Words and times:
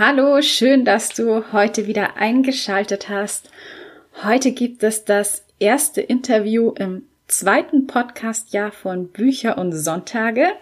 Hallo, 0.00 0.40
schön, 0.42 0.84
dass 0.84 1.08
du 1.08 1.52
heute 1.52 1.88
wieder 1.88 2.18
eingeschaltet 2.18 3.08
hast. 3.08 3.50
Heute 4.22 4.52
gibt 4.52 4.84
es 4.84 5.04
das 5.04 5.44
erste 5.58 6.00
Interview 6.00 6.70
im 6.70 7.02
zweiten 7.26 7.88
Podcastjahr 7.88 8.70
von 8.70 9.08
Bücher 9.08 9.58
und 9.58 9.72
Sonntage. 9.72 10.52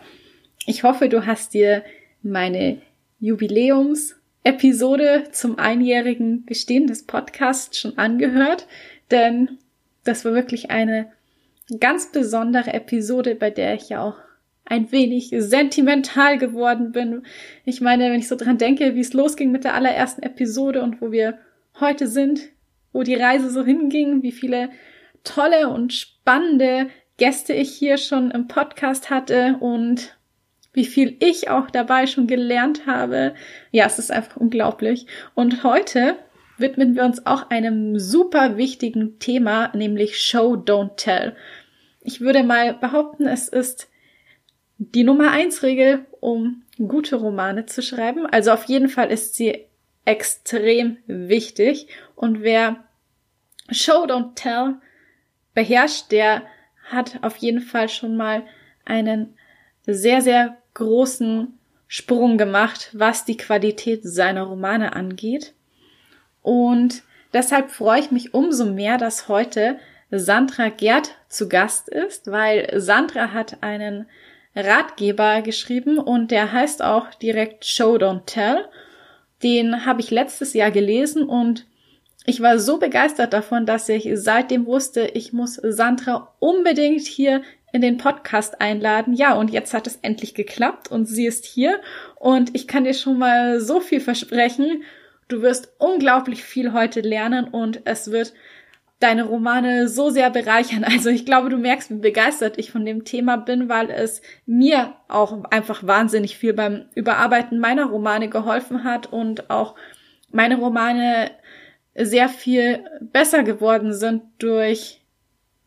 Ich 0.65 0.85
hoffe, 0.85 1.11
du 1.11 1.27
hast 1.27 1.53
dir 1.53 1.85
meine 2.23 2.81
Jubiläumsepisode 3.21 5.25
zum 5.33 5.59
einjährigen 5.59 6.47
Bestehen 6.47 6.87
des 6.87 7.05
Podcasts 7.05 7.79
schon 7.79 7.99
angehört, 7.99 8.67
denn 9.11 9.59
das 10.05 10.25
war 10.25 10.33
wirklich 10.33 10.71
eine 10.71 11.13
ganz 11.79 12.11
besondere 12.11 12.73
Episode, 12.73 13.35
bei 13.35 13.51
der 13.51 13.75
ich 13.75 13.91
ja 13.91 14.03
auch 14.03 14.17
ein 14.67 14.93
wenig 14.93 15.33
sentimental 15.37 16.39
geworden 16.39 16.93
bin. 16.93 17.23
Ich 17.65 17.81
meine, 17.81 18.11
wenn 18.11 18.21
ich 18.21 18.29
so 18.29 18.37
dran 18.37 18.59
denke, 18.59 18.95
wie 18.95 19.01
es 19.01 19.13
losging 19.13 19.53
mit 19.53 19.65
der 19.65 19.75
allerersten 19.75 20.23
Episode 20.23 20.83
und 20.83 21.01
wo 21.01 21.13
wir 21.13 21.39
heute 21.81 22.09
sind, 22.09 22.41
wo 22.93 23.03
die 23.03 23.15
Reise 23.15 23.51
so 23.51 23.65
hinging, 23.65 24.23
wie 24.23 24.33
viele 24.33 24.71
tolle 25.25 25.69
und 25.69 25.93
spannende 25.93 26.89
Gäste 27.17 27.55
ich 27.55 27.71
hier 27.71 27.97
schon 27.97 28.31
im 28.31 28.49
Podcast 28.49 29.09
hatte 29.09 29.57
und 29.61 30.17
wie 30.73 30.85
viel 30.85 31.17
ich 31.21 31.49
auch 31.49 31.71
dabei 31.71 32.07
schon 32.07 32.27
gelernt 32.27 32.87
habe. 32.87 33.35
Ja, 33.71 33.87
es 33.87 33.99
ist 33.99 34.11
einfach 34.11 34.37
unglaublich. 34.37 35.07
Und 35.35 35.65
heute 35.65 36.17
widmen 36.59 36.95
wir 36.95 37.05
uns 37.05 37.25
auch 37.25 37.51
einem 37.51 37.99
super 37.99 38.57
wichtigen 38.57 39.19
Thema, 39.19 39.71
nämlich 39.75 40.19
Show, 40.19 40.55
Don't 40.55 40.97
Tell. 40.97 41.35
Ich 42.03 42.21
würde 42.21 42.43
mal 42.43 42.75
behaupten, 42.75 43.27
es 43.27 43.49
ist 43.49 43.89
die 44.79 45.05
Nummer 45.05 45.31
eins 45.31 45.63
Regel, 45.63 46.07
um 46.21 46.63
gute 46.77 47.17
Romane 47.17 47.67
zu 47.67 47.83
schreiben. 47.83 48.27
Also 48.27 48.53
auf 48.53 48.65
jeden 48.65 48.89
Fall 48.89 49.11
ist 49.11 49.35
sie 49.35 49.67
extrem 50.05 50.99
wichtig. 51.07 51.89
Und 52.15 52.43
wer 52.43 52.85
Show 53.71 54.05
Don't 54.05 54.35
Tell 54.35 54.75
beherrscht, 55.55 56.13
der 56.13 56.43
hat 56.91 57.23
auf 57.23 57.37
jeden 57.37 57.61
Fall 57.61 57.89
schon 57.89 58.17
mal 58.17 58.43
einen 58.85 59.37
sehr, 59.87 60.21
sehr 60.21 60.59
großen 60.75 61.59
Sprung 61.89 62.37
gemacht, 62.37 62.91
was 62.93 63.25
die 63.25 63.37
Qualität 63.37 64.03
seiner 64.05 64.43
Romane 64.43 64.95
angeht. 64.95 65.55
Und 66.43 67.03
deshalb 67.33 67.71
freue 67.71 68.01
ich 68.01 68.11
mich 68.11 68.35
umso 68.35 68.67
mehr, 68.67 68.99
dass 68.99 69.29
heute 69.29 69.79
Sandra 70.11 70.69
Gerd 70.69 71.17
zu 71.29 71.49
Gast 71.49 71.89
ist, 71.89 72.31
weil 72.31 72.81
Sandra 72.81 73.33
hat 73.33 73.63
einen 73.63 74.07
Ratgeber 74.57 75.43
geschrieben 75.43 75.99
und 75.99 76.31
der 76.31 76.51
heißt 76.51 76.83
auch 76.83 77.13
direkt 77.15 77.67
Show 77.67 77.97
Don't 77.97 78.25
Tell. 78.25 78.65
Den 79.43 79.85
habe 79.85 80.01
ich 80.01 80.11
letztes 80.11 80.55
Jahr 80.55 80.71
gelesen 80.71 81.25
und 81.25 81.67
ich 82.25 82.41
war 82.41 82.59
so 82.59 82.79
begeistert 82.79 83.33
davon, 83.33 83.67
dass 83.67 83.89
ich 83.89 84.09
seitdem 84.15 84.67
wusste, 84.67 85.07
ich 85.15 85.33
muss 85.33 85.61
Sandra 85.63 86.35
unbedingt 86.41 87.03
hier 87.03 87.43
in 87.73 87.83
den 87.83 87.99
Podcast 87.99 88.61
einladen. 88.61 89.15
Ja, 89.15 89.35
und 89.35 89.51
jetzt 89.51 89.75
hat 89.75 89.87
es 89.87 89.97
endlich 89.97 90.35
geklappt 90.35 90.91
und 90.91 91.05
sie 91.05 91.27
ist 91.27 91.45
hier 91.45 91.81
und 92.17 92.55
ich 92.55 92.67
kann 92.67 92.85
dir 92.85 92.95
schon 92.95 93.19
mal 93.19 93.61
so 93.61 93.81
viel 93.81 94.01
versprechen. 94.01 94.83
Du 95.29 95.43
wirst 95.43 95.73
unglaublich 95.79 96.43
viel 96.43 96.73
heute 96.73 97.01
lernen 97.01 97.47
und 97.47 97.83
es 97.85 98.11
wird 98.11 98.33
deine 98.99 99.25
Romane 99.25 99.89
so 99.89 100.11
sehr 100.11 100.31
bereichern. 100.31 100.85
Also 100.91 101.11
ich 101.11 101.27
glaube, 101.27 101.51
du 101.51 101.59
merkst, 101.59 101.91
wie 101.91 101.97
begeistert 101.97 102.59
ich 102.59 102.71
von 102.71 102.85
dem 102.85 103.05
Thema 103.05 103.37
bin, 103.37 103.69
weil 103.69 103.91
es 103.91 104.23
mir 104.47 104.95
auch 105.09 105.45
einfach 105.51 105.87
wahnsinnig 105.87 106.39
viel 106.39 106.53
beim 106.53 106.87
Überarbeiten 106.95 107.59
meiner 107.59 107.87
Romane 107.87 108.29
geholfen 108.29 108.85
hat 108.85 109.13
und 109.13 109.51
auch 109.51 109.75
meine 110.31 110.57
Romane 110.57 111.31
sehr 111.95 112.29
viel 112.29 112.85
besser 113.01 113.43
geworden 113.43 113.93
sind 113.93 114.23
durch 114.39 115.01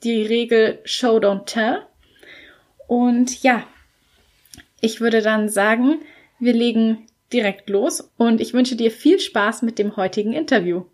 die 0.04 0.22
Regel 0.22 0.80
Show 0.84 1.18
Don't 1.18 1.46
Tell. 1.46 1.82
Und 2.88 3.44
ja, 3.44 3.64
ich 4.82 5.02
würde 5.02 5.22
dann 5.22 5.50
sagen, 5.50 6.00
wir 6.40 6.54
legen 6.54 7.08
direkt 7.34 7.70
los 7.70 8.12
und 8.18 8.42
ich 8.42 8.54
wünsche 8.54 8.76
dir 8.76 8.92
viel 8.92 9.20
Spaß 9.20 9.62
mit 9.62 9.78
dem 9.78 9.96
heutigen 9.96 10.34
Interview. 10.34 10.86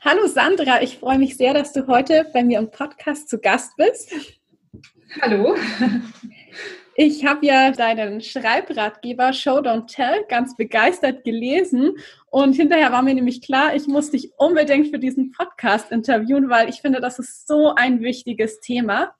Hallo 0.00 0.28
Sandra, 0.28 0.80
ich 0.80 0.98
freue 0.98 1.18
mich 1.18 1.36
sehr, 1.36 1.54
dass 1.54 1.72
du 1.72 1.88
heute 1.88 2.24
bei 2.32 2.44
mir 2.44 2.60
im 2.60 2.70
Podcast 2.70 3.28
zu 3.28 3.38
Gast 3.38 3.76
bist. 3.76 4.12
Hallo. 5.20 5.56
Ich 6.94 7.24
habe 7.24 7.44
ja 7.44 7.72
deinen 7.72 8.20
Schreibratgeber 8.20 9.32
Show 9.32 9.58
Don't 9.58 9.92
Tell 9.92 10.24
ganz 10.28 10.56
begeistert 10.56 11.24
gelesen 11.24 11.96
und 12.30 12.54
hinterher 12.54 12.92
war 12.92 13.02
mir 13.02 13.14
nämlich 13.14 13.42
klar, 13.42 13.74
ich 13.74 13.88
muss 13.88 14.12
dich 14.12 14.30
unbedingt 14.36 14.88
für 14.88 15.00
diesen 15.00 15.32
Podcast 15.32 15.90
interviewen, 15.90 16.48
weil 16.48 16.68
ich 16.68 16.80
finde, 16.80 17.00
das 17.00 17.18
ist 17.18 17.48
so 17.48 17.74
ein 17.74 18.00
wichtiges 18.00 18.60
Thema. 18.60 19.16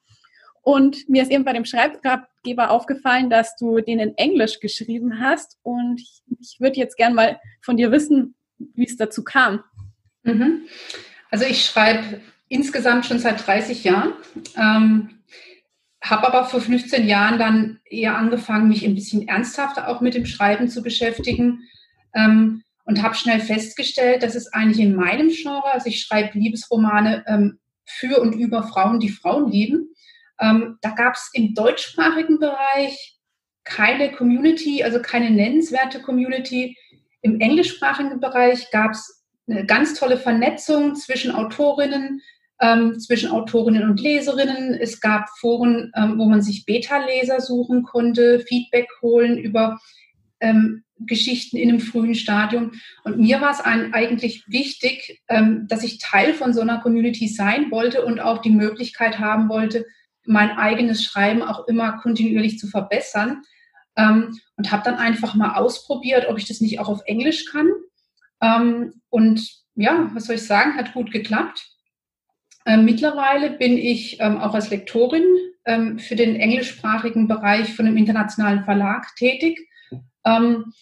Und 0.63 1.09
mir 1.09 1.23
ist 1.23 1.33
eben 1.33 1.45
bei 1.45 1.55
dem 1.55 1.65
Schreibratgeber 1.65 2.71
aufgefallen, 2.71 3.31
dass 3.31 3.57
du 3.57 3.81
den 3.81 3.99
in 3.99 4.17
Englisch 4.17 4.61
geschrieben 4.61 5.19
hast 5.19 5.59
und 5.63 6.01
ich, 6.01 6.23
ich 6.39 6.61
würde 6.61 6.79
jetzt 6.79 6.97
gern 6.97 7.15
mal 7.15 7.41
von 7.63 7.77
dir 7.77 7.91
wissen, 7.91 8.37
wie 8.59 8.87
es 8.87 8.97
dazu 8.97 9.25
kam. 9.25 9.65
Mhm. 10.29 10.69
Also 11.31 11.45
ich 11.45 11.65
schreibe 11.65 12.21
insgesamt 12.49 13.07
schon 13.07 13.19
seit 13.19 13.47
30 13.47 13.85
Jahren, 13.85 14.13
ähm, 14.57 15.11
habe 16.03 16.27
aber 16.27 16.45
vor 16.47 16.61
15 16.61 17.07
Jahren 17.07 17.39
dann 17.39 17.81
eher 17.85 18.17
angefangen, 18.17 18.69
mich 18.69 18.85
ein 18.85 18.95
bisschen 18.95 19.27
ernsthafter 19.27 19.89
auch 19.89 20.01
mit 20.01 20.15
dem 20.15 20.27
Schreiben 20.27 20.69
zu 20.69 20.83
beschäftigen 20.83 21.61
ähm, 22.15 22.63
und 22.85 23.03
habe 23.03 23.15
schnell 23.15 23.41
festgestellt, 23.41 24.23
dass 24.23 24.35
es 24.35 24.53
eigentlich 24.53 24.81
in 24.81 24.95
meinem 24.95 25.29
Genre, 25.29 25.73
also 25.73 25.89
ich 25.89 26.01
schreibe 26.01 26.39
Liebesromane 26.39 27.25
ähm, 27.27 27.59
für 27.85 28.21
und 28.21 28.35
über 28.35 28.63
Frauen, 28.63 29.01
die 29.01 29.09
Frauen 29.09 29.51
lieben, 29.51 29.95
ähm, 30.41 30.79
da 30.83 30.91
gab 30.91 31.15
es 31.15 31.31
im 31.33 31.55
deutschsprachigen 31.55 32.39
Bereich 32.39 33.19
keine 33.65 34.13
Community, 34.13 34.83
also 34.83 35.03
keine 35.03 35.31
nennenswerte 35.31 36.01
Community. 36.01 36.77
Im 37.23 37.41
englischsprachigen 37.41 38.21
Bereich 38.21 38.71
gab 38.71 38.93
es 38.93 39.18
eine 39.49 39.67
ganz 39.67 39.95
tolle 39.95 40.17
Vernetzung 40.17 40.95
zwischen 40.95 41.33
Autorinnen, 41.33 42.21
ähm, 42.61 42.99
zwischen 42.99 43.31
Autorinnen 43.31 43.89
und 43.89 44.01
Leserinnen. 44.01 44.75
Es 44.75 45.01
gab 45.01 45.29
Foren, 45.39 45.93
ähm, 45.97 46.19
wo 46.19 46.27
man 46.27 46.43
sich 46.43 46.67
Beta-Leser 46.67 47.41
suchen 47.41 47.83
konnte, 47.83 48.41
Feedback 48.41 48.89
holen 49.01 49.39
über 49.39 49.79
ähm, 50.41 50.85
Geschichten 51.01 51.57
in 51.57 51.69
einem 51.69 51.81
frühen 51.81 52.15
Stadium. 52.15 52.73
Und 53.05 53.19
mir 53.19 53.41
war 53.41 53.53
es 53.53 53.61
eigentlich 53.61 54.45
wichtig, 54.49 55.21
ähm, 55.29 55.67
dass 55.69 55.85
ich 55.85 55.99
Teil 55.99 56.35
von 56.35 56.53
so 56.53 56.61
einer 56.61 56.81
Community 56.81 57.29
sein 57.29 57.71
wollte 57.71 58.05
und 58.05 58.21
auch 58.21 58.39
die 58.39 58.51
Möglichkeit 58.51 59.19
haben 59.19 59.49
wollte, 59.49 59.87
mein 60.27 60.51
eigenes 60.51 61.05
Schreiben 61.05 61.43
auch 61.43 61.69
immer 61.69 61.93
kontinuierlich 61.99 62.59
zu 62.59 62.67
verbessern. 62.67 63.43
Ähm, 63.97 64.39
und 64.57 64.71
habe 64.71 64.83
dann 64.85 64.97
einfach 64.97 65.35
mal 65.35 65.55
ausprobiert, 65.55 66.27
ob 66.29 66.39
ich 66.39 66.47
das 66.47 66.61
nicht 66.61 66.81
auch 66.81 66.89
auf 66.89 67.03
Englisch 67.07 67.47
kann 67.47 67.69
ähm, 68.41 68.95
und 69.11 69.41
ja, 69.75 70.11
was 70.13 70.25
soll 70.25 70.37
ich 70.37 70.47
sagen, 70.47 70.77
hat 70.77 70.93
gut 70.93 71.13
geklappt. 71.13 71.69
Ähm, 72.67 72.85
mittlerweile 72.85 73.51
bin 73.51 73.79
ich 73.79 74.21
ähm, 74.21 74.39
auch 74.39 74.55
als 74.55 74.71
Lektorin 74.71 75.25
ähm, 75.65 75.99
für 75.99 76.17
den 76.17 76.37
englischsprachigen 76.37 77.27
Bereich 77.27 77.75
von 77.75 77.87
einem 77.87 77.97
internationalen 77.97 78.65
Verlag 78.65 79.15
tätig. 79.17 79.59
Ähm, 80.25 80.73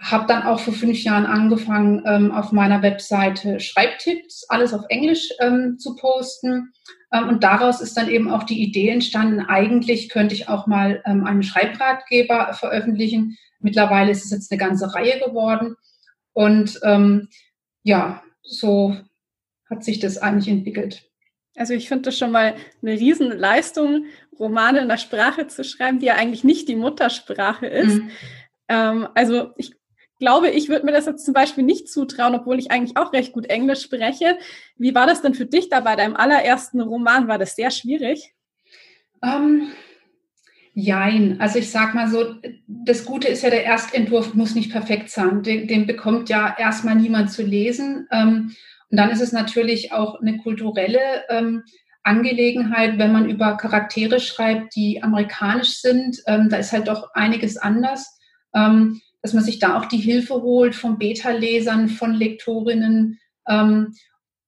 habe 0.00 0.28
dann 0.28 0.44
auch 0.44 0.60
vor 0.60 0.74
fünf 0.74 1.02
Jahren 1.02 1.26
angefangen, 1.26 2.04
ähm, 2.06 2.30
auf 2.30 2.52
meiner 2.52 2.82
Webseite 2.82 3.58
Schreibtipps, 3.58 4.46
alles 4.48 4.72
auf 4.72 4.84
Englisch 4.90 5.28
zu 5.78 5.96
posten. 5.96 6.72
und 7.10 7.42
daraus 7.42 7.80
ist 7.80 7.96
dann 7.96 8.08
eben 8.08 8.30
auch 8.30 8.44
die 8.44 8.62
Idee 8.62 8.90
entstanden, 8.90 9.40
eigentlich 9.40 10.08
könnte 10.08 10.36
ich 10.36 10.48
auch 10.48 10.68
mal 10.68 11.02
einen 11.04 11.42
Schreibratgeber 11.42 12.52
veröffentlichen. 12.52 13.36
Mittlerweile 13.58 14.12
ist 14.12 14.24
es 14.24 14.30
jetzt 14.30 14.52
eine 14.52 14.58
ganze 14.60 14.94
Reihe 14.94 15.18
geworden. 15.18 15.74
Und 16.38 16.78
ähm, 16.84 17.30
ja, 17.82 18.22
so 18.42 18.94
hat 19.68 19.82
sich 19.82 19.98
das 19.98 20.18
eigentlich 20.18 20.46
entwickelt. 20.46 21.02
Also 21.56 21.74
ich 21.74 21.88
finde 21.88 22.02
das 22.02 22.16
schon 22.16 22.30
mal 22.30 22.54
eine 22.80 22.92
Riesenleistung, 22.92 24.04
Romane 24.38 24.78
in 24.78 24.88
der 24.88 24.98
Sprache 24.98 25.48
zu 25.48 25.64
schreiben, 25.64 25.98
die 25.98 26.06
ja 26.06 26.14
eigentlich 26.14 26.44
nicht 26.44 26.68
die 26.68 26.76
Muttersprache 26.76 27.66
ist. 27.66 27.96
Mhm. 27.96 28.10
Ähm, 28.68 29.08
also 29.16 29.50
ich 29.56 29.74
glaube, 30.20 30.50
ich 30.50 30.68
würde 30.68 30.86
mir 30.86 30.92
das 30.92 31.06
jetzt 31.06 31.24
zum 31.24 31.34
Beispiel 31.34 31.64
nicht 31.64 31.88
zutrauen, 31.88 32.36
obwohl 32.36 32.60
ich 32.60 32.70
eigentlich 32.70 32.96
auch 32.96 33.12
recht 33.12 33.32
gut 33.32 33.46
Englisch 33.46 33.82
spreche. 33.82 34.38
Wie 34.76 34.94
war 34.94 35.08
das 35.08 35.22
denn 35.22 35.34
für 35.34 35.46
dich 35.46 35.70
da 35.70 35.80
bei 35.80 35.96
deinem 35.96 36.14
allerersten 36.14 36.80
Roman? 36.80 37.26
War 37.26 37.38
das 37.38 37.56
sehr 37.56 37.72
schwierig? 37.72 38.32
Ähm, 39.24 39.72
jein. 40.78 41.40
Also 41.40 41.58
ich 41.58 41.72
sag 41.72 41.94
mal 41.94 42.08
so, 42.08 42.36
das 42.68 43.04
Gute 43.04 43.26
ist 43.26 43.42
ja, 43.42 43.50
der 43.50 43.64
Erstentwurf 43.64 44.34
muss 44.34 44.54
nicht 44.54 44.70
perfekt 44.70 45.10
sein. 45.10 45.42
Den, 45.42 45.66
den 45.66 45.86
bekommt 45.86 46.28
ja 46.28 46.54
erstmal 46.56 46.94
niemand 46.94 47.32
zu 47.32 47.42
lesen. 47.42 48.06
Ähm, 48.12 48.54
und 48.88 48.96
dann 48.96 49.10
ist 49.10 49.20
es 49.20 49.32
natürlich 49.32 49.92
auch 49.92 50.20
eine 50.20 50.38
kulturelle 50.38 51.00
ähm, 51.30 51.64
Angelegenheit, 52.04 52.96
wenn 52.96 53.12
man 53.12 53.28
über 53.28 53.56
Charaktere 53.56 54.20
schreibt, 54.20 54.76
die 54.76 55.02
amerikanisch 55.02 55.80
sind. 55.80 56.22
Ähm, 56.28 56.48
da 56.48 56.58
ist 56.58 56.72
halt 56.72 56.86
doch 56.86 57.10
einiges 57.12 57.56
anders, 57.56 58.14
dass 58.50 59.34
man 59.34 59.44
sich 59.44 59.58
da 59.58 59.78
auch 59.78 59.84
die 59.84 59.98
Hilfe 59.98 60.34
holt 60.36 60.74
von 60.74 60.98
Beta-Lesern, 60.98 61.90
von 61.90 62.14
Lektorinnen 62.14 63.20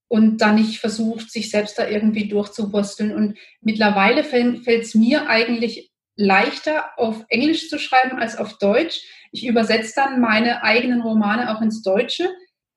und 0.09 0.41
dann 0.41 0.55
nicht 0.55 0.81
versucht, 0.81 1.31
sich 1.31 1.51
selbst 1.51 1.79
da 1.79 1.87
irgendwie 1.87 2.29
durchzuwursteln. 2.29 3.15
Und 3.15 3.37
mittlerweile 3.61 4.25
fällt 4.25 4.67
es 4.67 4.95
mir 4.95 5.29
eigentlich 5.29 5.90
leichter, 6.21 6.99
auf 6.99 7.25
Englisch 7.29 7.69
zu 7.69 7.79
schreiben 7.79 8.19
als 8.19 8.37
auf 8.37 8.59
Deutsch. 8.59 9.01
Ich 9.33 9.47
übersetze 9.47 9.95
dann 9.97 10.21
meine 10.21 10.63
eigenen 10.63 11.01
Romane 11.01 11.55
auch 11.57 11.63
ins 11.63 11.83
Deutsche 11.83 12.29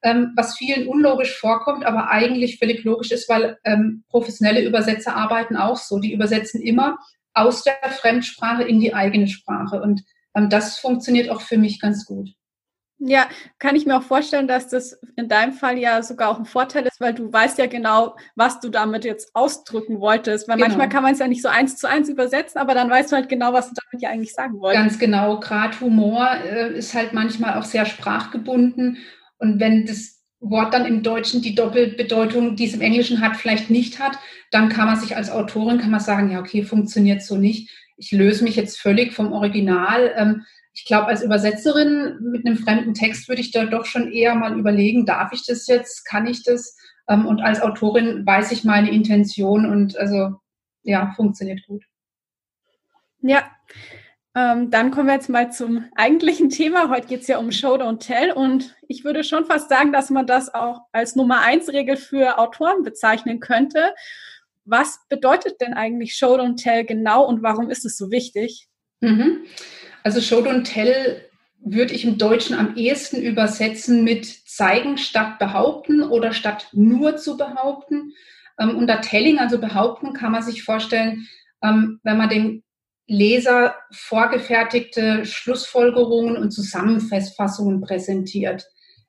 ähm, 0.04 0.34
was 0.36 0.58
vielen 0.58 0.88
unlogisch 0.88 1.38
vorkommt, 1.40 1.86
aber 1.86 2.10
eigentlich 2.10 2.60
völlig 2.60 2.84
logisch 2.84 3.12
ist, 3.12 3.30
weil 3.30 3.58
ähm, 3.64 4.04
professionelle 4.10 4.64
Übersetzer 4.64 5.16
arbeiten 5.16 5.56
auch 5.56 5.78
so. 5.78 6.00
Die 6.00 6.14
übersetzen 6.14 6.62
immer 6.62 6.98
aus 7.34 7.64
der 7.64 7.78
Fremdsprache 7.90 8.64
in 8.64 8.80
die 8.80 8.94
eigene 8.94 9.28
Sprache. 9.28 9.82
Und 9.82 10.04
ähm, 10.36 10.50
das 10.50 10.78
funktioniert 10.78 11.30
auch 11.30 11.42
für 11.42 11.58
mich 11.58 11.80
ganz 11.80 12.06
gut. 12.06 12.30
Ja, 13.06 13.28
kann 13.60 13.76
ich 13.76 13.86
mir 13.86 13.98
auch 13.98 14.04
vorstellen, 14.04 14.48
dass 14.48 14.70
das 14.70 14.98
in 15.18 15.28
deinem 15.28 15.52
Fall 15.52 15.78
ja 15.78 16.02
sogar 16.02 16.30
auch 16.30 16.40
ein 16.40 16.46
Vorteil 16.46 16.86
ist, 16.86 17.02
weil 17.02 17.14
du 17.14 17.32
weißt 17.32 17.58
ja 17.58 17.66
genau, 17.66 18.16
was 18.36 18.62
du 18.62 18.70
damit 18.70 19.04
jetzt 19.04 19.36
ausdrücken 19.36 20.00
wolltest. 20.00 20.48
Weil 20.48 20.56
genau. 20.56 20.68
manchmal 20.68 20.88
kann 20.88 21.04
man 21.04 21.12
es 21.12 21.20
ja 21.20 21.28
nicht 21.28 21.42
so 21.42 21.50
eins 21.50 21.76
zu 21.76 21.90
eins 21.90 22.08
übersetzen, 22.08 22.62
aber 22.62 22.74
dann 22.74 22.90
weißt 22.90 23.12
du 23.12 23.18
halt 23.18 23.28
genau, 23.28 23.52
was 23.52 23.68
du 23.68 23.76
damit 23.76 24.02
ja 24.02 24.10
eigentlich 24.10 24.34
sagen 24.34 24.60
wolltest. 24.62 24.82
Ganz 24.82 25.00
genau. 25.00 25.40
Gerade 25.42 25.78
Humor 25.82 26.30
äh, 26.46 26.78
ist 26.78 26.94
halt 26.94 27.12
manchmal 27.12 27.56
auch 27.60 27.66
sehr 27.66 27.86
sprachgebunden. 27.86 29.00
Und 29.38 29.60
wenn 29.60 29.86
das 29.86 30.22
Wort 30.40 30.74
dann 30.74 30.86
im 30.86 31.04
Deutschen 31.04 31.42
die 31.42 31.56
Doppelbedeutung, 31.56 32.56
die 32.56 32.68
es 32.68 32.74
im 32.74 32.82
Englischen 32.82 33.20
hat, 33.20 33.36
vielleicht 33.36 33.70
nicht 33.70 34.00
hat, 34.00 34.18
dann 34.50 34.70
kann 34.70 34.88
man 34.88 34.98
sich 34.98 35.18
als 35.18 35.30
Autorin 35.30 35.80
kann 35.80 35.92
man 35.92 36.00
sagen, 36.00 36.32
ja, 36.32 36.40
okay, 36.40 36.64
funktioniert 36.64 37.22
so 37.22 37.36
nicht. 37.36 37.70
Ich 37.98 38.12
löse 38.12 38.46
mich 38.46 38.56
jetzt 38.56 38.80
völlig 38.80 39.14
vom 39.14 39.34
Original. 39.34 40.14
Ähm, 40.16 40.46
ich 40.74 40.86
glaube, 40.86 41.08
als 41.08 41.22
Übersetzerin 41.22 42.18
mit 42.22 42.46
einem 42.46 42.58
fremden 42.58 42.94
Text 42.94 43.30
würde 43.30 43.42
ich 43.42 43.52
da 43.52 43.66
doch 43.66 43.86
schon 43.86 44.12
eher 44.12 44.36
mal 44.36 44.58
überlegen, 44.58 45.06
darf 45.06 45.32
ich 45.32 45.46
das 45.46 45.68
jetzt, 45.68 46.06
kann 46.06 46.26
ich 46.26 46.44
das? 46.44 46.76
Ähm, 47.08 47.26
und 47.26 47.42
als 47.42 47.62
Autorin 47.62 48.26
weiß 48.26 48.52
ich 48.52 48.64
meine 48.64 48.92
Intention 48.92 49.66
und 49.66 49.98
also 49.98 50.36
ja, 50.82 51.14
funktioniert 51.16 51.66
gut. 51.68 51.84
Ja, 53.22 53.44
ähm, 54.36 54.72
dann 54.72 54.90
kommen 54.90 55.08
wir 55.08 55.14
jetzt 55.14 55.30
mal 55.30 55.52
zum 55.52 55.86
eigentlichen 55.96 56.50
Thema. 56.50 56.90
Heute 56.90 57.08
geht 57.08 57.22
es 57.22 57.28
ja 57.28 57.38
um 57.38 57.52
Show 57.52 57.76
Don't 57.76 58.00
Tell 58.00 58.32
und 58.32 58.76
ich 58.88 59.06
würde 59.06 59.24
schon 59.24 59.46
fast 59.46 59.70
sagen, 59.70 59.94
dass 59.94 60.10
man 60.10 60.26
das 60.26 60.54
auch 60.54 60.82
als 60.92 61.16
Nummer 61.16 61.42
eins 61.42 61.70
Regel 61.70 61.98
für 61.98 62.40
Autoren 62.40 62.84
bezeichnen 62.84 63.40
könnte. 63.40 63.94
Was 64.66 65.00
bedeutet 65.08 65.62
denn 65.62 65.74
eigentlich 65.74 66.16
Show 66.16 66.36
Don't 66.36 66.62
Tell 66.62 66.84
genau 66.84 67.26
und 67.26 67.44
warum 67.44 67.70
ist 67.70 67.86
es 67.86 67.96
so 67.96 68.10
wichtig? 68.10 68.68
Mhm. 69.02 69.44
Also 70.04 70.22
Show 70.22 70.42
Don't 70.42 70.64
Tell 70.64 71.30
würde 71.66 71.94
ich 71.94 72.04
im 72.04 72.18
Deutschen 72.18 72.58
am 72.58 72.76
ehesten 72.76 73.22
übersetzen 73.22 74.04
mit 74.04 74.26
zeigen 74.26 74.98
statt 74.98 75.40
behaupten 75.40 76.04
oder 76.04 76.34
statt 76.34 76.68
nur 76.74 77.16
zu 77.16 77.38
behaupten. 77.38 78.14
Ähm, 78.60 78.78
unter 78.78 79.02
Telling, 79.02 79.40
also 79.40 79.58
behaupten, 79.60 80.14
kann 80.14 80.34
man 80.34 80.44
sich 80.44 80.64
vorstellen, 80.64 81.28
ähm, 81.64 82.00
wenn 82.04 82.18
man 82.18 82.30
den 82.30 82.64
Leser 83.08 83.76
vorgefertigte 83.92 85.26
Schlussfolgerungen 85.26 86.38
und 86.38 86.52
Zusammenfassungen 86.52 87.82
präsentiert. 87.82 88.66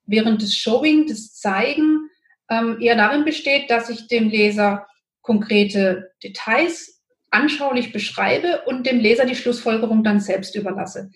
Während 0.07 0.43
das 0.43 0.55
Showing, 0.55 1.07
das 1.07 1.35
Zeigen, 1.35 2.09
ähm, 2.49 2.79
eher 2.81 2.97
darin 2.97 3.25
besteht, 3.25 3.71
dass 3.71 3.91
ich 3.91 4.07
dem 4.09 4.29
Leser 4.29 4.87
konkrete 5.23 6.11
Details 6.23 6.94
anschaulich 7.35 7.93
beschreibe 7.93 8.63
und 8.67 8.87
dem 8.87 9.01
Leser 9.01 9.27
die 9.27 9.37
Schlussfolgerung 9.37 10.05
dann 10.05 10.21
selbst 10.21 10.55
überlasse. 10.55 11.11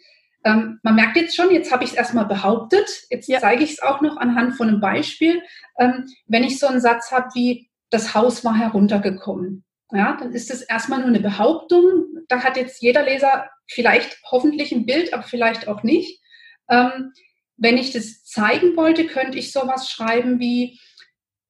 Ähm, 0.45 0.79
man 0.83 0.95
merkt 0.95 1.17
jetzt 1.17 1.37
schon, 1.37 1.51
jetzt 1.51 1.73
habe 1.73 1.85
ich 1.85 1.91
es 1.91 1.97
erstmal 1.97 2.27
behauptet, 2.27 2.89
jetzt 3.11 3.29
ja. 3.29 3.41
zeige 3.41 3.65
ich 3.65 3.73
es 3.73 3.83
auch 3.83 4.01
noch 4.01 4.17
anhand 4.17 4.57
von 4.57 4.69
einem 4.69 4.81
Beispiel. 4.81 5.43
Ähm, 5.79 6.07
wenn 6.27 6.45
ich 6.45 6.59
so 6.59 6.67
einen 6.67 6.81
Satz 6.81 7.11
habe 7.11 7.29
wie, 7.35 7.69
das 7.91 8.15
Haus 8.15 8.45
war 8.45 8.57
heruntergekommen, 8.57 9.65
ja, 9.93 10.17
dann 10.21 10.33
ist 10.33 10.51
es 10.51 10.61
erstmal 10.61 10.99
nur 10.99 11.09
eine 11.09 11.21
Behauptung. 11.21 12.05
Da 12.29 12.43
hat 12.43 12.57
jetzt 12.57 12.83
jeder 12.83 13.05
Leser 13.05 13.49
vielleicht 13.67 14.19
hoffentlich 14.31 14.73
ein 14.73 14.85
Bild, 14.85 15.15
aber 15.15 15.23
vielleicht 15.23 15.69
auch 15.69 15.83
nicht. 15.83 16.21
Ähm, 16.69 17.13
wenn 17.57 17.79
ich 17.79 17.93
das 17.93 18.25
zeigen 18.25 18.77
wollte, 18.77 19.07
könnte 19.07 19.39
ich 19.39 19.53
sowas 19.53 19.91
schreiben 19.91 20.39
wie 20.39 20.79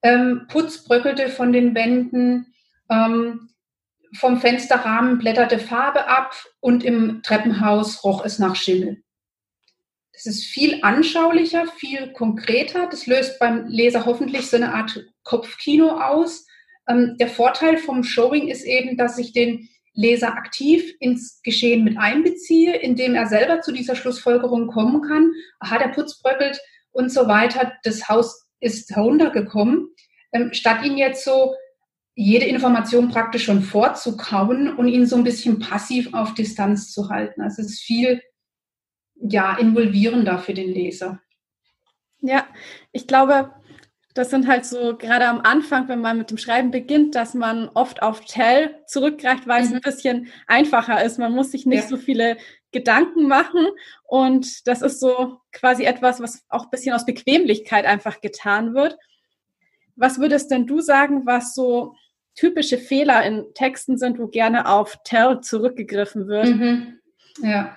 ähm, 0.02 0.46
Putz 0.48 0.84
bröckelte 0.84 1.28
von 1.28 1.52
den 1.52 1.74
Wänden, 1.74 2.54
ähm, 2.88 3.50
vom 4.14 4.40
Fensterrahmen 4.40 5.18
blätterte 5.18 5.58
Farbe 5.58 6.06
ab 6.08 6.34
und 6.60 6.84
im 6.84 7.22
Treppenhaus 7.22 8.04
roch 8.04 8.24
es 8.24 8.38
nach 8.38 8.56
Schimmel. 8.56 9.02
Das 10.12 10.26
ist 10.26 10.44
viel 10.44 10.80
anschaulicher, 10.82 11.66
viel 11.66 12.12
konkreter. 12.12 12.88
Das 12.90 13.06
löst 13.06 13.38
beim 13.38 13.66
Leser 13.66 14.04
hoffentlich 14.04 14.48
so 14.48 14.56
eine 14.56 14.74
Art 14.74 15.04
Kopfkino 15.22 16.00
aus 16.00 16.46
ähm, 16.88 17.16
der 17.18 17.28
Vorteil 17.28 17.76
vom 17.76 18.02
Showing 18.02 18.48
ist 18.48 18.64
eben, 18.64 18.96
dass 18.96 19.18
ich 19.18 19.32
den 19.32 19.68
Leser 19.92 20.34
aktiv 20.34 20.94
ins 21.00 21.42
Geschehen 21.42 21.84
mit 21.84 21.98
einbeziehe, 21.98 22.76
indem 22.76 23.14
er 23.14 23.26
selber 23.26 23.60
zu 23.60 23.72
dieser 23.72 23.96
Schlussfolgerung 23.96 24.68
kommen 24.68 25.02
kann. 25.02 25.32
Aha, 25.60 25.78
der 25.78 25.88
Putz 25.88 26.20
bröckelt 26.20 26.58
und 26.92 27.12
so 27.12 27.28
weiter. 27.28 27.72
Das 27.82 28.08
Haus 28.08 28.46
ist 28.60 28.94
heruntergekommen. 28.94 29.88
Ähm, 30.32 30.52
statt 30.52 30.84
ihn 30.84 30.96
jetzt 30.96 31.24
so 31.24 31.54
jede 32.20 32.46
Information 32.46 33.10
praktisch 33.10 33.44
schon 33.44 33.62
vorzukauen 33.62 34.76
und 34.76 34.88
ihn 34.88 35.06
so 35.06 35.14
ein 35.14 35.22
bisschen 35.22 35.60
passiv 35.60 36.12
auf 36.14 36.34
Distanz 36.34 36.90
zu 36.90 37.10
halten. 37.10 37.40
Also 37.40 37.62
es 37.62 37.74
ist 37.74 37.82
viel 37.82 38.20
ja, 39.14 39.56
involvierender 39.56 40.40
für 40.40 40.52
den 40.52 40.68
Leser. 40.68 41.20
Ja, 42.20 42.48
ich 42.90 43.06
glaube, 43.06 43.52
das 44.14 44.30
sind 44.30 44.48
halt 44.48 44.66
so 44.66 44.96
gerade 44.96 45.28
am 45.28 45.42
Anfang, 45.42 45.86
wenn 45.86 46.00
man 46.00 46.18
mit 46.18 46.30
dem 46.30 46.38
Schreiben 46.38 46.72
beginnt, 46.72 47.14
dass 47.14 47.34
man 47.34 47.68
oft 47.74 48.02
auf 48.02 48.24
Tell 48.24 48.74
zurückgreift, 48.88 49.46
weil 49.46 49.60
mhm. 49.60 49.66
es 49.68 49.72
ein 49.74 49.80
bisschen 49.80 50.28
einfacher 50.48 51.04
ist. 51.04 51.20
Man 51.20 51.32
muss 51.32 51.52
sich 51.52 51.66
nicht 51.66 51.84
ja. 51.84 51.88
so 51.88 51.96
viele 51.96 52.36
Gedanken 52.72 53.28
machen 53.28 53.64
und 54.02 54.66
das 54.66 54.82
ist 54.82 54.98
so 54.98 55.38
quasi 55.52 55.84
etwas, 55.84 56.20
was 56.20 56.44
auch 56.48 56.64
ein 56.64 56.70
bisschen 56.70 56.96
aus 56.96 57.06
Bequemlichkeit 57.06 57.84
einfach 57.84 58.20
getan 58.20 58.74
wird. 58.74 58.98
Was 59.94 60.18
würdest 60.18 60.50
denn 60.50 60.66
du 60.66 60.80
sagen, 60.80 61.24
was 61.24 61.54
so 61.54 61.94
typische 62.38 62.78
Fehler 62.78 63.24
in 63.24 63.46
Texten 63.54 63.98
sind, 63.98 64.18
wo 64.18 64.28
gerne 64.28 64.68
auf 64.68 64.98
Tell 65.04 65.40
zurückgegriffen 65.40 66.28
wird? 66.28 66.48
Mhm. 66.48 66.98
Ja, 67.42 67.76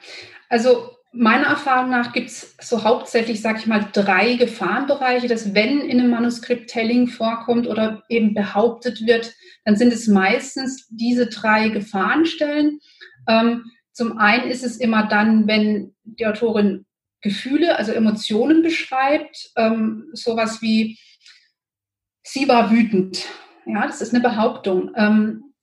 also 0.50 0.90
Meiner 1.14 1.48
Erfahrung 1.48 1.90
nach 1.90 2.14
gibt 2.14 2.30
es 2.30 2.56
so 2.62 2.86
hauptsächlich, 2.86 3.42
sage 3.42 3.60
ich 3.60 3.68
mal, 3.68 3.86
drei 3.92 4.36
Gefahrenbereiche, 4.36 5.28
dass 5.28 5.54
wenn 5.54 5.82
in 5.82 6.00
einem 6.00 6.10
Manuskript 6.10 6.70
Telling 6.70 7.08
vorkommt 7.08 7.68
oder 7.68 8.02
eben 8.08 8.34
behauptet 8.34 9.06
wird, 9.06 9.34
dann 9.66 9.76
sind 9.76 9.92
es 9.92 10.08
meistens 10.08 10.88
diese 10.90 11.28
drei 11.28 11.68
Gefahrenstellen. 11.68 12.80
Ähm, 13.28 13.66
zum 13.92 14.20
einen 14.20 14.50
ist 14.50 14.64
es 14.64 14.78
immer 14.78 15.06
dann, 15.06 15.48
wenn 15.48 15.94
die 16.06 16.26
Autorin 16.26 16.86
Gefühle, 17.20 17.76
also 17.76 17.92
Emotionen 17.92 18.64
beschreibt, 18.64 19.52
ähm, 19.58 20.10
sowas 20.14 20.62
wie, 20.62 20.98
sie 22.24 22.48
war 22.48 22.72
wütend. 22.72 23.26
Ja, 23.66 23.86
das 23.86 24.02
ist 24.02 24.14
eine 24.14 24.24
Behauptung. 24.24 24.92
Ähm, 24.96 25.54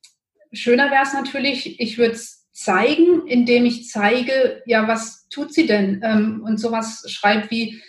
schöner 0.53 0.91
wäre 0.91 1.03
es 1.03 1.13
natürlich, 1.13 1.81
ich 1.81 1.99
würde 1.99 2.13
es 2.13 2.49
zeigen, 2.53 3.27
indem 3.27 3.67
ich 3.67 3.89
zeige, 3.89 4.63
ja, 4.67 4.89
was 4.89 5.29
tut 5.29 5.53
sie 5.53 5.67
denn? 5.67 6.01
Ähm, 6.03 6.43
und 6.45 6.59
sowas 6.59 7.05
schreibt 7.09 7.51
wie, 7.51 7.81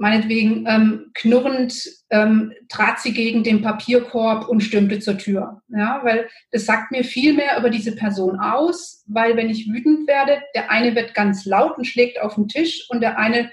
meinetwegen, 0.00 0.64
ähm, 0.66 1.10
knurrend 1.12 1.74
ähm, 2.08 2.54
trat 2.70 3.00
sie 3.00 3.12
gegen 3.12 3.44
den 3.44 3.60
Papierkorb 3.60 4.48
und 4.48 4.62
stürmte 4.62 4.98
zur 4.98 5.18
Tür. 5.18 5.60
Ja, 5.68 6.00
weil 6.02 6.28
das 6.52 6.64
sagt 6.64 6.90
mir 6.90 7.04
viel 7.04 7.34
mehr 7.34 7.58
über 7.58 7.68
diese 7.68 7.94
Person 7.94 8.40
aus, 8.40 9.04
weil 9.06 9.36
wenn 9.36 9.50
ich 9.50 9.70
wütend 9.70 10.08
werde, 10.08 10.40
der 10.54 10.70
eine 10.70 10.94
wird 10.94 11.14
ganz 11.14 11.44
laut 11.44 11.76
und 11.76 11.84
schlägt 11.84 12.18
auf 12.20 12.36
den 12.36 12.48
Tisch 12.48 12.86
und 12.88 13.02
der 13.02 13.18
eine, 13.18 13.52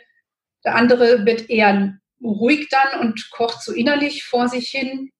der 0.63 0.75
andere 0.75 1.25
wird 1.25 1.49
eher 1.49 1.99
ruhig 2.23 2.69
dann 2.69 3.01
und 3.01 3.29
kocht 3.29 3.61
so 3.61 3.73
innerlich 3.73 4.23
vor 4.23 4.47
sich 4.47 4.69
hin. 4.69 5.11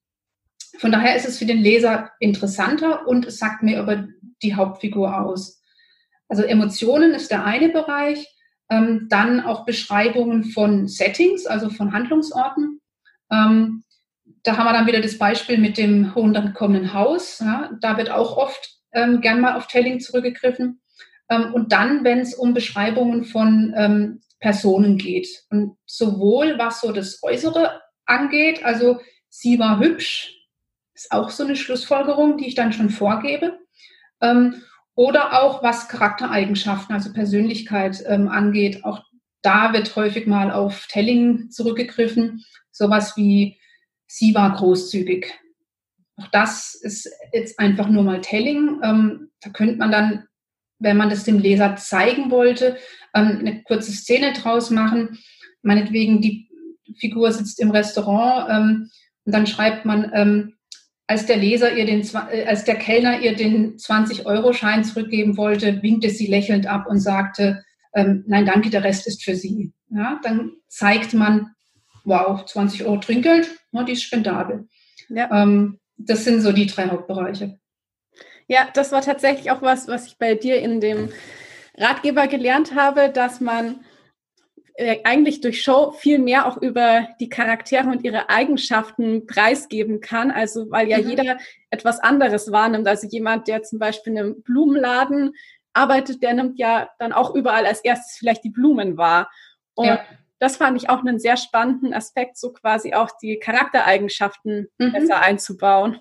Von 0.77 0.91
daher 0.91 1.15
ist 1.15 1.27
es 1.27 1.39
für 1.39 1.46
den 1.46 1.60
Leser 1.60 2.12
interessanter 2.19 3.07
und 3.07 3.25
es 3.25 3.38
sagt 3.38 3.63
mir 3.63 3.81
über 3.81 4.07
die 4.43 4.55
Hauptfigur 4.55 5.19
aus. 5.19 5.62
Also 6.27 6.43
Emotionen 6.43 7.13
ist 7.13 7.31
der 7.31 7.46
eine 7.46 7.69
Bereich, 7.69 8.27
ähm, 8.69 9.07
dann 9.10 9.41
auch 9.41 9.65
Beschreibungen 9.65 10.43
von 10.46 10.88
Settings, 10.88 11.46
also 11.46 11.69
von 11.69 11.93
Handlungsorten. 11.93 12.81
Ähm, 13.31 13.84
da 14.43 14.57
haben 14.57 14.65
wir 14.65 14.74
dann 14.74 14.88
wieder 14.88 15.01
das 15.01 15.17
Beispiel 15.17 15.57
mit 15.57 15.77
dem 15.77 16.13
heruntergekommenen 16.13 16.93
Haus. 16.93 17.39
Ja, 17.39 17.72
da 17.81 17.98
wird 17.98 18.12
auch 18.12 18.38
oft 18.38 18.77
ähm, 18.93 19.22
gern 19.22 19.41
mal 19.41 19.55
auf 19.55 19.67
Telling 19.67 20.00
zurückgegriffen. 20.00 20.81
Ähm, 21.29 21.53
und 21.53 21.72
dann, 21.72 22.03
wenn 22.03 22.19
es 22.19 22.36
um 22.36 22.53
Beschreibungen 22.53 23.24
von 23.24 23.74
ähm, 23.75 24.22
Personen 24.39 24.98
geht. 24.98 25.27
Und 25.50 25.77
sowohl 25.86 26.57
was 26.57 26.81
so 26.81 26.91
das 26.91 27.22
Äußere 27.24 27.81
angeht, 28.05 28.63
also 28.63 29.00
sie 29.29 29.60
war 29.60 29.79
hübsch, 29.79 30.37
ist 30.97 31.11
auch 31.11 31.29
so 31.29 31.43
eine 31.43 31.55
Schlussfolgerung, 31.55 32.37
die 32.37 32.47
ich 32.47 32.55
dann 32.55 32.73
schon 32.73 32.89
vorgebe. 32.89 33.59
Ähm, 34.19 34.63
oder 34.95 35.43
auch 35.43 35.61
was 35.61 35.87
Charaktereigenschaften, 35.89 36.95
also 36.95 37.13
Persönlichkeit 37.13 38.03
ähm, 38.07 38.27
angeht. 38.27 38.83
Auch 38.83 39.03
da 39.43 39.73
wird 39.73 39.95
häufig 39.95 40.25
mal 40.25 40.51
auf 40.51 40.87
Telling 40.87 41.51
zurückgegriffen. 41.51 42.43
Sowas 42.71 43.15
wie, 43.15 43.59
sie 44.07 44.33
war 44.33 44.55
großzügig. 44.55 45.31
Auch 46.15 46.27
das 46.29 46.73
ist 46.73 47.07
jetzt 47.31 47.59
einfach 47.59 47.89
nur 47.89 48.03
mal 48.03 48.21
Telling. 48.21 48.81
Ähm, 48.83 49.29
da 49.41 49.51
könnte 49.51 49.75
man 49.75 49.91
dann, 49.91 50.27
wenn 50.79 50.97
man 50.97 51.11
das 51.11 51.25
dem 51.25 51.37
Leser 51.37 51.75
zeigen 51.75 52.31
wollte, 52.31 52.75
ähm, 53.13 53.37
eine 53.39 53.61
kurze 53.63 53.91
Szene 53.91 54.33
draus 54.33 54.71
machen. 54.71 55.19
Meinetwegen, 55.61 56.21
die 56.21 56.49
Figur 56.97 57.31
sitzt 57.31 57.59
im 57.59 57.69
Restaurant 57.69 58.49
ähm, 58.49 58.89
und 59.25 59.31
dann 59.31 59.45
schreibt 59.45 59.85
man, 59.85 60.11
ähm, 60.15 60.56
als 61.07 61.25
der 61.25 61.37
Leser 61.37 61.73
ihr 61.73 61.85
den, 61.85 62.07
äh, 62.31 62.45
als 62.45 62.65
der 62.65 62.75
Kellner 62.75 63.19
ihr 63.19 63.35
den 63.35 63.77
20-Euro-Schein 63.77 64.83
zurückgeben 64.83 65.37
wollte, 65.37 65.81
winkte 65.81 66.09
sie 66.09 66.27
lächelnd 66.27 66.67
ab 66.67 66.85
und 66.87 66.99
sagte, 66.99 67.63
ähm, 67.93 68.25
nein, 68.27 68.45
danke, 68.45 68.69
der 68.69 68.83
Rest 68.83 69.07
ist 69.07 69.23
für 69.23 69.35
Sie. 69.35 69.71
Ja, 69.89 70.19
dann 70.21 70.51
zeigt 70.67 71.13
man, 71.13 71.55
wow, 72.03 72.45
20 72.45 72.83
Euro 72.83 72.97
Trinkgeld, 72.97 73.49
ja, 73.71 73.83
die 73.83 73.93
ist 73.93 74.03
spendabel. 74.03 74.67
Ja. 75.09 75.31
Ähm, 75.31 75.79
das 75.97 76.25
sind 76.25 76.41
so 76.41 76.51
die 76.51 76.67
drei 76.67 76.89
Hauptbereiche. 76.89 77.57
Ja, 78.47 78.67
das 78.73 78.91
war 78.91 79.01
tatsächlich 79.01 79.49
auch 79.49 79.61
was, 79.61 79.87
was 79.87 80.07
ich 80.07 80.17
bei 80.17 80.35
dir 80.35 80.61
in 80.61 80.79
dem 80.79 81.09
Ratgeber 81.75 82.27
gelernt 82.27 82.75
habe, 82.75 83.09
dass 83.09 83.41
man 83.41 83.81
eigentlich 85.03 85.41
durch 85.41 85.62
Show 85.62 85.91
viel 85.91 86.19
mehr 86.19 86.46
auch 86.46 86.57
über 86.57 87.07
die 87.19 87.29
Charaktere 87.29 87.89
und 87.89 88.03
ihre 88.03 88.29
Eigenschaften 88.29 89.25
preisgeben 89.25 90.01
kann. 90.01 90.29
Also 90.29 90.69
weil 90.69 90.88
ja 90.88 91.00
mhm. 91.00 91.10
jeder 91.10 91.38
etwas 91.69 92.00
anderes 92.00 92.51
wahrnimmt. 92.51 92.88
Also 92.88 93.07
jemand, 93.07 93.48
der 93.48 93.63
zum 93.63 93.79
Beispiel 93.79 94.13
in 94.13 94.19
einem 94.19 94.43
Blumenladen 94.43 95.34
arbeitet, 95.74 96.22
der 96.22 96.34
nimmt 96.34 96.60
ja 96.60 96.89
dann 97.00 97.13
auch 97.13 97.34
überall 97.34 97.65
als 97.65 97.81
erstes 97.81 98.17
vielleicht 98.17 98.43
die 98.43 98.50
Blumen 98.50 98.98
wahr. 98.98 99.31
Und 99.74 99.88
ja. 99.88 100.03
das 100.39 100.57
fand 100.57 100.81
ich 100.81 100.89
auch 100.89 101.00
einen 101.00 101.19
sehr 101.19 101.38
spannenden 101.38 101.93
Aspekt, 101.93 102.38
so 102.38 102.53
quasi 102.53 102.93
auch 102.93 103.10
die 103.22 103.39
Charaktereigenschaften 103.39 104.67
mhm. 104.77 104.91
besser 104.91 105.22
einzubauen. 105.22 106.00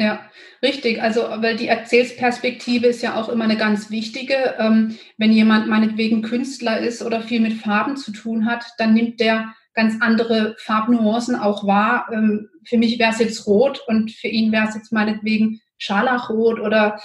Ja, 0.00 0.30
richtig. 0.62 1.02
Also, 1.02 1.20
weil 1.20 1.56
die 1.56 1.68
Erzählsperspektive 1.68 2.86
ist 2.86 3.02
ja 3.02 3.20
auch 3.20 3.28
immer 3.28 3.44
eine 3.44 3.58
ganz 3.58 3.90
wichtige. 3.90 4.54
Ähm, 4.58 4.96
wenn 5.18 5.30
jemand 5.30 5.68
meinetwegen 5.68 6.22
Künstler 6.22 6.80
ist 6.80 7.02
oder 7.02 7.20
viel 7.20 7.40
mit 7.40 7.52
Farben 7.52 7.98
zu 7.98 8.10
tun 8.10 8.46
hat, 8.46 8.64
dann 8.78 8.94
nimmt 8.94 9.20
der 9.20 9.52
ganz 9.74 9.96
andere 10.00 10.56
Farbnuancen 10.58 11.36
auch 11.36 11.66
wahr. 11.66 12.08
Ähm, 12.14 12.48
für 12.64 12.78
mich 12.78 12.98
wäre 12.98 13.12
es 13.12 13.18
jetzt 13.18 13.46
rot 13.46 13.82
und 13.88 14.10
für 14.10 14.28
ihn 14.28 14.52
wäre 14.52 14.68
es 14.68 14.74
jetzt 14.74 14.90
meinetwegen 14.90 15.60
Scharlachrot 15.76 16.60
oder 16.60 16.98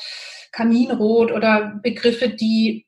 Kaminrot 0.54 1.34
oder 1.34 1.78
Begriffe, 1.84 2.30
die 2.30 2.86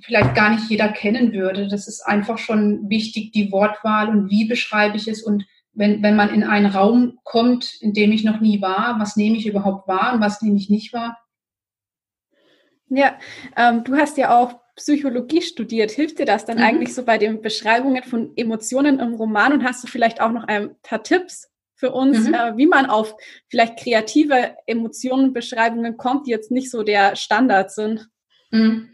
vielleicht 0.00 0.36
gar 0.36 0.50
nicht 0.50 0.70
jeder 0.70 0.90
kennen 0.90 1.32
würde. 1.32 1.66
Das 1.66 1.88
ist 1.88 2.02
einfach 2.02 2.38
schon 2.38 2.88
wichtig, 2.88 3.32
die 3.32 3.50
Wortwahl 3.50 4.10
und 4.10 4.30
wie 4.30 4.44
beschreibe 4.44 4.96
ich 4.96 5.08
es 5.08 5.24
und 5.24 5.44
wenn, 5.74 6.02
wenn 6.02 6.16
man 6.16 6.32
in 6.32 6.44
einen 6.44 6.66
Raum 6.66 7.18
kommt, 7.24 7.74
in 7.80 7.92
dem 7.92 8.12
ich 8.12 8.24
noch 8.24 8.40
nie 8.40 8.62
war, 8.62 8.98
was 8.98 9.16
nehme 9.16 9.36
ich 9.36 9.46
überhaupt 9.46 9.88
wahr 9.88 10.14
und 10.14 10.20
was 10.20 10.40
nehme 10.42 10.56
ich 10.56 10.70
nicht 10.70 10.92
wahr? 10.92 11.18
Ja, 12.88 13.18
ähm, 13.56 13.82
du 13.84 13.96
hast 13.96 14.16
ja 14.16 14.38
auch 14.38 14.60
Psychologie 14.76 15.42
studiert. 15.42 15.90
Hilft 15.90 16.18
dir 16.18 16.26
das 16.26 16.44
dann 16.44 16.58
mhm. 16.58 16.64
eigentlich 16.64 16.94
so 16.94 17.04
bei 17.04 17.18
den 17.18 17.42
Beschreibungen 17.42 18.02
von 18.02 18.32
Emotionen 18.36 18.98
im 18.98 19.14
Roman? 19.14 19.52
Und 19.52 19.64
hast 19.64 19.84
du 19.84 19.88
vielleicht 19.88 20.20
auch 20.20 20.32
noch 20.32 20.44
ein 20.44 20.74
paar 20.82 21.02
Tipps 21.02 21.48
für 21.76 21.92
uns, 21.92 22.26
mhm. 22.26 22.34
äh, 22.34 22.56
wie 22.56 22.66
man 22.66 22.86
auf 22.86 23.14
vielleicht 23.48 23.78
kreative 23.78 24.56
Emotionenbeschreibungen 24.66 25.96
kommt, 25.96 26.26
die 26.26 26.30
jetzt 26.30 26.50
nicht 26.50 26.70
so 26.70 26.82
der 26.82 27.16
Standard 27.16 27.70
sind? 27.72 28.08
Mhm. 28.50 28.90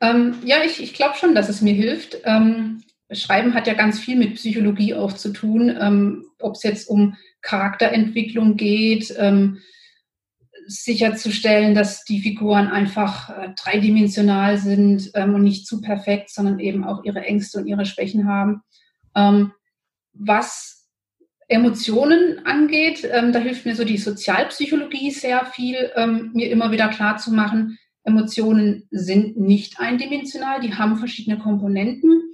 Ähm, 0.00 0.38
ja, 0.44 0.64
ich, 0.64 0.82
ich 0.82 0.94
glaube 0.94 1.16
schon, 1.16 1.34
dass 1.34 1.48
es 1.48 1.60
mir 1.60 1.74
hilft. 1.74 2.18
Ähm, 2.24 2.82
Schreiben 3.12 3.54
hat 3.54 3.66
ja 3.66 3.74
ganz 3.74 3.98
viel 3.98 4.16
mit 4.16 4.34
Psychologie 4.34 4.94
auch 4.94 5.12
zu 5.12 5.32
tun, 5.32 5.76
ähm, 5.80 6.26
ob 6.38 6.54
es 6.54 6.62
jetzt 6.62 6.88
um 6.88 7.16
Charakterentwicklung 7.42 8.56
geht, 8.56 9.14
ähm, 9.18 9.58
sicherzustellen, 10.66 11.74
dass 11.74 12.04
die 12.04 12.20
Figuren 12.20 12.68
einfach 12.68 13.30
äh, 13.30 13.48
dreidimensional 13.60 14.56
sind 14.58 15.10
ähm, 15.14 15.34
und 15.34 15.42
nicht 15.42 15.66
zu 15.66 15.80
perfekt, 15.80 16.30
sondern 16.30 16.60
eben 16.60 16.84
auch 16.84 17.04
ihre 17.04 17.22
Ängste 17.22 17.58
und 17.58 17.66
ihre 17.66 17.86
Schwächen 17.86 18.28
haben. 18.28 18.62
Ähm, 19.16 19.52
was 20.12 20.88
Emotionen 21.48 22.46
angeht, 22.46 23.08
ähm, 23.10 23.32
da 23.32 23.40
hilft 23.40 23.66
mir 23.66 23.74
so 23.74 23.84
die 23.84 23.98
Sozialpsychologie 23.98 25.10
sehr 25.10 25.44
viel, 25.46 25.90
ähm, 25.96 26.30
mir 26.32 26.50
immer 26.50 26.70
wieder 26.70 26.88
klar 26.88 27.16
zu 27.16 27.32
machen, 27.32 27.78
Emotionen 28.04 28.86
sind 28.90 29.36
nicht 29.36 29.80
eindimensional, 29.80 30.60
die 30.60 30.74
haben 30.74 30.96
verschiedene 30.96 31.38
Komponenten 31.38 32.29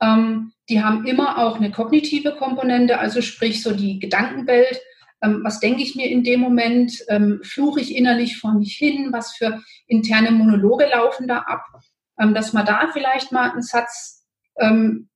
ähm, 0.00 0.52
die 0.68 0.82
haben 0.82 1.06
immer 1.06 1.38
auch 1.38 1.56
eine 1.56 1.70
kognitive 1.70 2.36
Komponente, 2.36 2.98
also 2.98 3.20
sprich 3.20 3.62
so 3.62 3.72
die 3.72 3.98
Gedankenwelt. 3.98 4.80
Ähm, 5.22 5.40
was 5.44 5.60
denke 5.60 5.82
ich 5.82 5.94
mir 5.94 6.08
in 6.08 6.24
dem 6.24 6.40
Moment? 6.40 6.92
Ähm, 7.08 7.40
fluche 7.42 7.80
ich 7.80 7.94
innerlich 7.94 8.38
vor 8.38 8.54
mich 8.54 8.76
hin? 8.76 9.08
Was 9.12 9.36
für 9.36 9.62
interne 9.86 10.30
Monologe 10.30 10.86
laufen 10.86 11.28
da 11.28 11.38
ab? 11.38 11.64
Ähm, 12.18 12.34
dass 12.34 12.52
man 12.52 12.64
da 12.64 12.88
vielleicht 12.92 13.32
mal 13.32 13.50
einen 13.50 13.62
Satz 13.62 14.26
ähm, 14.58 15.08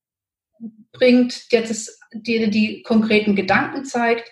bringt, 0.91 1.51
der 1.51 1.61
das, 1.61 1.99
die, 2.13 2.49
die 2.49 2.83
konkreten 2.83 3.35
Gedanken 3.35 3.85
zeigt. 3.85 4.29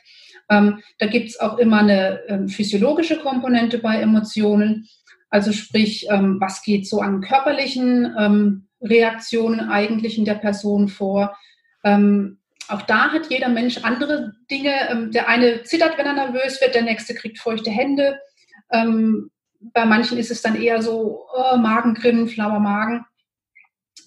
Ähm, 0.50 0.82
da 1.00 1.08
gibt 1.08 1.30
es 1.30 1.40
auch 1.40 1.58
immer 1.58 1.80
eine 1.80 2.48
physiologische 2.50 3.18
Komponente 3.20 3.80
bei 3.80 4.00
Emotionen. 4.00 4.88
Also 5.30 5.52
sprich, 5.52 6.06
was 6.10 6.62
geht 6.62 6.88
so 6.88 7.02
an 7.02 7.22
körperlichen 7.22 8.62
Reaktionen 8.84 9.70
eigentlich 9.70 10.18
in 10.18 10.26
der 10.26 10.36
Person 10.36 10.88
vor. 10.88 11.36
Ähm, 11.84 12.40
auch 12.68 12.82
da 12.84 13.12
hat 13.12 13.30
jeder 13.30 13.50
Mensch 13.50 13.80
andere 13.84 14.34
Dinge. 14.50 14.74
Ähm, 14.90 15.12
der 15.12 15.28
eine 15.28 15.64
zittert, 15.64 15.98
wenn 15.98 16.06
er 16.06 16.14
nervös 16.14 16.62
wird, 16.62 16.76
der 16.76 16.84
nächste 16.84 17.16
kriegt 17.16 17.40
feuchte 17.40 17.72
Hände. 17.72 18.20
Ähm, 18.72 19.32
bei 19.60 19.86
manchen 19.86 20.18
ist 20.18 20.32
es 20.32 20.42
dann 20.42 20.62
eher 20.62 20.82
so 20.82 21.26
oh, 21.34 21.58
Magengrimm, 21.58 22.28
flauer 22.28 22.60
Magen. 22.60 23.06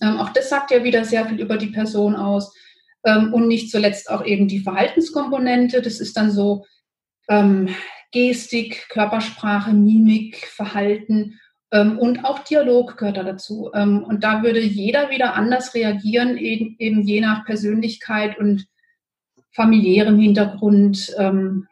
Ähm, 0.02 0.18
auch 0.18 0.30
das 0.30 0.49
sagt 0.49 0.71
ja 0.71 0.85
wieder 0.85 1.04
sehr 1.04 1.26
viel 1.26 1.40
über 1.40 1.56
die 1.56 1.68
Person 1.68 2.14
aus. 2.14 2.54
Ähm, 3.04 3.33
und 3.33 3.49
nicht 3.49 3.71
zuletzt 3.71 4.11
auch 4.11 4.25
eben 4.25 4.49
die 4.49 4.61
Verhaltenskomponente. 4.61 5.83
Das 5.83 6.00
ist 6.00 6.16
dann 6.16 6.30
so 6.30 6.66
ähm, 7.28 7.68
Gestik, 8.12 8.88
Körpersprache, 8.88 9.73
Mimik, 9.73 10.47
Verhalten 10.47 11.38
und 11.99 12.25
auch 12.25 12.40
Dialog 12.40 12.96
gehört 12.96 13.16
da 13.16 13.23
dazu. 13.23 13.70
Ähm, 13.75 14.04
und 14.04 14.23
da 14.23 14.42
würde 14.42 14.61
jeder 14.61 15.11
wieder 15.11 15.35
anders 15.35 15.75
reagieren, 15.75 16.37
eben, 16.37 16.76
eben 16.78 17.02
je 17.02 17.20
nach 17.20 17.44
Persönlichkeit 17.44 18.38
und 18.38 18.66
familiärem 19.50 20.18
Hintergrund. 20.18 21.14
Ähm, 21.18 21.66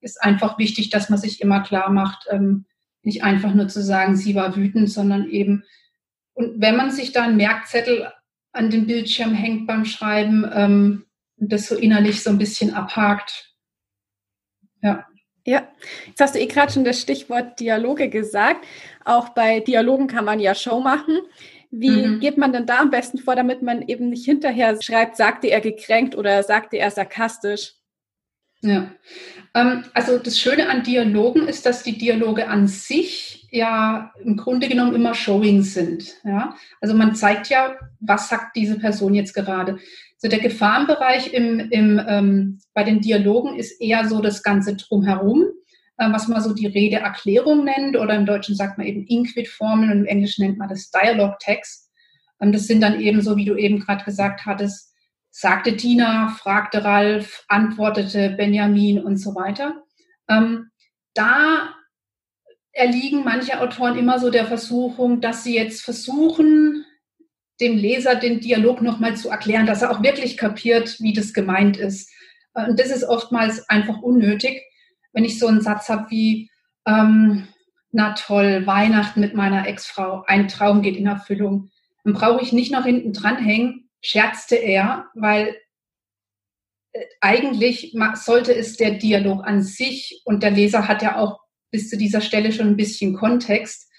ist 0.00 0.22
einfach 0.22 0.58
wichtig, 0.58 0.90
dass 0.90 1.10
man 1.10 1.18
sich 1.18 1.40
immer 1.40 1.62
klar 1.62 1.90
macht, 1.90 2.28
nicht 3.02 3.24
einfach 3.24 3.52
nur 3.54 3.66
zu 3.66 3.82
sagen, 3.82 4.14
sie 4.14 4.36
war 4.36 4.54
wütend, 4.54 4.88
sondern 4.88 5.28
eben, 5.28 5.64
und 6.34 6.60
wenn 6.60 6.76
man 6.76 6.92
sich 6.92 7.10
da 7.10 7.24
einen 7.24 7.36
Merkzettel 7.36 8.12
an 8.52 8.70
den 8.70 8.86
Bildschirm 8.86 9.34
hängt 9.34 9.66
beim 9.66 9.84
Schreiben, 9.84 11.02
das 11.38 11.66
so 11.66 11.74
innerlich 11.74 12.22
so 12.22 12.30
ein 12.30 12.38
bisschen 12.38 12.72
abhakt. 12.74 13.56
Ja. 14.82 15.06
Ja, 15.46 15.68
jetzt 16.08 16.20
hast 16.20 16.34
du 16.34 16.40
eh 16.40 16.46
gerade 16.46 16.72
schon 16.72 16.84
das 16.84 17.00
Stichwort 17.00 17.60
Dialoge 17.60 18.08
gesagt. 18.08 18.66
Auch 19.04 19.28
bei 19.28 19.60
Dialogen 19.60 20.08
kann 20.08 20.24
man 20.24 20.40
ja 20.40 20.56
Show 20.56 20.80
machen. 20.80 21.20
Wie 21.70 22.06
mhm. 22.06 22.20
geht 22.20 22.36
man 22.36 22.52
denn 22.52 22.66
da 22.66 22.80
am 22.80 22.90
besten 22.90 23.18
vor, 23.18 23.36
damit 23.36 23.62
man 23.62 23.86
eben 23.86 24.08
nicht 24.08 24.24
hinterher 24.24 24.76
schreibt, 24.82 25.16
sagte 25.16 25.46
er 25.46 25.60
gekränkt 25.60 26.16
oder 26.16 26.42
sagte 26.42 26.78
er 26.78 26.90
sarkastisch? 26.90 27.74
Ja. 28.60 28.90
Ähm, 29.54 29.84
also 29.94 30.18
das 30.18 30.40
Schöne 30.40 30.68
an 30.68 30.82
Dialogen 30.82 31.46
ist, 31.46 31.64
dass 31.64 31.84
die 31.84 31.96
Dialoge 31.96 32.48
an 32.48 32.66
sich 32.66 33.35
ja 33.50 34.12
im 34.22 34.36
Grunde 34.36 34.68
genommen 34.68 34.94
immer 34.94 35.14
Showing 35.14 35.62
sind. 35.62 36.14
Ja? 36.24 36.56
Also 36.80 36.94
man 36.94 37.14
zeigt 37.14 37.48
ja, 37.48 37.76
was 38.00 38.28
sagt 38.28 38.56
diese 38.56 38.78
Person 38.78 39.14
jetzt 39.14 39.34
gerade. 39.34 39.78
So 40.18 40.28
der 40.28 40.40
Gefahrenbereich 40.40 41.32
im, 41.32 41.60
im, 41.70 42.00
ähm, 42.06 42.58
bei 42.74 42.84
den 42.84 43.00
Dialogen 43.00 43.56
ist 43.56 43.80
eher 43.80 44.08
so 44.08 44.20
das 44.20 44.42
Ganze 44.42 44.76
drumherum, 44.76 45.44
äh, 45.98 46.10
was 46.10 46.28
man 46.28 46.42
so 46.42 46.54
die 46.54 46.66
Redeerklärung 46.66 47.64
nennt 47.64 47.96
oder 47.96 48.14
im 48.14 48.26
Deutschen 48.26 48.54
sagt 48.54 48.78
man 48.78 48.86
eben 48.86 49.06
Inquit-Formeln 49.06 49.90
und 49.90 49.98
im 49.98 50.06
Englischen 50.06 50.44
nennt 50.44 50.58
man 50.58 50.68
das 50.68 50.90
Dialog-Text. 50.90 51.90
Ähm, 52.40 52.52
das 52.52 52.66
sind 52.66 52.80
dann 52.80 53.00
eben 53.00 53.20
so, 53.20 53.36
wie 53.36 53.44
du 53.44 53.56
eben 53.56 53.80
gerade 53.80 54.04
gesagt 54.04 54.46
hattest, 54.46 54.94
sagte 55.30 55.76
Tina, 55.76 56.28
fragte 56.28 56.82
Ralf, 56.82 57.44
antwortete 57.48 58.30
Benjamin 58.30 59.02
und 59.02 59.18
so 59.18 59.34
weiter. 59.34 59.82
Ähm, 60.28 60.70
da 61.12 61.74
erliegen 62.76 63.24
manche 63.24 63.60
Autoren 63.60 63.98
immer 63.98 64.18
so 64.18 64.30
der 64.30 64.46
Versuchung, 64.46 65.20
dass 65.20 65.42
sie 65.42 65.54
jetzt 65.54 65.82
versuchen, 65.82 66.84
dem 67.58 67.78
Leser 67.78 68.16
den 68.16 68.40
Dialog 68.40 68.82
nochmal 68.82 69.16
zu 69.16 69.30
erklären, 69.30 69.64
dass 69.64 69.80
er 69.80 69.90
auch 69.90 70.02
wirklich 70.02 70.36
kapiert, 70.36 71.00
wie 71.00 71.14
das 71.14 71.32
gemeint 71.32 71.78
ist. 71.78 72.12
Und 72.52 72.78
das 72.78 72.90
ist 72.90 73.04
oftmals 73.04 73.66
einfach 73.70 74.02
unnötig, 74.02 74.62
wenn 75.12 75.24
ich 75.24 75.38
so 75.38 75.46
einen 75.46 75.62
Satz 75.62 75.88
habe 75.88 76.10
wie, 76.10 76.50
ähm, 76.86 77.48
na 77.92 78.12
toll, 78.12 78.66
Weihnachten 78.66 79.20
mit 79.20 79.34
meiner 79.34 79.66
Ex-Frau, 79.66 80.24
ein 80.26 80.48
Traum 80.48 80.82
geht 80.82 80.96
in 80.96 81.06
Erfüllung. 81.06 81.70
Dann 82.04 82.12
brauche 82.12 82.42
ich 82.42 82.52
nicht 82.52 82.72
noch 82.72 82.84
hinten 82.84 83.14
dranhängen, 83.14 83.88
scherzte 84.02 84.56
er, 84.56 85.06
weil 85.14 85.56
äh, 86.92 87.04
eigentlich 87.22 87.96
sollte 88.14 88.54
es 88.54 88.76
der 88.76 88.92
Dialog 88.92 89.46
an 89.46 89.62
sich 89.62 90.20
und 90.26 90.42
der 90.42 90.50
Leser 90.50 90.88
hat 90.88 91.00
ja 91.02 91.16
auch 91.16 91.45
bis 91.70 91.90
zu 91.90 91.96
dieser 91.96 92.20
Stelle 92.20 92.52
schon 92.52 92.68
ein 92.68 92.76
bisschen 92.76 93.14
Kontext, 93.14 93.90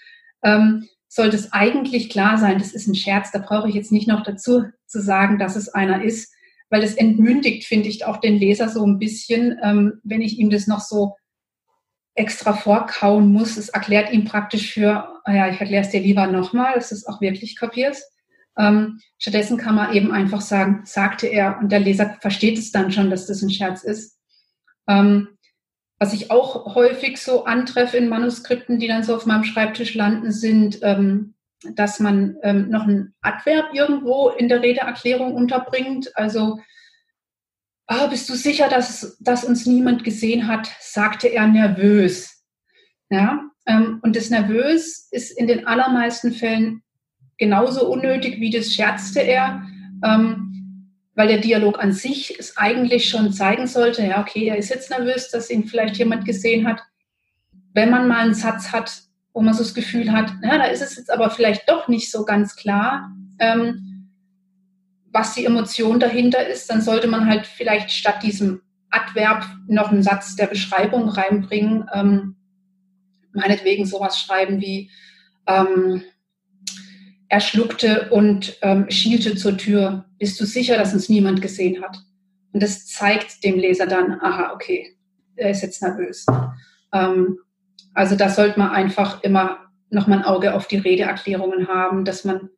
ähm, 0.42 0.88
sollte 1.08 1.36
es 1.36 1.52
eigentlich 1.52 2.10
klar 2.10 2.38
sein, 2.38 2.58
das 2.58 2.72
ist 2.72 2.86
ein 2.86 2.94
Scherz, 2.94 3.32
da 3.32 3.38
brauche 3.38 3.68
ich 3.68 3.74
jetzt 3.74 3.92
nicht 3.92 4.08
noch 4.08 4.22
dazu 4.22 4.64
zu 4.86 5.00
sagen, 5.00 5.38
dass 5.38 5.56
es 5.56 5.68
einer 5.68 6.02
ist, 6.02 6.32
weil 6.70 6.82
das 6.82 6.94
entmündigt, 6.94 7.64
finde 7.64 7.88
ich, 7.88 8.04
auch 8.04 8.18
den 8.18 8.36
Leser 8.36 8.68
so 8.68 8.84
ein 8.86 8.98
bisschen, 8.98 9.58
ähm, 9.62 10.00
wenn 10.04 10.20
ich 10.20 10.38
ihm 10.38 10.50
das 10.50 10.66
noch 10.66 10.80
so 10.80 11.16
extra 12.14 12.52
vorkauen 12.52 13.32
muss. 13.32 13.56
Es 13.56 13.68
erklärt 13.68 14.12
ihm 14.12 14.24
praktisch 14.24 14.72
für, 14.72 15.08
ah 15.24 15.32
ja, 15.32 15.48
ich 15.48 15.60
erkläre 15.60 15.84
es 15.84 15.90
dir 15.90 16.00
lieber 16.00 16.26
nochmal, 16.26 16.74
dass 16.74 16.90
du 16.90 16.96
es 16.96 17.06
auch 17.06 17.20
wirklich 17.20 17.56
kapierst. 17.56 18.04
Ähm, 18.58 19.00
stattdessen 19.18 19.56
kann 19.56 19.76
man 19.76 19.94
eben 19.94 20.12
einfach 20.12 20.40
sagen, 20.40 20.82
sagte 20.84 21.28
er, 21.28 21.58
und 21.60 21.70
der 21.70 21.80
Leser 21.80 22.16
versteht 22.20 22.58
es 22.58 22.72
dann 22.72 22.90
schon, 22.90 23.08
dass 23.08 23.26
das 23.26 23.40
ein 23.40 23.50
Scherz 23.50 23.84
ist. 23.84 24.18
Ähm, 24.88 25.28
was 25.98 26.12
ich 26.12 26.30
auch 26.30 26.74
häufig 26.74 27.18
so 27.18 27.44
antreffe 27.44 27.96
in 27.96 28.08
Manuskripten, 28.08 28.78
die 28.78 28.86
dann 28.86 29.02
so 29.02 29.16
auf 29.16 29.26
meinem 29.26 29.44
Schreibtisch 29.44 29.94
landen, 29.94 30.30
sind, 30.30 30.78
ähm, 30.82 31.34
dass 31.74 31.98
man 31.98 32.36
ähm, 32.42 32.70
noch 32.70 32.86
ein 32.86 33.14
Adverb 33.20 33.74
irgendwo 33.74 34.28
in 34.28 34.48
der 34.48 34.62
Redeerklärung 34.62 35.34
unterbringt. 35.34 36.16
Also, 36.16 36.60
oh, 37.88 38.08
bist 38.08 38.28
du 38.28 38.34
sicher, 38.34 38.68
dass, 38.68 39.18
dass 39.20 39.44
uns 39.44 39.66
niemand 39.66 40.04
gesehen 40.04 40.46
hat, 40.46 40.70
sagte 40.80 41.28
er 41.28 41.48
nervös. 41.48 42.44
Ja, 43.10 43.40
ähm, 43.66 43.98
und 44.02 44.14
das 44.14 44.30
nervös 44.30 45.08
ist 45.10 45.32
in 45.32 45.48
den 45.48 45.66
allermeisten 45.66 46.32
Fällen 46.32 46.82
genauso 47.38 47.90
unnötig 47.90 48.40
wie 48.40 48.50
das 48.50 48.74
scherzte 48.74 49.20
er, 49.20 49.62
ähm, 50.04 50.47
weil 51.18 51.26
der 51.26 51.38
Dialog 51.38 51.82
an 51.82 51.90
sich 51.90 52.38
es 52.38 52.56
eigentlich 52.56 53.08
schon 53.08 53.32
zeigen 53.32 53.66
sollte, 53.66 54.06
ja, 54.06 54.20
okay, 54.20 54.46
er 54.46 54.56
ist 54.56 54.68
jetzt 54.68 54.88
nervös, 54.88 55.30
dass 55.30 55.50
ihn 55.50 55.66
vielleicht 55.66 55.96
jemand 55.96 56.24
gesehen 56.24 56.64
hat. 56.64 56.80
Wenn 57.74 57.90
man 57.90 58.06
mal 58.06 58.20
einen 58.20 58.34
Satz 58.34 58.70
hat, 58.70 59.02
wo 59.32 59.40
man 59.40 59.52
so 59.52 59.64
das 59.64 59.74
Gefühl 59.74 60.12
hat, 60.12 60.32
na, 60.42 60.58
da 60.58 60.66
ist 60.66 60.80
es 60.80 60.94
jetzt 60.94 61.10
aber 61.10 61.30
vielleicht 61.30 61.68
doch 61.68 61.88
nicht 61.88 62.12
so 62.12 62.24
ganz 62.24 62.54
klar, 62.54 63.10
ähm, 63.40 64.10
was 65.10 65.34
die 65.34 65.44
Emotion 65.44 65.98
dahinter 65.98 66.46
ist, 66.46 66.70
dann 66.70 66.82
sollte 66.82 67.08
man 67.08 67.26
halt 67.26 67.48
vielleicht 67.48 67.90
statt 67.90 68.22
diesem 68.22 68.60
Adverb 68.90 69.44
noch 69.66 69.90
einen 69.90 70.04
Satz 70.04 70.36
der 70.36 70.46
Beschreibung 70.46 71.08
reinbringen. 71.08 71.84
Ähm, 71.92 72.36
meinetwegen 73.32 73.86
sowas 73.86 74.20
schreiben 74.20 74.60
wie, 74.60 74.88
ähm, 75.48 76.04
er 77.28 77.40
schluckte 77.40 78.08
und 78.10 78.56
ähm, 78.62 78.90
schielte 78.90 79.36
zur 79.36 79.56
Tür. 79.56 80.06
Bist 80.18 80.40
du 80.40 80.46
sicher, 80.46 80.76
dass 80.76 80.94
uns 80.94 81.08
niemand 81.08 81.42
gesehen 81.42 81.82
hat? 81.82 81.98
Und 82.52 82.62
das 82.62 82.86
zeigt 82.86 83.44
dem 83.44 83.58
Leser 83.58 83.86
dann, 83.86 84.20
aha, 84.20 84.52
okay, 84.54 84.96
er 85.36 85.50
ist 85.50 85.62
jetzt 85.62 85.82
nervös. 85.82 86.24
Ähm, 86.92 87.38
also 87.94 88.16
da 88.16 88.28
sollte 88.28 88.58
man 88.58 88.70
einfach 88.70 89.22
immer 89.22 89.58
noch 89.90 90.06
mal 90.06 90.18
ein 90.18 90.24
Auge 90.24 90.54
auf 90.54 90.68
die 90.68 90.78
Redeerklärungen 90.78 91.68
haben, 91.68 92.04
dass 92.04 92.24
man 92.24 92.50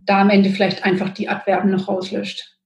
da 0.00 0.20
am 0.20 0.30
Ende 0.30 0.50
vielleicht 0.50 0.84
einfach 0.84 1.10
die 1.10 1.28
Adverben 1.28 1.70
noch 1.70 1.88
rauslöscht. 1.88 2.57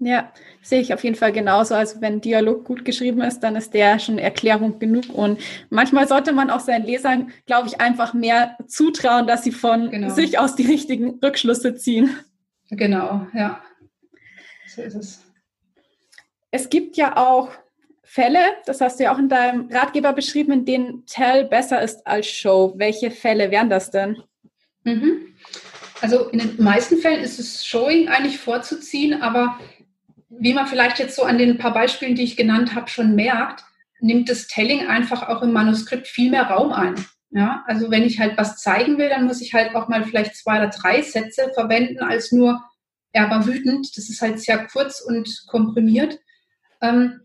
Ja, 0.00 0.32
sehe 0.62 0.80
ich 0.80 0.92
auf 0.92 1.04
jeden 1.04 1.16
Fall 1.16 1.32
genauso. 1.32 1.74
Also 1.74 2.00
wenn 2.00 2.20
Dialog 2.20 2.64
gut 2.64 2.84
geschrieben 2.84 3.22
ist, 3.22 3.40
dann 3.40 3.56
ist 3.56 3.74
der 3.74 3.98
schon 3.98 4.18
Erklärung 4.18 4.78
genug. 4.78 5.08
Und 5.08 5.40
manchmal 5.70 6.08
sollte 6.08 6.32
man 6.32 6.50
auch 6.50 6.60
seinen 6.60 6.84
Lesern, 6.84 7.32
glaube 7.46 7.68
ich, 7.68 7.80
einfach 7.80 8.12
mehr 8.12 8.56
zutrauen, 8.66 9.26
dass 9.26 9.44
sie 9.44 9.52
von 9.52 9.90
genau. 9.90 10.10
sich 10.10 10.38
aus 10.38 10.56
die 10.56 10.66
richtigen 10.66 11.20
Rückschlüsse 11.22 11.76
ziehen. 11.76 12.16
Genau, 12.70 13.26
ja. 13.34 13.62
So 14.66 14.82
ist 14.82 14.94
es. 14.94 15.20
Es 16.50 16.68
gibt 16.68 16.96
ja 16.96 17.16
auch 17.16 17.50
Fälle, 18.02 18.40
das 18.66 18.80
hast 18.80 18.98
du 18.98 19.04
ja 19.04 19.14
auch 19.14 19.18
in 19.18 19.28
deinem 19.28 19.68
Ratgeber 19.70 20.12
beschrieben, 20.12 20.52
in 20.52 20.64
denen 20.64 21.06
Tell 21.06 21.44
besser 21.44 21.82
ist 21.82 22.06
als 22.06 22.26
Show. 22.26 22.74
Welche 22.76 23.10
Fälle 23.10 23.50
wären 23.50 23.70
das 23.70 23.90
denn? 23.90 24.22
Mhm. 24.84 25.34
Also 26.00 26.28
in 26.28 26.38
den 26.38 26.62
meisten 26.62 26.98
Fällen 26.98 27.24
ist 27.24 27.38
es 27.38 27.66
Showing 27.66 28.08
eigentlich 28.08 28.38
vorzuziehen, 28.38 29.22
aber 29.22 29.58
wie 30.38 30.54
man 30.54 30.66
vielleicht 30.66 30.98
jetzt 30.98 31.16
so 31.16 31.22
an 31.22 31.38
den 31.38 31.58
paar 31.58 31.72
Beispielen, 31.72 32.14
die 32.14 32.24
ich 32.24 32.36
genannt 32.36 32.74
habe, 32.74 32.88
schon 32.88 33.14
merkt, 33.14 33.64
nimmt 34.00 34.28
das 34.28 34.46
Telling 34.46 34.86
einfach 34.86 35.28
auch 35.28 35.42
im 35.42 35.52
Manuskript 35.52 36.06
viel 36.06 36.30
mehr 36.30 36.44
Raum 36.44 36.72
ein. 36.72 36.94
Ja, 37.30 37.64
also 37.66 37.90
wenn 37.90 38.04
ich 38.04 38.20
halt 38.20 38.38
was 38.38 38.58
zeigen 38.58 38.96
will, 38.96 39.08
dann 39.08 39.26
muss 39.26 39.40
ich 39.40 39.54
halt 39.54 39.74
auch 39.74 39.88
mal 39.88 40.04
vielleicht 40.04 40.36
zwei 40.36 40.58
oder 40.58 40.68
drei 40.68 41.02
Sätze 41.02 41.50
verwenden 41.54 42.00
als 42.00 42.30
nur 42.30 42.62
er 43.14 43.30
war 43.30 43.46
wütend. 43.46 43.96
Das 43.96 44.10
ist 44.10 44.20
halt 44.20 44.40
sehr 44.40 44.66
kurz 44.66 45.00
und 45.00 45.44
komprimiert. 45.46 46.18
Ähm, 46.82 47.20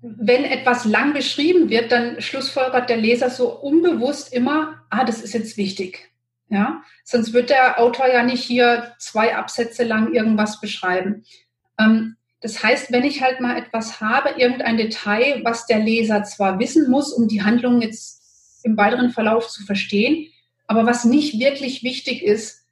wenn 0.00 0.44
etwas 0.44 0.84
lang 0.84 1.12
beschrieben 1.12 1.68
wird, 1.68 1.92
dann 1.92 2.20
schlussfolgert 2.20 2.88
der 2.88 2.96
Leser 2.96 3.30
so 3.30 3.52
unbewusst 3.52 4.32
immer, 4.32 4.82
ah, 4.90 5.04
das 5.04 5.20
ist 5.20 5.34
jetzt 5.34 5.56
wichtig. 5.56 6.07
Ja, 6.50 6.82
sonst 7.04 7.34
wird 7.34 7.50
der 7.50 7.78
Autor 7.78 8.06
ja 8.08 8.22
nicht 8.22 8.42
hier 8.42 8.94
zwei 8.98 9.36
Absätze 9.36 9.84
lang 9.84 10.14
irgendwas 10.14 10.60
beschreiben. 10.60 11.24
Ähm, 11.78 12.16
das 12.40 12.62
heißt, 12.62 12.92
wenn 12.92 13.04
ich 13.04 13.20
halt 13.22 13.40
mal 13.40 13.58
etwas 13.58 14.00
habe, 14.00 14.40
irgendein 14.40 14.76
Detail, 14.76 15.42
was 15.44 15.66
der 15.66 15.80
Leser 15.80 16.22
zwar 16.22 16.58
wissen 16.58 16.90
muss, 16.90 17.12
um 17.12 17.28
die 17.28 17.42
Handlung 17.42 17.82
jetzt 17.82 18.64
im 18.64 18.76
weiteren 18.76 19.10
Verlauf 19.10 19.48
zu 19.48 19.64
verstehen, 19.64 20.28
aber 20.66 20.86
was 20.86 21.04
nicht 21.04 21.38
wirklich 21.38 21.82
wichtig 21.82 22.22
ist, 22.22 22.66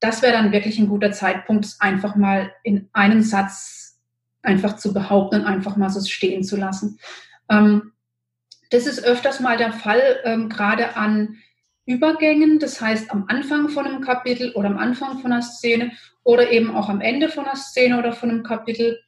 das 0.00 0.22
wäre 0.22 0.32
dann 0.32 0.52
wirklich 0.52 0.78
ein 0.78 0.88
guter 0.88 1.12
Zeitpunkt, 1.12 1.76
einfach 1.78 2.16
mal 2.16 2.52
in 2.62 2.88
einem 2.92 3.22
Satz 3.22 3.98
einfach 4.42 4.76
zu 4.76 4.92
behaupten 4.92 5.42
und 5.42 5.46
einfach 5.46 5.76
mal 5.76 5.90
so 5.90 6.00
stehen 6.06 6.42
zu 6.42 6.56
lassen. 6.56 6.98
Ähm, 7.48 7.92
das 8.70 8.86
ist 8.86 9.02
öfters 9.04 9.40
mal 9.40 9.56
der 9.56 9.72
Fall, 9.72 10.20
ähm, 10.24 10.48
gerade 10.48 10.96
an 10.96 11.38
Übergängen, 11.90 12.60
das 12.60 12.80
heißt 12.80 13.10
am 13.10 13.24
Anfang 13.26 13.68
von 13.68 13.84
einem 13.84 14.00
Kapitel 14.00 14.52
oder 14.52 14.68
am 14.68 14.78
Anfang 14.78 15.18
von 15.18 15.32
einer 15.32 15.42
Szene 15.42 15.90
oder 16.22 16.52
eben 16.52 16.70
auch 16.70 16.88
am 16.88 17.00
Ende 17.00 17.28
von 17.28 17.46
einer 17.46 17.56
Szene 17.56 17.98
oder 17.98 18.12
von 18.12 18.30
einem 18.30 18.44
Kapitel, 18.44 19.00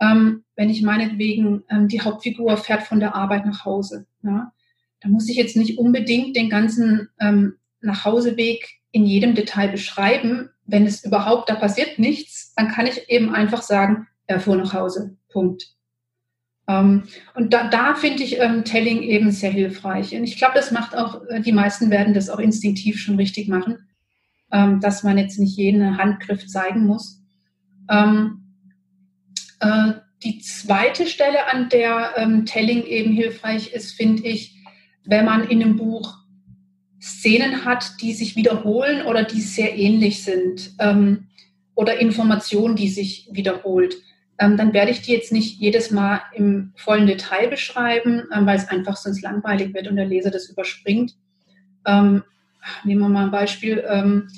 ähm, 0.00 0.44
wenn 0.54 0.70
ich 0.70 0.82
meinetwegen 0.82 1.64
ähm, 1.68 1.88
die 1.88 2.00
Hauptfigur 2.00 2.56
fährt 2.56 2.84
von 2.84 3.00
der 3.00 3.16
Arbeit 3.16 3.46
nach 3.46 3.64
Hause. 3.64 4.06
Ja, 4.22 4.52
da 5.00 5.08
muss 5.08 5.28
ich 5.28 5.36
jetzt 5.36 5.56
nicht 5.56 5.76
unbedingt 5.76 6.36
den 6.36 6.48
ganzen 6.48 7.08
ähm, 7.18 7.56
Nachhauseweg 7.80 8.64
in 8.92 9.06
jedem 9.06 9.34
Detail 9.34 9.68
beschreiben. 9.68 10.50
Wenn 10.66 10.86
es 10.86 11.04
überhaupt, 11.04 11.50
da 11.50 11.56
passiert 11.56 11.98
nichts, 11.98 12.54
dann 12.54 12.68
kann 12.68 12.86
ich 12.86 13.10
eben 13.10 13.34
einfach 13.34 13.62
sagen, 13.62 14.06
er 14.28 14.38
fuhr 14.38 14.56
nach 14.56 14.72
Hause. 14.72 15.16
Punkt. 15.30 15.74
Ähm, 16.68 17.04
und 17.34 17.52
da, 17.52 17.68
da 17.68 17.94
finde 17.94 18.22
ich 18.22 18.38
ähm, 18.38 18.64
Telling 18.64 19.02
eben 19.02 19.30
sehr 19.30 19.50
hilfreich. 19.50 20.14
Und 20.14 20.24
ich 20.24 20.36
glaube, 20.36 20.54
das 20.54 20.70
macht 20.70 20.96
auch, 20.96 21.22
äh, 21.28 21.40
die 21.40 21.52
meisten 21.52 21.90
werden 21.90 22.14
das 22.14 22.30
auch 22.30 22.38
instinktiv 22.38 23.00
schon 23.00 23.16
richtig 23.16 23.48
machen, 23.48 23.78
ähm, 24.52 24.80
dass 24.80 25.02
man 25.02 25.18
jetzt 25.18 25.38
nicht 25.38 25.56
jeden 25.56 25.98
Handgriff 25.98 26.46
zeigen 26.46 26.86
muss. 26.86 27.22
Ähm, 27.90 28.54
äh, 29.60 29.92
die 30.22 30.38
zweite 30.40 31.06
Stelle, 31.06 31.50
an 31.50 31.68
der 31.70 32.12
ähm, 32.16 32.44
Telling 32.44 32.84
eben 32.84 33.12
hilfreich 33.12 33.72
ist, 33.72 33.92
finde 33.92 34.24
ich, 34.24 34.54
wenn 35.04 35.24
man 35.24 35.48
in 35.48 35.62
einem 35.62 35.76
Buch 35.76 36.18
Szenen 37.00 37.64
hat, 37.64 38.02
die 38.02 38.12
sich 38.12 38.36
wiederholen 38.36 39.06
oder 39.06 39.24
die 39.24 39.40
sehr 39.40 39.76
ähnlich 39.78 40.22
sind 40.22 40.72
ähm, 40.78 41.28
oder 41.74 41.98
Informationen, 41.98 42.76
die 42.76 42.88
sich 42.88 43.28
wiederholt 43.32 43.96
ähm, 44.40 44.56
dann 44.56 44.72
werde 44.72 44.90
ich 44.90 45.02
die 45.02 45.12
jetzt 45.12 45.32
nicht 45.32 45.60
jedes 45.60 45.90
Mal 45.90 46.22
im 46.34 46.72
vollen 46.74 47.06
Detail 47.06 47.48
beschreiben, 47.48 48.22
ähm, 48.34 48.46
weil 48.46 48.56
es 48.56 48.68
einfach 48.68 48.96
sonst 48.96 49.20
langweilig 49.20 49.74
wird 49.74 49.86
und 49.86 49.96
der 49.96 50.06
Leser 50.06 50.30
das 50.30 50.48
überspringt. 50.48 51.14
Ähm, 51.86 52.22
nehmen 52.82 53.02
wir 53.02 53.08
mal 53.10 53.24
ein 53.26 53.30
Beispiel. 53.30 53.84
Ähm, 53.86 54.28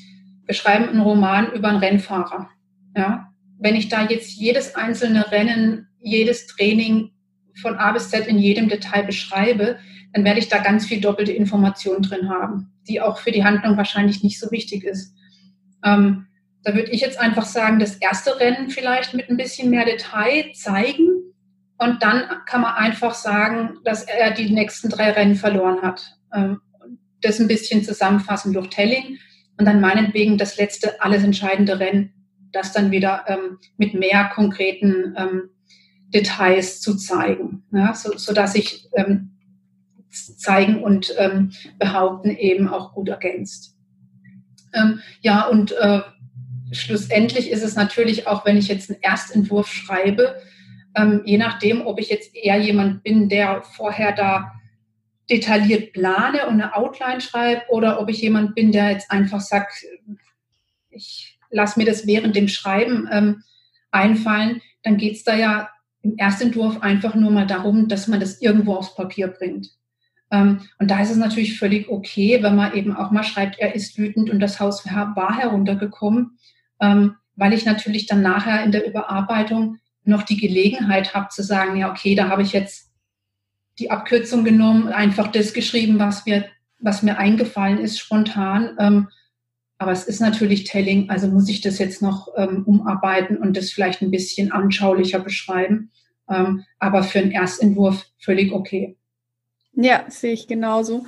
wir 0.45 0.55
schreiben 0.57 0.89
einen 0.89 1.01
Roman 1.01 1.53
über 1.53 1.69
einen 1.69 1.79
Rennfahrer. 1.79 2.51
Ja? 2.97 3.33
Wenn 3.61 3.77
ich 3.77 3.89
da 3.89 4.09
jetzt 4.09 4.33
jedes 4.33 4.75
einzelne 4.75 5.31
Rennen, 5.31 5.87
jedes 6.01 6.49
Training 6.49 7.13
von 7.61 7.77
A 7.77 7.93
bis 7.93 8.11
Z 8.11 8.27
in 8.27 8.39
jedem 8.39 8.69
Detail 8.69 9.05
beschreibe, 9.05 9.79
dann 10.13 10.25
werde 10.25 10.41
ich 10.41 10.49
da 10.49 10.59
ganz 10.59 10.85
viel 10.85 11.01
doppelte 11.01 11.33
Information 11.33 12.03
drin 12.03 12.29
haben, 12.29 12.73
die 12.89 13.01
auch 13.01 13.19
für 13.19 13.31
die 13.31 13.45
Handlung 13.45 13.77
wahrscheinlich 13.77 14.25
nicht 14.25 14.41
so 14.41 14.51
wichtig 14.51 14.83
ist. 14.83 15.15
Ähm, 15.85 16.27
da 16.65 16.75
würde 16.75 16.91
ich 16.91 17.01
jetzt 17.01 17.19
einfach 17.19 17.45
sagen, 17.45 17.79
das 17.79 17.97
erste 17.97 18.39
Rennen 18.39 18.71
vielleicht 18.71 19.15
mit 19.15 19.29
ein 19.29 19.37
bisschen 19.37 19.71
mehr 19.71 19.85
Detail 19.85 20.53
zeigen 20.55 21.09
und 21.79 22.03
dann 22.03 22.25
kann 22.47 22.61
man 22.61 22.75
einfach 22.75 23.15
sagen, 23.15 23.79
dass 23.85 24.05
er 24.05 24.31
die 24.31 24.53
nächsten 24.53 24.89
drei 24.89 25.11
Rennen 25.11 25.35
verloren 25.35 25.83
hat. 25.83 26.19
Ähm, 26.33 26.61
das 27.21 27.41
ein 27.41 27.49
bisschen 27.49 27.85
zusammenfassen 27.85 28.53
durch 28.53 28.69
Telling 28.69 29.19
und 29.59 29.67
dann 29.67 29.81
meinetwegen 29.81 30.39
das 30.39 30.57
letzte, 30.57 31.01
alles 31.01 31.23
entscheidende 31.23 31.79
Rennen, 31.79 32.13
das 32.53 32.73
dann 32.73 32.91
wieder 32.91 33.25
ähm, 33.29 33.59
mit 33.77 33.95
mehr 33.95 34.31
konkreten 34.35 35.15
ähm, 35.17 35.51
Details 36.09 36.81
zu 36.81 36.97
zeigen, 36.97 37.65
ja, 37.73 37.95
so, 37.95 38.17
so 38.19 38.35
dass 38.35 38.53
sich 38.53 38.91
zeigen 40.11 40.83
und 40.83 41.15
behaupten 41.79 42.29
eben 42.29 42.69
auch 42.69 42.93
gut 42.93 43.09
ergänzt. 43.09 43.79
Ja, 45.23 45.47
und 45.47 45.73
äh, 45.73 46.03
schlussendlich 46.73 47.51
ist 47.51 47.63
es 47.63 47.77
natürlich 47.77 48.27
auch, 48.27 48.45
wenn 48.45 48.57
ich 48.57 48.69
jetzt 48.69 48.91
einen 48.91 49.01
Erstentwurf 49.01 49.69
schreibe, 49.69 50.41
ähm, 50.95 51.23
je 51.25 51.39
nachdem, 51.39 51.87
ob 51.87 51.99
ich 51.99 52.09
jetzt 52.09 52.35
eher 52.35 52.59
jemand 52.59 53.03
bin, 53.03 53.29
der 53.29 53.63
vorher 53.63 54.13
da 54.13 54.53
detailliert 55.31 55.93
plane 55.93 56.47
und 56.47 56.55
eine 56.55 56.77
Outline 56.77 57.21
schreibe 57.21 57.63
oder 57.69 58.01
ob 58.01 58.09
ich 58.09 58.21
jemand 58.21 58.55
bin, 58.55 58.73
der 58.73 58.91
jetzt 58.91 59.11
einfach 59.11 59.41
sagt, 59.41 59.73
ich 60.91 61.39
lasse 61.51 61.79
mir 61.79 61.87
das 61.87 62.07
während 62.07 62.37
dem 62.37 62.49
Schreiben 62.49 63.09
ähm, 63.11 63.43
einfallen, 63.91 64.61
dann 64.83 64.97
geht 64.97 65.15
es 65.15 65.25
da 65.25 65.37
ja 65.37 65.71
im 66.03 66.17
Erstentwurf 66.17 66.83
einfach 66.83 67.15
nur 67.15 67.31
mal 67.31 67.47
darum, 67.47 67.89
dass 67.89 68.09
man 68.09 68.21
das 68.21 68.41
irgendwo 68.43 68.75
aufs 68.75 68.95
Papier 68.95 69.29
bringt. 69.29 69.69
Ähm, 70.31 70.63
und 70.79 70.91
da 70.91 71.01
ist 71.01 71.11
es 71.11 71.17
natürlich 71.17 71.59
völlig 71.59 71.89
okay, 71.89 72.43
wenn 72.43 72.57
man 72.57 72.75
eben 72.75 72.97
auch 72.97 73.11
mal 73.11 73.23
schreibt, 73.23 73.59
er 73.59 73.75
ist 73.75 73.97
wütend 73.99 74.31
und 74.31 74.41
das 74.41 74.59
Haus 74.59 74.85
war 74.85 75.39
heruntergekommen, 75.39 76.39
ähm, 76.83 77.17
weil 77.37 77.55
ich 77.55 77.65
natürlich 77.65 78.07
dann 78.07 78.21
nachher 78.21 78.63
in 78.63 78.73
der 78.73 78.87
Überarbeitung 78.87 79.79
noch 80.05 80.25
die 80.25 80.37
Gelegenheit 80.37 81.15
habe 81.15 81.29
zu 81.29 81.43
sagen, 81.43 81.77
ja, 81.77 81.91
okay, 81.91 82.15
da 82.15 82.29
habe 82.29 82.43
ich 82.43 82.53
jetzt 82.53 82.91
die 83.79 83.91
Abkürzung 83.91 84.45
genommen, 84.45 84.89
einfach 84.89 85.29
das 85.29 85.55
geschrieben, 85.55 85.99
was 85.99 86.27
mir, 86.27 86.45
was 86.81 87.03
mir 87.03 87.17
eingefallen 87.19 87.79
ist, 87.79 87.99
spontan. 87.99 88.77
Ähm, 88.79 89.09
aber 89.79 89.93
es 89.93 90.05
ist 90.05 90.21
natürlich 90.21 90.65
Telling, 90.65 91.09
also 91.09 91.29
muss 91.29 91.49
ich 91.49 91.61
das 91.61 91.79
jetzt 91.79 92.03
noch 92.03 92.29
ähm, 92.37 92.65
umarbeiten 92.67 93.39
und 93.39 93.57
das 93.57 93.71
vielleicht 93.71 94.03
ein 94.03 94.11
bisschen 94.11 94.53
anschaulicher 94.53 95.21
beschreiben. 95.21 95.91
Ähm, 96.29 96.65
aber 96.79 97.03
für 97.03 97.21
einen 97.21 97.31
Erstentwurf 97.31 98.05
völlig 98.19 98.53
okay. 98.53 98.97
Ja, 99.73 100.05
sehe 100.09 100.35
ich 100.35 100.47
genauso. 100.47 101.07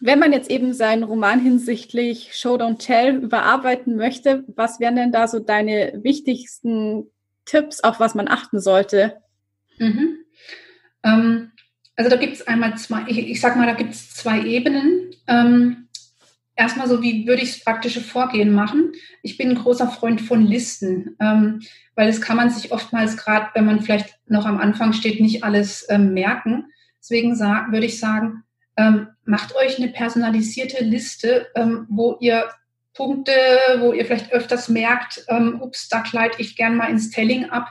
Wenn 0.00 0.18
man 0.18 0.32
jetzt 0.32 0.50
eben 0.50 0.74
seinen 0.74 1.04
Roman 1.04 1.40
hinsichtlich 1.40 2.30
Show 2.34 2.56
Don't 2.56 2.78
Tell 2.78 3.16
überarbeiten 3.16 3.96
möchte, 3.96 4.44
was 4.48 4.78
wären 4.78 4.96
denn 4.96 5.12
da 5.12 5.26
so 5.26 5.38
deine 5.38 6.00
wichtigsten 6.02 7.10
Tipps, 7.46 7.80
auf 7.80 7.98
was 7.98 8.14
man 8.14 8.28
achten 8.28 8.60
sollte? 8.60 9.16
Mhm. 9.78 10.18
Ähm, 11.02 11.52
also 11.96 12.10
da 12.10 12.16
gibt 12.16 12.34
es 12.34 12.46
einmal 12.46 12.76
zwei, 12.76 13.04
ich, 13.06 13.18
ich 13.18 13.40
sag 13.40 13.56
mal, 13.56 13.66
da 13.66 13.72
gibt 13.72 13.94
es 13.94 14.12
zwei 14.12 14.42
Ebenen. 14.42 15.12
Ähm, 15.28 15.88
erstmal 16.56 16.88
so, 16.88 17.02
wie 17.02 17.26
würde 17.26 17.42
ich 17.42 17.54
das 17.54 17.64
praktische 17.64 18.02
Vorgehen 18.02 18.52
machen? 18.52 18.92
Ich 19.22 19.38
bin 19.38 19.50
ein 19.50 19.62
großer 19.62 19.88
Freund 19.88 20.20
von 20.20 20.44
Listen, 20.44 21.16
ähm, 21.20 21.62
weil 21.94 22.08
das 22.08 22.20
kann 22.20 22.36
man 22.36 22.50
sich 22.50 22.70
oftmals 22.70 23.16
gerade, 23.16 23.48
wenn 23.54 23.64
man 23.64 23.80
vielleicht 23.80 24.18
noch 24.26 24.44
am 24.44 24.58
Anfang 24.58 24.92
steht, 24.92 25.20
nicht 25.20 25.42
alles 25.42 25.86
ähm, 25.88 26.12
merken. 26.12 26.66
Deswegen 27.00 27.38
würde 27.38 27.86
ich 27.86 27.98
sagen, 27.98 28.42
ähm, 28.76 29.08
macht 29.24 29.54
euch 29.56 29.78
eine 29.78 29.88
personalisierte 29.88 30.84
Liste, 30.84 31.46
ähm, 31.54 31.86
wo 31.88 32.16
ihr 32.20 32.48
Punkte, 32.94 33.32
wo 33.78 33.92
ihr 33.92 34.06
vielleicht 34.06 34.32
öfters 34.32 34.68
merkt, 34.68 35.24
ähm, 35.28 35.60
ups, 35.60 35.88
da 35.88 36.00
kleide 36.00 36.36
ich 36.38 36.56
gern 36.56 36.76
mal 36.76 36.90
ins 36.90 37.10
Telling 37.10 37.50
ab, 37.50 37.68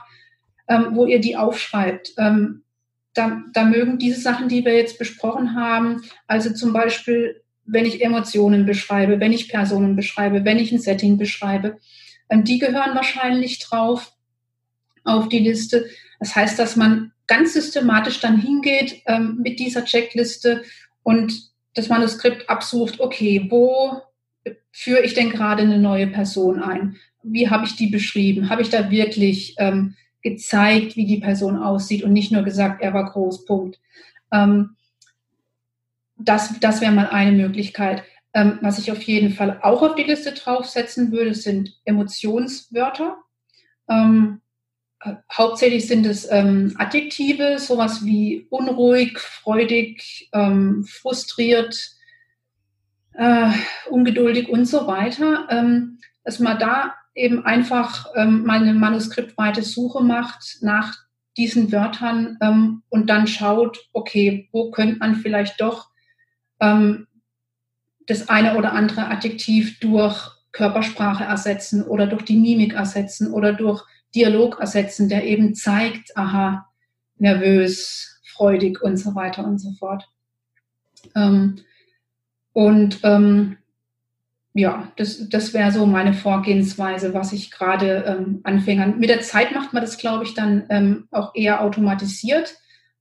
ähm, 0.68 0.90
wo 0.92 1.06
ihr 1.06 1.20
die 1.20 1.36
aufschreibt. 1.36 2.12
Ähm, 2.18 2.62
da, 3.14 3.42
da 3.52 3.64
mögen 3.64 3.98
diese 3.98 4.20
Sachen, 4.20 4.48
die 4.48 4.64
wir 4.64 4.76
jetzt 4.76 4.98
besprochen 4.98 5.56
haben, 5.56 6.02
also 6.26 6.52
zum 6.52 6.72
Beispiel, 6.72 7.42
wenn 7.64 7.86
ich 7.86 8.02
Emotionen 8.02 8.66
beschreibe, 8.66 9.18
wenn 9.18 9.32
ich 9.32 9.48
Personen 9.48 9.96
beschreibe, 9.96 10.44
wenn 10.44 10.58
ich 10.58 10.70
ein 10.70 10.78
Setting 10.78 11.18
beschreibe, 11.18 11.78
ähm, 12.28 12.44
die 12.44 12.58
gehören 12.58 12.94
wahrscheinlich 12.94 13.58
drauf 13.58 14.12
auf 15.04 15.28
die 15.28 15.38
Liste. 15.38 15.86
Das 16.20 16.34
heißt, 16.36 16.58
dass 16.58 16.76
man 16.76 17.12
ganz 17.26 17.54
systematisch 17.54 18.20
dann 18.20 18.40
hingeht 18.40 19.02
ähm, 19.06 19.38
mit 19.42 19.58
dieser 19.58 19.84
Checkliste 19.84 20.62
und 21.06 21.52
das 21.74 21.88
Manuskript 21.88 22.50
absucht, 22.50 22.98
okay, 22.98 23.46
wo 23.48 24.02
führe 24.72 25.02
ich 25.02 25.14
denn 25.14 25.30
gerade 25.30 25.62
eine 25.62 25.78
neue 25.78 26.08
Person 26.08 26.60
ein? 26.60 26.96
Wie 27.22 27.48
habe 27.48 27.64
ich 27.64 27.76
die 27.76 27.86
beschrieben? 27.86 28.50
Habe 28.50 28.62
ich 28.62 28.70
da 28.70 28.90
wirklich 28.90 29.54
ähm, 29.58 29.94
gezeigt, 30.20 30.96
wie 30.96 31.06
die 31.06 31.20
Person 31.20 31.58
aussieht 31.58 32.02
und 32.02 32.12
nicht 32.12 32.32
nur 32.32 32.42
gesagt, 32.42 32.82
er 32.82 32.92
war 32.92 33.08
groß, 33.08 33.44
Punkt. 33.44 33.78
Ähm, 34.32 34.70
das 36.18 36.58
das 36.58 36.80
wäre 36.80 36.90
mal 36.90 37.06
eine 37.06 37.30
Möglichkeit. 37.30 38.02
Ähm, 38.34 38.58
was 38.60 38.80
ich 38.80 38.90
auf 38.90 39.02
jeden 39.02 39.32
Fall 39.32 39.60
auch 39.62 39.82
auf 39.82 39.94
die 39.94 40.02
Liste 40.02 40.32
draufsetzen 40.32 41.12
würde, 41.12 41.34
sind 41.34 41.80
Emotionswörter. 41.84 43.18
Ähm, 43.88 44.40
Hauptsächlich 45.32 45.86
sind 45.86 46.06
es 46.06 46.30
ähm, 46.30 46.74
Adjektive, 46.78 47.58
sowas 47.58 48.04
wie 48.04 48.46
unruhig, 48.50 49.18
freudig, 49.18 50.28
ähm, 50.32 50.84
frustriert, 50.84 51.76
äh, 53.12 53.50
ungeduldig 53.90 54.48
und 54.48 54.64
so 54.64 54.86
weiter. 54.86 55.46
Ähm, 55.50 55.98
dass 56.24 56.40
man 56.40 56.58
da 56.58 56.94
eben 57.14 57.44
einfach 57.46 58.06
ähm, 58.14 58.44
mal 58.44 58.60
eine 58.60 58.74
manuskriptweite 58.74 59.62
Suche 59.62 60.02
macht 60.02 60.58
nach 60.60 60.94
diesen 61.36 61.70
Wörtern 61.70 62.36
ähm, 62.40 62.82
und 62.88 63.08
dann 63.08 63.26
schaut, 63.26 63.88
okay, 63.92 64.48
wo 64.52 64.70
könnte 64.70 64.98
man 64.98 65.16
vielleicht 65.16 65.60
doch 65.60 65.90
ähm, 66.60 67.06
das 68.06 68.28
eine 68.28 68.56
oder 68.56 68.72
andere 68.72 69.08
Adjektiv 69.08 69.78
durch 69.80 70.30
Körpersprache 70.52 71.24
ersetzen 71.24 71.84
oder 71.84 72.06
durch 72.06 72.24
die 72.24 72.36
Mimik 72.36 72.74
ersetzen 72.74 73.32
oder 73.32 73.52
durch 73.52 73.84
Dialog 74.16 74.58
ersetzen, 74.58 75.08
der 75.08 75.24
eben 75.24 75.54
zeigt, 75.54 76.16
aha, 76.16 76.66
nervös, 77.18 78.20
freudig 78.24 78.82
und 78.82 78.96
so 78.96 79.14
weiter 79.14 79.44
und 79.44 79.58
so 79.58 79.72
fort. 79.72 80.08
Ähm, 81.14 81.60
und 82.52 83.00
ähm, 83.04 83.58
ja, 84.54 84.90
das, 84.96 85.28
das 85.28 85.52
wäre 85.52 85.70
so 85.70 85.84
meine 85.84 86.14
Vorgehensweise, 86.14 87.12
was 87.12 87.34
ich 87.34 87.50
gerade 87.50 88.04
ähm, 88.06 88.40
anfange. 88.42 88.94
Mit 88.96 89.10
der 89.10 89.20
Zeit 89.20 89.54
macht 89.54 89.74
man 89.74 89.82
das, 89.82 89.98
glaube 89.98 90.24
ich, 90.24 90.32
dann 90.32 90.64
ähm, 90.70 91.08
auch 91.10 91.34
eher 91.34 91.60
automatisiert, 91.60 92.54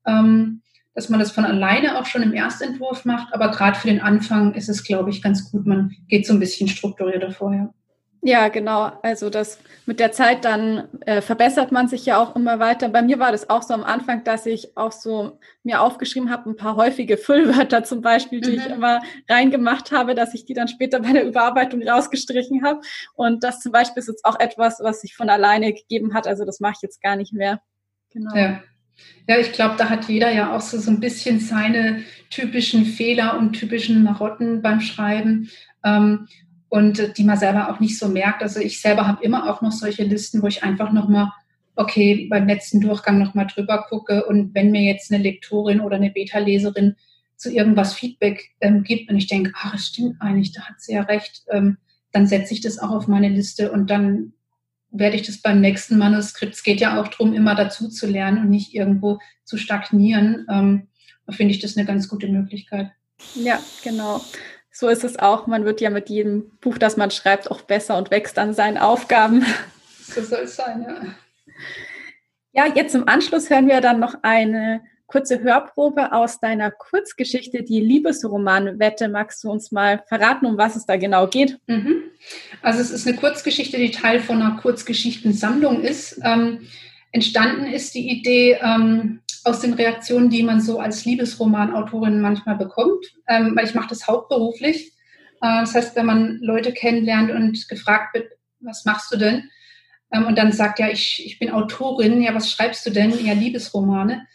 ähm, 0.06 0.62
dass 0.94 1.08
man 1.08 1.22
das 1.22 1.32
von 1.32 1.46
alleine 1.46 1.98
auch 1.98 2.06
schon 2.06 2.24
im 2.24 2.34
Erstentwurf 2.34 3.06
macht. 3.06 3.34
Aber 3.34 3.52
gerade 3.52 3.80
für 3.80 3.88
den 3.88 4.02
Anfang 4.02 4.54
ist 4.54 4.68
es, 4.68 4.84
glaube 4.84 5.10
ich, 5.10 5.22
ganz 5.22 5.50
gut. 5.50 5.66
Man 5.66 5.96
geht 6.10 6.28
so 6.28 6.34
ein 6.34 6.40
bisschen 6.40 6.68
strukturierter 6.68 7.32
vorher. 7.32 7.74
Ja, 8.28 8.48
genau. 8.48 8.92
Also 9.04 9.30
das 9.30 9.60
mit 9.86 10.00
der 10.00 10.12
Zeit 10.12 10.46
dann 10.46 10.88
äh, 11.02 11.22
verbessert 11.22 11.72
man 11.72 11.88
sich 11.88 12.08
ja 12.08 12.18
auch 12.18 12.36
immer 12.36 12.58
weiter. 12.58 12.90
Bei 12.90 13.04
mir 13.04 13.20
war 13.20 13.32
das 13.32 13.52
auch 13.52 13.62
so 13.62 13.76
am 13.76 13.84
Anfang, 13.84 14.24
dass 14.24 14.48
ich 14.48 14.76
auch 14.76 14.92
so 14.92 15.38
mir 15.62 15.80
aufgeschrieben 15.80 16.32
habe, 16.32 16.50
ein 16.50 16.56
paar 16.56 16.76
häufige 16.76 17.18
Füllwörter 17.18 17.84
zum 17.84 18.02
Beispiel, 18.02 18.42
die 18.42 18.54
mhm. 18.54 18.58
ich 18.58 18.66
immer 18.66 19.04
reingemacht 19.30 19.92
habe, 19.92 20.16
dass 20.16 20.34
ich 20.34 20.44
die 20.44 20.56
dann 20.56 20.68
später 20.68 21.02
bei 21.02 21.14
der 21.14 21.24
Überarbeitung 21.24 21.88
rausgestrichen 21.88 22.66
habe. 22.66 22.82
Und 23.14 23.44
das 23.44 23.60
zum 23.60 23.72
Beispiel 23.72 24.02
ist 24.02 24.08
jetzt 24.08 24.26
auch 24.26 24.40
etwas, 24.40 24.80
was 24.82 25.02
sich 25.02 25.16
von 25.16 25.30
alleine 25.30 25.72
gegeben 25.72 26.16
hat. 26.16 26.26
Also 26.26 26.46
das 26.46 26.60
mache 26.60 26.74
ich 26.78 26.82
jetzt 26.82 27.04
gar 27.04 27.16
nicht 27.16 27.32
mehr. 27.32 27.62
Genau. 28.12 28.36
Ja. 28.36 28.64
Ja, 29.28 29.38
ich 29.38 29.52
glaube, 29.52 29.76
da 29.78 29.90
hat 29.90 30.06
jeder 30.06 30.32
ja 30.32 30.56
auch 30.56 30.62
so, 30.62 30.80
so 30.80 30.90
ein 30.90 31.00
bisschen 31.00 31.40
seine 31.40 32.04
typischen 32.32 32.86
Fehler 32.86 33.38
und 33.38 33.54
typischen 33.54 34.04
Marotten 34.04 34.64
beim 34.64 34.82
Schreiben. 34.82 35.52
Ähm, 35.84 36.28
und 36.70 37.18
die 37.18 37.24
man 37.24 37.38
selber 37.38 37.70
auch 37.70 37.80
nicht 37.80 37.98
so 37.98 38.08
merkt. 38.08 38.42
Also 38.42 38.60
ich 38.60 38.82
selber 38.82 39.08
habe 39.08 39.24
immer 39.24 39.50
auch 39.50 39.62
noch 39.62 39.72
solche 39.72 40.04
Listen, 40.04 40.42
wo 40.42 40.48
ich 40.48 40.64
einfach 40.64 40.92
nochmal, 40.92 41.32
okay, 41.76 42.28
beim 42.30 42.48
letzten 42.48 42.82
Durchgang 42.82 43.20
nochmal 43.20 43.48
drüber 43.48 43.86
gucke 43.90 44.26
und 44.26 44.54
wenn 44.56 44.72
mir 44.72 44.84
jetzt 44.84 45.12
eine 45.12 45.24
Lektorin 45.24 45.82
oder 45.82 45.98
eine 45.98 46.12
Beta-Leserin 46.12 46.96
zu 47.38 47.52
irgendwas 47.52 47.94
Feedback 47.94 48.52
ähm, 48.62 48.84
gibt 48.84 49.10
und 49.10 49.18
ich 49.18 49.28
denke, 49.28 49.52
ach, 49.56 49.74
es 49.74 49.88
stimmt 49.88 50.22
eigentlich, 50.22 50.54
da 50.54 50.62
hat 50.62 50.80
sie 50.80 50.94
ja 50.94 51.02
recht, 51.02 51.44
ähm, 51.52 51.78
dann 52.12 52.28
setze 52.28 52.54
ich 52.54 52.62
das 52.62 52.80
auch 52.80 52.92
auf 52.92 53.08
meine 53.08 53.30
Liste 53.30 53.72
und 53.72 53.90
dann 53.90 54.34
werde 54.92 55.18
ich 55.18 55.24
das 55.24 55.42
beim 55.42 55.60
nächsten 55.60 55.98
Manuskript. 55.98 56.54
Es 56.54 56.64
geht 56.64 56.80
ja 56.80 57.00
auch 57.00 57.10
darum, 57.10 57.34
immer 57.34 57.56
dazu 57.56 57.90
zu 57.90 58.08
lernen 58.08 58.40
und 58.40 58.50
nicht 58.50 58.74
irgendwo 58.74 59.20
zu 59.44 59.58
stagnieren. 59.58 60.46
Ähm, 60.50 60.88
da 61.26 61.34
finde 61.34 61.54
ich 61.54 61.60
das 61.60 61.76
eine 61.76 61.86
ganz 61.86 62.08
gute 62.08 62.28
Möglichkeit. 62.28 62.92
Ja, 63.36 63.60
genau. 63.84 64.22
So 64.78 64.90
ist 64.90 65.06
es 65.06 65.18
auch. 65.18 65.48
Man 65.48 65.64
wird 65.64 65.80
ja 65.80 65.90
mit 65.90 66.10
jedem 66.10 66.52
Buch, 66.60 66.78
das 66.78 66.98
man 66.98 67.10
schreibt, 67.10 67.50
auch 67.50 67.62
besser 67.62 67.98
und 67.98 68.12
wächst 68.12 68.38
an 68.38 68.54
seinen 68.54 68.78
Aufgaben. 68.78 69.46
So 70.02 70.22
soll 70.22 70.42
es 70.42 70.58
sein, 70.58 70.86
ja. 70.86 71.02
Ja, 72.52 72.74
jetzt 72.76 72.94
im 72.94 73.08
Anschluss 73.08 73.50
hören 73.50 73.70
wir 73.70 73.80
dann 73.80 74.02
noch 74.02 74.16
eine 74.22 74.82
kurze 75.08 75.42
Hörprobe 75.42 76.12
aus 76.12 76.42
deiner 76.42 76.72
Kurzgeschichte, 76.72 77.64
die 77.64 77.80
Liebesroman-Wette. 77.80 79.08
Magst 79.08 79.44
du 79.46 79.50
uns 79.50 79.72
mal 79.72 80.04
verraten, 80.10 80.46
um 80.46 80.58
was 80.58 80.76
es 80.76 80.86
da 80.86 80.98
genau 80.98 81.28
geht? 81.28 81.58
Mhm. 81.68 82.04
Also 82.62 82.82
es 82.82 82.92
ist 82.92 83.08
eine 83.08 83.16
Kurzgeschichte, 83.16 83.78
die 83.78 83.92
Teil 83.92 84.20
von 84.20 84.42
einer 84.42 84.58
Kurzgeschichtensammlung 84.58 85.84
ist. 85.84 86.20
Ähm, 86.22 86.68
entstanden 87.14 87.66
ist 87.66 87.96
die 87.96 88.10
Idee 88.10 88.60
ähm, 88.62 89.22
aus 89.46 89.60
den 89.60 89.74
Reaktionen, 89.74 90.30
die 90.30 90.44
man 90.44 90.62
so 90.62 90.80
als 90.80 91.06
Liebesromanautorin 91.06 92.22
manchmal 92.22 92.56
bekommt, 92.56 93.06
ähm, 93.28 93.56
weil 93.56 93.66
ich 93.66 93.76
mache 93.76 93.90
das 93.90 94.08
hauptberuflich. 94.08 94.94
Äh, 95.42 95.62
das 95.62 95.76
heißt, 95.76 95.96
wenn 95.96 96.06
man 96.06 96.40
Leute 96.42 96.74
kennenlernt 96.74 97.32
und 97.32 97.68
gefragt 97.70 98.16
wird, 98.16 98.32
was 98.60 98.86
machst 98.86 99.14
du 99.14 99.18
denn? 99.18 99.50
Ähm, 100.12 100.26
und 100.26 100.38
dann 100.38 100.52
sagt, 100.52 100.80
ja, 100.80 100.90
ich, 100.90 101.24
ich 101.26 101.40
bin 101.40 101.52
Autorin, 101.52 102.22
ja, 102.22 102.34
was 102.34 102.52
schreibst 102.52 102.86
du 102.86 102.90
denn? 102.90 103.14
Ja, 103.26 103.34
Liebesromane 103.34 104.26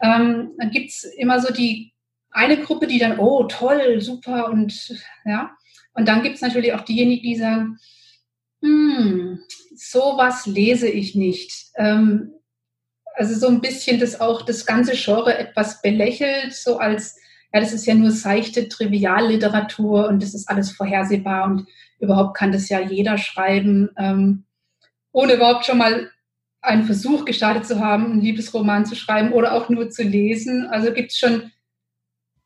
ähm, 0.00 0.52
dann 0.58 0.70
gibt's 0.70 1.04
immer 1.04 1.40
so 1.40 1.52
die 1.52 1.92
eine 2.30 2.58
Gruppe, 2.58 2.86
die 2.86 2.98
dann, 2.98 3.18
oh, 3.18 3.44
toll, 3.44 4.00
super 4.00 4.48
und 4.48 4.96
ja. 5.24 5.50
Und 5.92 6.08
dann 6.08 6.22
gibt's 6.22 6.40
natürlich 6.40 6.72
auch 6.72 6.82
diejenigen, 6.82 7.22
die 7.22 7.36
sagen, 7.36 7.78
hm, 8.62 9.40
sowas 9.74 10.46
lese 10.46 10.88
ich 10.88 11.14
nicht. 11.14 11.70
Ähm, 11.76 12.32
also 13.20 13.34
so 13.34 13.48
ein 13.48 13.60
bisschen 13.60 14.00
das 14.00 14.18
auch 14.18 14.40
das 14.40 14.64
ganze 14.64 14.92
Genre 14.94 15.36
etwas 15.36 15.82
belächelt, 15.82 16.54
so 16.54 16.78
als, 16.78 17.18
ja, 17.52 17.60
das 17.60 17.74
ist 17.74 17.84
ja 17.84 17.94
nur 17.94 18.12
seichte 18.12 18.66
Trivialliteratur 18.66 20.08
und 20.08 20.22
das 20.22 20.32
ist 20.32 20.48
alles 20.48 20.70
vorhersehbar 20.70 21.44
und 21.44 21.66
überhaupt 21.98 22.34
kann 22.34 22.50
das 22.50 22.70
ja 22.70 22.80
jeder 22.80 23.18
schreiben, 23.18 23.90
ähm, 23.98 24.44
ohne 25.12 25.34
überhaupt 25.34 25.66
schon 25.66 25.76
mal 25.76 26.10
einen 26.62 26.84
Versuch 26.84 27.26
gestartet 27.26 27.66
zu 27.66 27.78
haben, 27.78 28.06
einen 28.06 28.22
Liebesroman 28.22 28.86
zu 28.86 28.94
schreiben 28.94 29.32
oder 29.32 29.52
auch 29.52 29.68
nur 29.68 29.90
zu 29.90 30.02
lesen. 30.02 30.66
Also 30.68 30.90
gibt 30.90 31.10
es 31.10 31.18
schon 31.18 31.52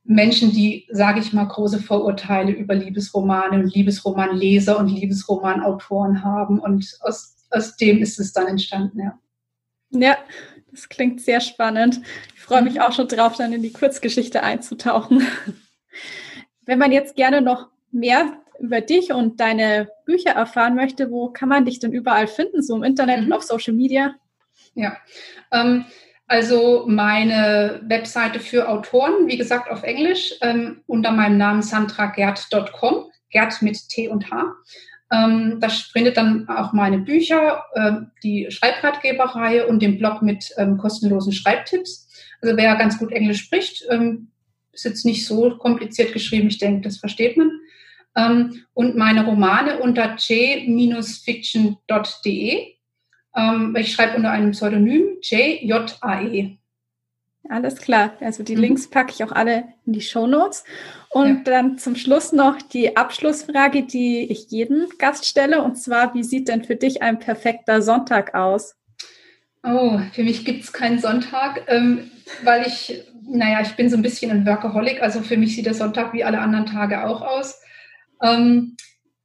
Menschen, 0.02 0.50
die, 0.50 0.88
sage 0.90 1.20
ich 1.20 1.32
mal, 1.32 1.46
große 1.46 1.78
Vorurteile 1.78 2.50
über 2.50 2.74
Liebesromane 2.74 3.60
und 3.60 3.72
Liebesromanleser 3.72 4.76
und 4.76 4.88
Liebesromanautoren 4.88 6.24
haben. 6.24 6.58
Und 6.58 6.98
aus, 7.00 7.36
aus 7.50 7.76
dem 7.76 7.98
ist 7.98 8.18
es 8.18 8.32
dann 8.32 8.48
entstanden, 8.48 8.98
ja. 8.98 9.20
Ja, 9.96 10.18
das 10.74 10.88
klingt 10.88 11.20
sehr 11.20 11.40
spannend. 11.40 12.00
Ich 12.34 12.42
freue 12.42 12.62
mich 12.62 12.80
auch 12.80 12.92
schon 12.92 13.08
drauf, 13.08 13.36
dann 13.36 13.52
in 13.52 13.62
die 13.62 13.72
Kurzgeschichte 13.72 14.42
einzutauchen. 14.42 15.26
Wenn 16.66 16.78
man 16.78 16.92
jetzt 16.92 17.14
gerne 17.16 17.40
noch 17.40 17.68
mehr 17.92 18.38
über 18.58 18.80
dich 18.80 19.12
und 19.12 19.40
deine 19.40 19.88
Bücher 20.04 20.30
erfahren 20.30 20.74
möchte, 20.74 21.10
wo 21.10 21.28
kann 21.30 21.48
man 21.48 21.64
dich 21.64 21.78
denn 21.78 21.92
überall 21.92 22.26
finden, 22.26 22.62
so 22.62 22.76
im 22.76 22.82
Internet 22.82 23.20
mhm. 23.20 23.26
und 23.26 23.32
auf 23.34 23.42
Social 23.42 23.74
Media? 23.74 24.14
Ja, 24.74 24.96
ähm, 25.52 25.84
also 26.26 26.84
meine 26.86 27.80
Webseite 27.84 28.40
für 28.40 28.68
Autoren, 28.68 29.26
wie 29.26 29.36
gesagt, 29.36 29.70
auf 29.70 29.82
Englisch, 29.82 30.34
ähm, 30.40 30.82
unter 30.86 31.12
meinem 31.12 31.36
Namen 31.36 31.62
sandragert.com, 31.62 33.10
Gerd 33.30 33.62
mit 33.62 33.88
T 33.88 34.08
und 34.08 34.30
H. 34.30 34.54
Ähm, 35.14 35.58
da 35.60 35.68
findet 35.68 36.16
dann 36.16 36.48
auch 36.48 36.72
meine 36.72 36.98
Bücher, 36.98 37.62
äh, 37.74 37.92
die 38.22 38.50
Schreibratgeberreihe 38.50 39.66
und 39.66 39.80
den 39.80 39.98
Blog 39.98 40.22
mit 40.22 40.50
ähm, 40.56 40.76
kostenlosen 40.76 41.32
Schreibtipps. 41.32 42.08
Also 42.42 42.56
wer 42.56 42.74
ganz 42.76 42.98
gut 42.98 43.12
Englisch 43.12 43.42
spricht, 43.42 43.84
ähm, 43.90 44.28
ist 44.72 44.84
jetzt 44.84 45.04
nicht 45.04 45.24
so 45.24 45.56
kompliziert 45.56 46.12
geschrieben, 46.12 46.48
ich 46.48 46.58
denke, 46.58 46.80
das 46.82 46.96
versteht 46.96 47.36
man 47.36 47.52
ähm, 48.16 48.64
und 48.74 48.96
meine 48.96 49.24
Romane 49.24 49.78
unter 49.80 50.16
j-fiction.de. 50.16 51.76
Ähm, 53.36 53.76
ich 53.78 53.92
schreibe 53.92 54.16
unter 54.16 54.30
einem 54.30 54.52
Pseudonym 54.52 55.18
J-J-A-E. 55.22 56.58
Alles 57.48 57.76
klar. 57.76 58.14
Also 58.20 58.42
die 58.42 58.56
mhm. 58.56 58.62
Links 58.62 58.88
packe 58.88 59.12
ich 59.12 59.22
auch 59.22 59.32
alle 59.32 59.64
in 59.86 59.92
die 59.92 60.00
Show 60.00 60.26
Notes. 60.26 60.64
Und 61.10 61.46
ja. 61.46 61.52
dann 61.52 61.78
zum 61.78 61.94
Schluss 61.94 62.32
noch 62.32 62.60
die 62.62 62.96
Abschlussfrage, 62.96 63.82
die 63.82 64.30
ich 64.30 64.50
jedem 64.50 64.88
Gast 64.98 65.26
stelle. 65.26 65.62
Und 65.62 65.76
zwar, 65.76 66.14
wie 66.14 66.24
sieht 66.24 66.48
denn 66.48 66.64
für 66.64 66.76
dich 66.76 67.02
ein 67.02 67.18
perfekter 67.18 67.82
Sonntag 67.82 68.34
aus? 68.34 68.74
Oh, 69.62 69.98
für 70.12 70.24
mich 70.24 70.44
gibt 70.44 70.64
es 70.64 70.72
keinen 70.72 70.98
Sonntag, 70.98 71.64
ähm, 71.68 72.10
weil 72.42 72.66
ich, 72.66 73.02
naja, 73.22 73.60
ich 73.62 73.76
bin 73.76 73.88
so 73.88 73.96
ein 73.96 74.02
bisschen 74.02 74.30
ein 74.30 74.46
Workaholic. 74.46 75.02
Also 75.02 75.20
für 75.20 75.36
mich 75.36 75.54
sieht 75.54 75.66
der 75.66 75.74
Sonntag 75.74 76.12
wie 76.12 76.24
alle 76.24 76.40
anderen 76.40 76.66
Tage 76.66 77.04
auch 77.04 77.22
aus. 77.22 77.60
Ähm, 78.22 78.76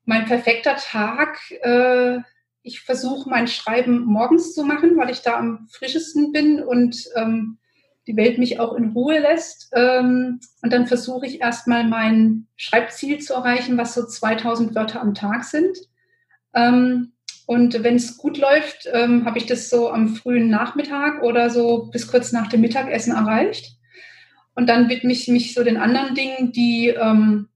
mein 0.05 0.25
perfekter 0.25 0.75
Tag, 0.75 1.39
äh, 1.61 2.19
ich 2.63 2.81
versuche 2.81 3.29
mein 3.29 3.47
Schreiben 3.47 4.05
morgens 4.05 4.53
zu 4.53 4.63
machen, 4.63 4.97
weil 4.97 5.09
ich 5.09 5.21
da 5.21 5.37
am 5.37 5.67
frischesten 5.71 6.31
bin 6.31 6.61
und 6.61 6.97
ähm, 7.15 7.57
die 8.07 8.15
Welt 8.15 8.37
mich 8.37 8.59
auch 8.59 8.73
in 8.73 8.91
Ruhe 8.91 9.19
lässt. 9.19 9.69
Ähm, 9.73 10.39
und 10.61 10.73
dann 10.73 10.87
versuche 10.87 11.25
ich 11.25 11.41
erstmal 11.41 11.83
mein 11.83 12.47
Schreibziel 12.55 13.19
zu 13.19 13.33
erreichen, 13.33 13.77
was 13.77 13.93
so 13.93 14.05
2000 14.05 14.75
Wörter 14.75 15.01
am 15.01 15.13
Tag 15.13 15.43
sind. 15.43 15.77
Ähm, 16.53 17.13
und 17.45 17.83
wenn 17.83 17.95
es 17.95 18.17
gut 18.17 18.37
läuft, 18.37 18.87
ähm, 18.93 19.25
habe 19.25 19.39
ich 19.39 19.45
das 19.45 19.69
so 19.69 19.89
am 19.89 20.15
frühen 20.15 20.49
Nachmittag 20.49 21.23
oder 21.23 21.49
so 21.49 21.89
bis 21.91 22.07
kurz 22.07 22.31
nach 22.31 22.47
dem 22.47 22.61
Mittagessen 22.61 23.13
erreicht. 23.13 23.77
Und 24.55 24.67
dann 24.67 24.89
widme 24.89 25.11
ich 25.11 25.27
mich 25.27 25.53
so 25.53 25.63
den 25.63 25.77
anderen 25.77 26.15
Dingen, 26.15 26.51
die 26.51 26.89
ähm, 26.89 27.47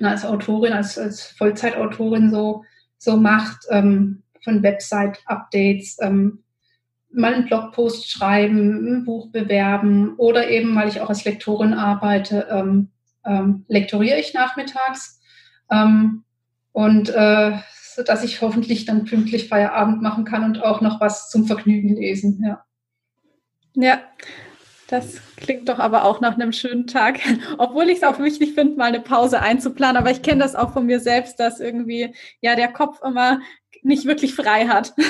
als 0.00 0.24
Autorin, 0.24 0.72
als, 0.72 0.98
als 0.98 1.22
Vollzeitautorin 1.22 2.30
so, 2.30 2.64
so 2.98 3.16
macht, 3.16 3.64
ähm, 3.70 4.22
von 4.42 4.62
Website-Updates, 4.62 5.96
ähm, 6.00 6.42
mal 7.16 7.34
einen 7.34 7.46
Blogpost 7.46 8.10
schreiben, 8.10 8.98
ein 8.98 9.04
Buch 9.04 9.30
bewerben 9.30 10.14
oder 10.16 10.48
eben, 10.48 10.74
weil 10.74 10.88
ich 10.88 11.00
auch 11.00 11.08
als 11.08 11.24
Lektorin 11.24 11.74
arbeite, 11.74 12.46
ähm, 12.50 12.90
ähm, 13.24 13.64
lektoriere 13.68 14.18
ich 14.18 14.34
nachmittags. 14.34 15.20
Ähm, 15.70 16.24
und 16.72 17.08
äh, 17.08 17.52
so 17.96 18.02
dass 18.02 18.22
ich 18.22 18.42
hoffentlich 18.42 18.84
dann 18.84 19.06
pünktlich 19.06 19.48
Feierabend 19.48 20.02
machen 20.02 20.24
kann 20.24 20.44
und 20.44 20.62
auch 20.62 20.82
noch 20.82 21.00
was 21.00 21.30
zum 21.30 21.46
Vergnügen 21.46 21.96
lesen. 21.96 22.42
Ja. 22.44 22.64
Ja, 23.74 24.00
das 24.88 25.20
klingt 25.36 25.68
doch 25.68 25.78
aber 25.78 26.04
auch 26.04 26.20
nach 26.20 26.34
einem 26.34 26.52
schönen 26.52 26.86
Tag, 26.86 27.18
obwohl 27.58 27.88
ich 27.88 27.98
es 27.98 28.04
auch 28.04 28.18
wichtig 28.18 28.54
finde, 28.54 28.76
mal 28.76 28.84
eine 28.84 29.00
Pause 29.00 29.40
einzuplanen. 29.40 29.96
Aber 29.96 30.10
ich 30.10 30.22
kenne 30.22 30.42
das 30.42 30.54
auch 30.54 30.72
von 30.72 30.86
mir 30.86 31.00
selbst, 31.00 31.40
dass 31.40 31.60
irgendwie 31.60 32.14
ja 32.40 32.54
der 32.54 32.68
Kopf 32.68 33.00
immer 33.02 33.40
nicht 33.82 34.04
wirklich 34.04 34.34
frei 34.34 34.66
hat. 34.66 34.94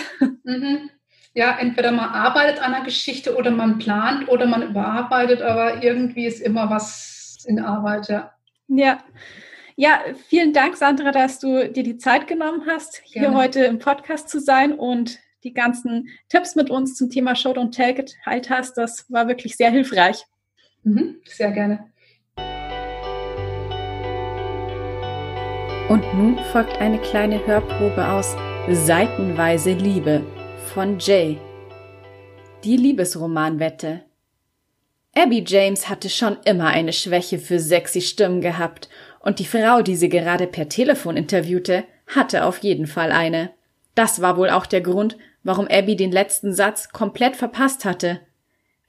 Mhm. 0.48 0.90
Ja, 1.36 1.58
entweder 1.58 1.92
man 1.92 2.08
arbeitet 2.08 2.62
an 2.62 2.72
einer 2.72 2.82
Geschichte 2.82 3.36
oder 3.36 3.50
man 3.50 3.78
plant 3.78 4.26
oder 4.30 4.46
man 4.46 4.62
überarbeitet, 4.62 5.42
aber 5.42 5.82
irgendwie 5.82 6.24
ist 6.24 6.40
immer 6.40 6.70
was 6.70 7.44
in 7.46 7.60
Arbeit, 7.60 8.08
ja. 8.08 8.32
Ja. 8.68 9.04
Ja, 9.76 10.00
vielen 10.28 10.54
Dank, 10.54 10.78
Sandra, 10.78 11.12
dass 11.12 11.38
du 11.38 11.70
dir 11.70 11.82
die 11.82 11.98
Zeit 11.98 12.26
genommen 12.26 12.62
hast, 12.66 13.02
Gerne. 13.12 13.28
hier 13.28 13.36
heute 13.36 13.64
im 13.66 13.78
Podcast 13.78 14.30
zu 14.30 14.40
sein 14.40 14.72
und 14.72 15.18
die 15.44 15.52
ganzen 15.52 16.08
Tipps 16.30 16.56
mit 16.56 16.70
uns 16.70 16.94
zum 16.94 17.10
Thema 17.10 17.36
Show 17.36 17.50
Don't 17.50 17.70
Tell 17.70 17.92
geteilt 17.92 18.48
hast. 18.48 18.78
Das 18.78 19.04
war 19.10 19.28
wirklich 19.28 19.58
sehr 19.58 19.70
hilfreich. 19.70 20.24
Mhm, 20.84 21.16
sehr 21.26 21.52
gerne. 21.52 21.92
Und 25.90 26.02
nun 26.14 26.38
folgt 26.50 26.80
eine 26.80 26.98
kleine 26.98 27.46
Hörprobe 27.46 28.08
aus 28.08 28.34
Seitenweise 28.70 29.72
Liebe 29.74 30.24
von 30.76 30.98
Jay. 30.98 31.38
Die 32.62 32.76
Liebesromanwette. 32.76 34.02
Abby 35.14 35.42
James 35.46 35.88
hatte 35.88 36.10
schon 36.10 36.36
immer 36.44 36.66
eine 36.66 36.92
Schwäche 36.92 37.38
für 37.38 37.58
sexy 37.58 38.02
Stimmen 38.02 38.42
gehabt, 38.42 38.90
und 39.20 39.38
die 39.38 39.46
Frau, 39.46 39.80
die 39.80 39.96
sie 39.96 40.10
gerade 40.10 40.46
per 40.46 40.68
Telefon 40.68 41.16
interviewte, 41.16 41.84
hatte 42.08 42.44
auf 42.44 42.58
jeden 42.58 42.86
Fall 42.86 43.10
eine. 43.10 43.52
Das 43.94 44.20
war 44.20 44.36
wohl 44.36 44.50
auch 44.50 44.66
der 44.66 44.82
Grund, 44.82 45.16
warum 45.42 45.66
Abby 45.66 45.96
den 45.96 46.12
letzten 46.12 46.52
Satz 46.52 46.90
komplett 46.90 47.36
verpasst 47.36 47.86
hatte. 47.86 48.20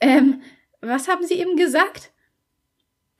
Ähm, 0.01 0.41
was 0.81 1.07
haben 1.07 1.25
Sie 1.25 1.35
eben 1.35 1.55
gesagt? 1.55 2.11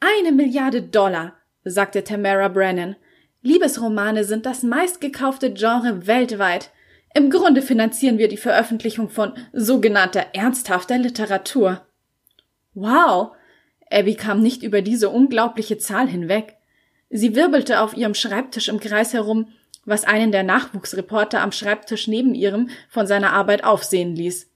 Eine 0.02 0.34
Milliarde 0.34 0.82
Dollar, 0.82 1.38
sagte 1.64 2.04
Tamara 2.04 2.50
Brennan. 2.50 2.98
Liebesromane 3.44 4.26
sind 4.26 4.46
das 4.46 4.62
meistgekaufte 4.62 5.54
Genre 5.54 6.06
weltweit. 6.06 6.72
Im 7.14 7.30
Grunde 7.30 7.62
finanzieren 7.62 8.18
wir 8.18 8.28
die 8.28 8.38
Veröffentlichung 8.38 9.10
von 9.10 9.34
sogenannter 9.54 10.28
ernsthafter 10.34 10.98
Literatur. 10.98 11.86
Wow! 12.74 13.32
Abby 13.90 14.16
kam 14.16 14.42
nicht 14.42 14.64
über 14.64 14.82
diese 14.82 15.10
unglaubliche 15.10 15.78
Zahl 15.78 16.08
hinweg. 16.08 16.58
Sie 17.10 17.36
wirbelte 17.36 17.80
auf 17.82 17.96
ihrem 17.96 18.14
Schreibtisch 18.14 18.68
im 18.68 18.80
Kreis 18.80 19.14
herum 19.14 19.48
was 19.88 20.04
einen 20.04 20.34
der 20.34 20.44
Nachwuchsreporter 20.44 21.42
am 21.42 21.54
Schreibtisch 21.54 22.08
neben 22.08 22.36
ihrem 22.36 22.70
von 22.90 23.08
seiner 23.08 23.32
Arbeit 23.32 23.64
aufsehen 23.64 24.16
ließ. 24.16 24.52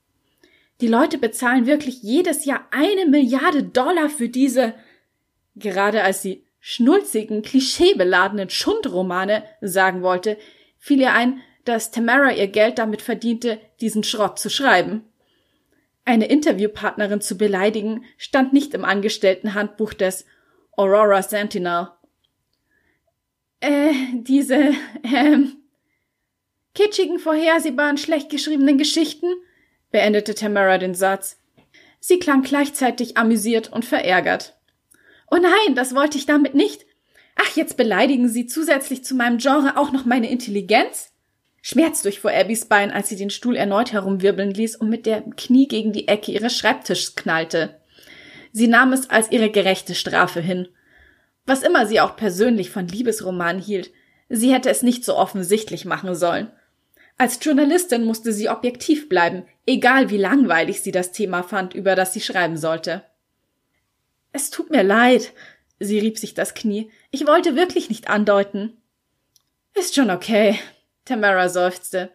Die 0.81 0.87
Leute 0.87 1.17
bezahlen 1.17 1.65
wirklich 1.65 2.03
jedes 2.03 2.43
Jahr 2.43 2.67
eine 2.71 3.09
Milliarde 3.09 3.63
Dollar 3.63 4.09
für 4.09 4.27
diese, 4.27 4.73
gerade 5.55 6.03
als 6.03 6.21
sie 6.21 6.43
schnulzigen, 6.59 7.43
klischeebeladenen 7.43 8.49
Schundromane 8.49 9.43
sagen 9.61 10.01
wollte, 10.01 10.37
fiel 10.77 10.99
ihr 10.99 11.13
ein, 11.13 11.41
dass 11.65 11.91
Tamara 11.91 12.32
ihr 12.34 12.47
Geld 12.47 12.78
damit 12.78 13.02
verdiente, 13.02 13.60
diesen 13.80 14.04
Schrott 14.04 14.39
zu 14.39 14.50
schreiben. 14.50 15.04
Eine 16.06 16.26
Interviewpartnerin 16.26 17.21
zu 17.21 17.38
beleidigen 17.38 18.06
stand 18.17 18.54
nicht 18.54 18.74
im 18.74 18.86
Angestelltenhandbuch 18.86 19.93
des 19.93 20.26
Aurora 20.76 21.21
Sentinel. 21.21 21.89
Äh, 23.60 23.93
diese, 24.13 24.74
ähm, 25.04 25.58
kitschigen, 26.74 27.19
vorhersehbaren, 27.19 27.97
schlecht 27.97 28.30
geschriebenen 28.30 28.78
Geschichten, 28.78 29.28
beendete 29.91 30.34
Tamara 30.34 30.78
den 30.78 30.95
Satz. 30.95 31.38
Sie 32.00 32.17
klang 32.17 32.41
gleichzeitig 32.41 33.17
amüsiert 33.17 33.71
und 33.71 33.86
verärgert. 33.86 34.58
Oh 35.30 35.38
nein, 35.38 35.76
das 35.76 35.93
wollte 35.93 36.17
ich 36.17 36.26
damit 36.26 36.56
nicht. 36.56 36.86
Ach, 37.36 37.56
jetzt 37.56 37.78
beleidigen 37.78 38.28
Sie 38.28 38.47
zusätzlich 38.47 39.04
zu 39.04 39.15
meinem 39.15 39.38
Genre 39.38 39.78
auch 39.78 39.91
noch 39.91 40.06
meine 40.06 40.30
Intelligenz? 40.30 41.11
Schmerz 41.62 42.02
durchfuhr 42.02 42.32
Abbys 42.32 42.65
Bein, 42.65 42.91
als 42.91 43.10
sie 43.10 43.15
den 43.15 43.30
Stuhl 43.30 43.56
erneut 43.56 43.93
herumwirbeln 43.93 44.52
ließ 44.52 44.76
und 44.78 44.89
mit 44.89 45.06
der 45.06 45.21
Knie 45.21 45.67
gegen 45.67 45.93
die 45.93 46.08
Ecke 46.08 46.32
ihres 46.32 46.58
Schreibtischs 46.58 47.15
knallte. 47.15 47.80
Sie 48.52 48.67
nahm 48.67 48.93
es 48.93 49.10
als 49.10 49.32
ihre 49.32 49.52
gerechte 49.52 49.95
Strafe 49.95 50.41
hin. 50.41 50.67
Was 51.45 51.63
immer 51.63 51.86
sie 51.86 52.02
auch 52.02 52.15
persönlich 52.15 52.69
von 52.71 52.88
Liebesromanen 52.88 53.62
hielt, 53.62 53.91
sie 54.30 54.54
hätte 54.54 54.69
es 54.69 54.82
nicht 54.82 55.06
so 55.06 55.15
offensichtlich 55.15 55.86
machen 55.86 56.15
sollen. 56.15 56.52
Als 57.17 57.39
Journalistin 57.41 58.04
musste 58.04 58.34
sie 58.34 58.50
objektiv 58.50 59.08
bleiben, 59.08 59.43
egal 59.67 60.10
wie 60.10 60.17
langweilig 60.17 60.82
sie 60.82 60.91
das 60.91 61.12
Thema 61.12 61.43
fand, 61.43 61.76
über 61.76 61.95
das 61.95 62.13
sie 62.13 62.21
schreiben 62.21 62.58
sollte. 62.58 63.04
Es 64.32 64.50
tut 64.50 64.71
mir 64.71 64.84
leid, 64.84 65.34
sie 65.80 66.00
rieb 66.00 66.17
sich 66.17 66.34
das 66.34 66.56
Knie. 66.56 66.89
Ich 67.12 67.28
wollte 67.28 67.56
wirklich 67.56 67.89
nicht 67.89 68.10
andeuten. 68.10 68.78
Ist 69.76 69.95
schon 69.95 70.10
okay, 70.10 70.58
Tamara 71.12 71.50
seufzte. 71.50 72.10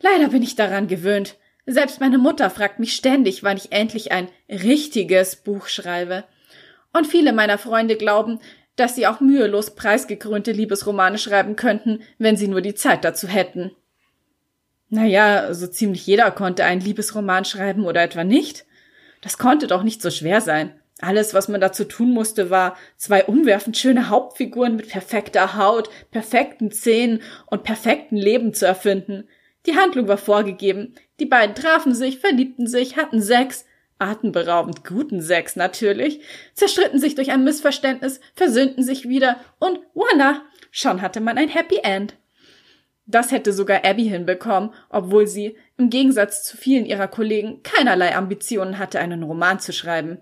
Leider 0.00 0.28
bin 0.28 0.42
ich 0.42 0.54
daran 0.54 0.88
gewöhnt. 0.88 1.36
Selbst 1.66 2.00
meine 2.00 2.18
Mutter 2.18 2.50
fragt 2.50 2.78
mich 2.78 2.94
ständig, 2.94 3.42
wann 3.42 3.56
ich 3.56 3.72
endlich 3.72 4.12
ein 4.12 4.28
richtiges 4.48 5.36
Buch 5.36 5.68
schreibe. 5.68 6.24
Und 6.92 7.06
viele 7.06 7.32
meiner 7.32 7.58
Freunde 7.58 7.96
glauben, 7.96 8.40
dass 8.76 8.94
sie 8.94 9.06
auch 9.06 9.20
mühelos 9.20 9.74
preisgekrönte 9.74 10.52
Liebesromane 10.52 11.18
schreiben 11.18 11.56
könnten, 11.56 12.02
wenn 12.18 12.36
sie 12.36 12.48
nur 12.48 12.60
die 12.60 12.74
Zeit 12.74 13.04
dazu 13.04 13.28
hätten. 13.28 13.72
Naja, 14.88 15.54
so 15.54 15.66
ziemlich 15.66 16.06
jeder 16.06 16.30
konnte 16.30 16.64
einen 16.64 16.80
Liebesroman 16.80 17.44
schreiben 17.44 17.84
oder 17.84 18.02
etwa 18.02 18.24
nicht. 18.24 18.66
Das 19.22 19.38
konnte 19.38 19.66
doch 19.66 19.82
nicht 19.82 20.02
so 20.02 20.10
schwer 20.10 20.40
sein. 20.40 20.79
Alles, 21.00 21.34
was 21.34 21.48
man 21.48 21.60
dazu 21.60 21.84
tun 21.84 22.12
musste, 22.12 22.50
war 22.50 22.76
zwei 22.96 23.24
umwerfend 23.24 23.76
schöne 23.76 24.08
Hauptfiguren 24.08 24.76
mit 24.76 24.88
perfekter 24.88 25.56
Haut, 25.56 25.88
perfekten 26.10 26.70
Zähnen 26.70 27.22
und 27.46 27.62
perfekten 27.62 28.16
Leben 28.16 28.52
zu 28.52 28.66
erfinden. 28.66 29.28
Die 29.66 29.76
Handlung 29.76 30.08
war 30.08 30.18
vorgegeben. 30.18 30.94
Die 31.18 31.26
beiden 31.26 31.54
trafen 31.54 31.94
sich, 31.94 32.18
verliebten 32.18 32.66
sich, 32.66 32.96
hatten 32.96 33.20
Sex, 33.20 33.64
atemberaubend 33.98 34.84
guten 34.84 35.20
Sex 35.20 35.56
natürlich, 35.56 36.20
zerstritten 36.54 36.98
sich 36.98 37.14
durch 37.14 37.30
ein 37.30 37.44
Missverständnis, 37.44 38.20
versöhnten 38.34 38.82
sich 38.82 39.08
wieder 39.08 39.36
und 39.58 39.78
voila, 39.94 40.42
schon 40.70 41.02
hatte 41.02 41.20
man 41.20 41.38
ein 41.38 41.48
Happy 41.48 41.78
End. 41.82 42.16
Das 43.06 43.32
hätte 43.32 43.52
sogar 43.52 43.84
Abby 43.84 44.04
hinbekommen, 44.04 44.72
obwohl 44.88 45.26
sie, 45.26 45.56
im 45.76 45.90
Gegensatz 45.90 46.44
zu 46.44 46.56
vielen 46.56 46.86
ihrer 46.86 47.08
Kollegen, 47.08 47.62
keinerlei 47.62 48.14
Ambitionen 48.14 48.78
hatte, 48.78 49.00
einen 49.00 49.24
Roman 49.24 49.58
zu 49.58 49.72
schreiben. 49.72 50.18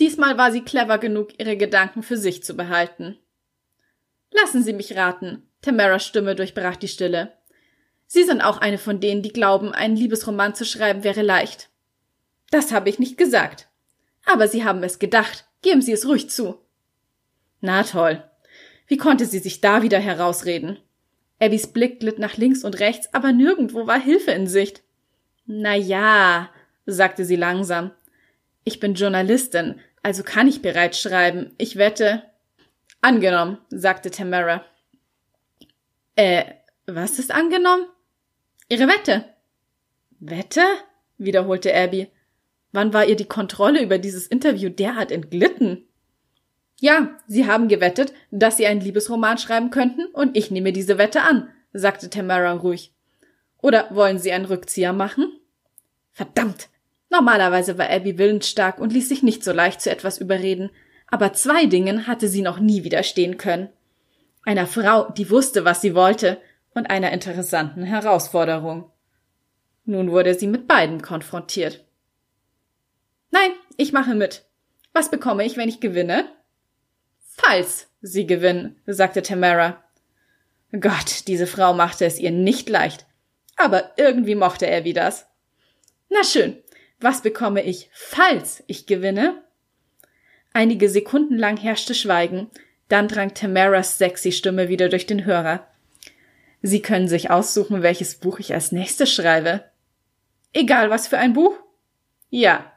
Diesmal 0.00 0.36
war 0.38 0.50
sie 0.50 0.62
clever 0.62 0.98
genug, 0.98 1.38
ihre 1.38 1.56
Gedanken 1.56 2.02
für 2.02 2.16
sich 2.16 2.42
zu 2.42 2.54
behalten. 2.54 3.18
Lassen 4.30 4.62
Sie 4.62 4.72
mich 4.72 4.96
raten. 4.96 5.48
Tamaras 5.62 6.04
Stimme 6.04 6.34
durchbrach 6.34 6.76
die 6.76 6.88
Stille. 6.88 7.32
Sie 8.06 8.24
sind 8.24 8.42
auch 8.42 8.58
eine 8.58 8.78
von 8.78 9.00
denen, 9.00 9.22
die 9.22 9.32
glauben, 9.32 9.72
einen 9.72 9.96
Liebesroman 9.96 10.54
zu 10.54 10.64
schreiben 10.64 11.04
wäre 11.04 11.22
leicht. 11.22 11.70
Das 12.50 12.72
habe 12.72 12.88
ich 12.88 12.98
nicht 12.98 13.16
gesagt. 13.16 13.68
Aber 14.24 14.48
Sie 14.48 14.64
haben 14.64 14.82
es 14.82 14.98
gedacht. 14.98 15.46
Geben 15.62 15.82
Sie 15.82 15.92
es 15.92 16.06
ruhig 16.06 16.28
zu. 16.30 16.58
Na 17.60 17.82
toll. 17.82 18.22
Wie 18.86 18.96
konnte 18.96 19.24
sie 19.24 19.38
sich 19.38 19.60
da 19.60 19.82
wieder 19.82 19.98
herausreden? 19.98 20.78
Abbys 21.40 21.68
Blick 21.68 22.00
glitt 22.00 22.18
nach 22.18 22.36
links 22.36 22.64
und 22.64 22.78
rechts, 22.78 23.08
aber 23.12 23.32
nirgendwo 23.32 23.86
war 23.86 23.98
Hilfe 23.98 24.32
in 24.32 24.46
Sicht. 24.46 24.82
Na 25.46 25.74
ja, 25.74 26.50
sagte 26.86 27.24
sie 27.24 27.36
langsam. 27.36 27.92
Ich 28.64 28.80
bin 28.80 28.94
Journalistin, 28.94 29.80
also 30.02 30.22
kann 30.22 30.48
ich 30.48 30.62
bereits 30.62 31.00
schreiben. 31.00 31.54
Ich 31.58 31.76
wette. 31.76 32.22
Angenommen, 33.00 33.58
sagte 33.68 34.10
Tamara. 34.10 34.64
Äh, 36.16 36.44
was 36.86 37.18
ist 37.18 37.30
angenommen? 37.30 37.86
Ihre 38.68 38.88
Wette. 38.88 39.24
Wette? 40.20 40.62
wiederholte 41.18 41.74
Abby. 41.74 42.08
Wann 42.72 42.92
war 42.92 43.06
ihr 43.06 43.16
die 43.16 43.26
Kontrolle 43.26 43.82
über 43.82 43.98
dieses 43.98 44.26
Interview 44.26 44.68
derart 44.68 45.12
entglitten? 45.12 45.86
Ja, 46.80 47.16
Sie 47.26 47.46
haben 47.46 47.68
gewettet, 47.68 48.12
dass 48.30 48.56
Sie 48.56 48.66
einen 48.66 48.80
Liebesroman 48.80 49.38
schreiben 49.38 49.70
könnten, 49.70 50.06
und 50.06 50.36
ich 50.36 50.50
nehme 50.50 50.72
diese 50.72 50.98
Wette 50.98 51.22
an, 51.22 51.48
sagte 51.72 52.10
Tamara 52.10 52.52
ruhig. 52.52 52.92
Oder 53.62 53.94
wollen 53.94 54.18
Sie 54.18 54.32
einen 54.32 54.44
Rückzieher 54.44 54.92
machen? 54.92 55.38
Verdammt, 56.12 56.68
Normalerweise 57.14 57.78
war 57.78 57.90
Abby 57.90 58.18
willensstark 58.18 58.80
und 58.80 58.92
ließ 58.92 59.08
sich 59.08 59.22
nicht 59.22 59.44
so 59.44 59.52
leicht 59.52 59.80
zu 59.80 59.88
etwas 59.88 60.18
überreden, 60.18 60.70
aber 61.06 61.32
zwei 61.32 61.66
Dingen 61.66 62.08
hatte 62.08 62.26
sie 62.26 62.42
noch 62.42 62.58
nie 62.58 62.82
widerstehen 62.82 63.36
können. 63.36 63.68
Einer 64.42 64.66
Frau, 64.66 65.08
die 65.12 65.30
wusste, 65.30 65.64
was 65.64 65.80
sie 65.80 65.94
wollte, 65.94 66.40
und 66.74 66.90
einer 66.90 67.12
interessanten 67.12 67.84
Herausforderung. 67.84 68.90
Nun 69.84 70.10
wurde 70.10 70.34
sie 70.34 70.48
mit 70.48 70.66
beiden 70.66 71.02
konfrontiert. 71.02 71.84
Nein, 73.30 73.52
ich 73.76 73.92
mache 73.92 74.16
mit. 74.16 74.44
Was 74.92 75.08
bekomme 75.08 75.44
ich, 75.44 75.56
wenn 75.56 75.68
ich 75.68 75.78
gewinne? 75.78 76.24
Falls 77.28 77.86
Sie 78.00 78.26
gewinnen, 78.26 78.80
sagte 78.86 79.22
Tamara. 79.22 79.84
Gott, 80.72 81.28
diese 81.28 81.46
Frau 81.46 81.74
machte 81.74 82.06
es 82.06 82.18
ihr 82.18 82.32
nicht 82.32 82.68
leicht. 82.68 83.06
Aber 83.56 83.92
irgendwie 83.96 84.34
mochte 84.34 84.66
wie 84.82 84.94
das. 84.94 85.28
Na 86.10 86.22
schön, 86.22 86.62
was 87.04 87.20
bekomme 87.20 87.62
ich, 87.62 87.90
falls 87.92 88.64
ich 88.66 88.86
gewinne? 88.86 89.42
Einige 90.52 90.88
Sekunden 90.88 91.36
lang 91.36 91.56
herrschte 91.56 91.94
Schweigen, 91.94 92.50
dann 92.88 93.08
drang 93.08 93.34
Tamaras 93.34 93.98
sexy 93.98 94.32
Stimme 94.32 94.68
wieder 94.68 94.88
durch 94.88 95.06
den 95.06 95.24
Hörer. 95.24 95.68
Sie 96.62 96.80
können 96.80 97.06
sich 97.06 97.30
aussuchen, 97.30 97.82
welches 97.82 98.14
Buch 98.16 98.38
ich 98.38 98.54
als 98.54 98.72
nächstes 98.72 99.12
schreibe. 99.12 99.64
Egal 100.54 100.90
was 100.90 101.06
für 101.06 101.18
ein 101.18 101.34
Buch? 101.34 101.54
Ja. 102.30 102.72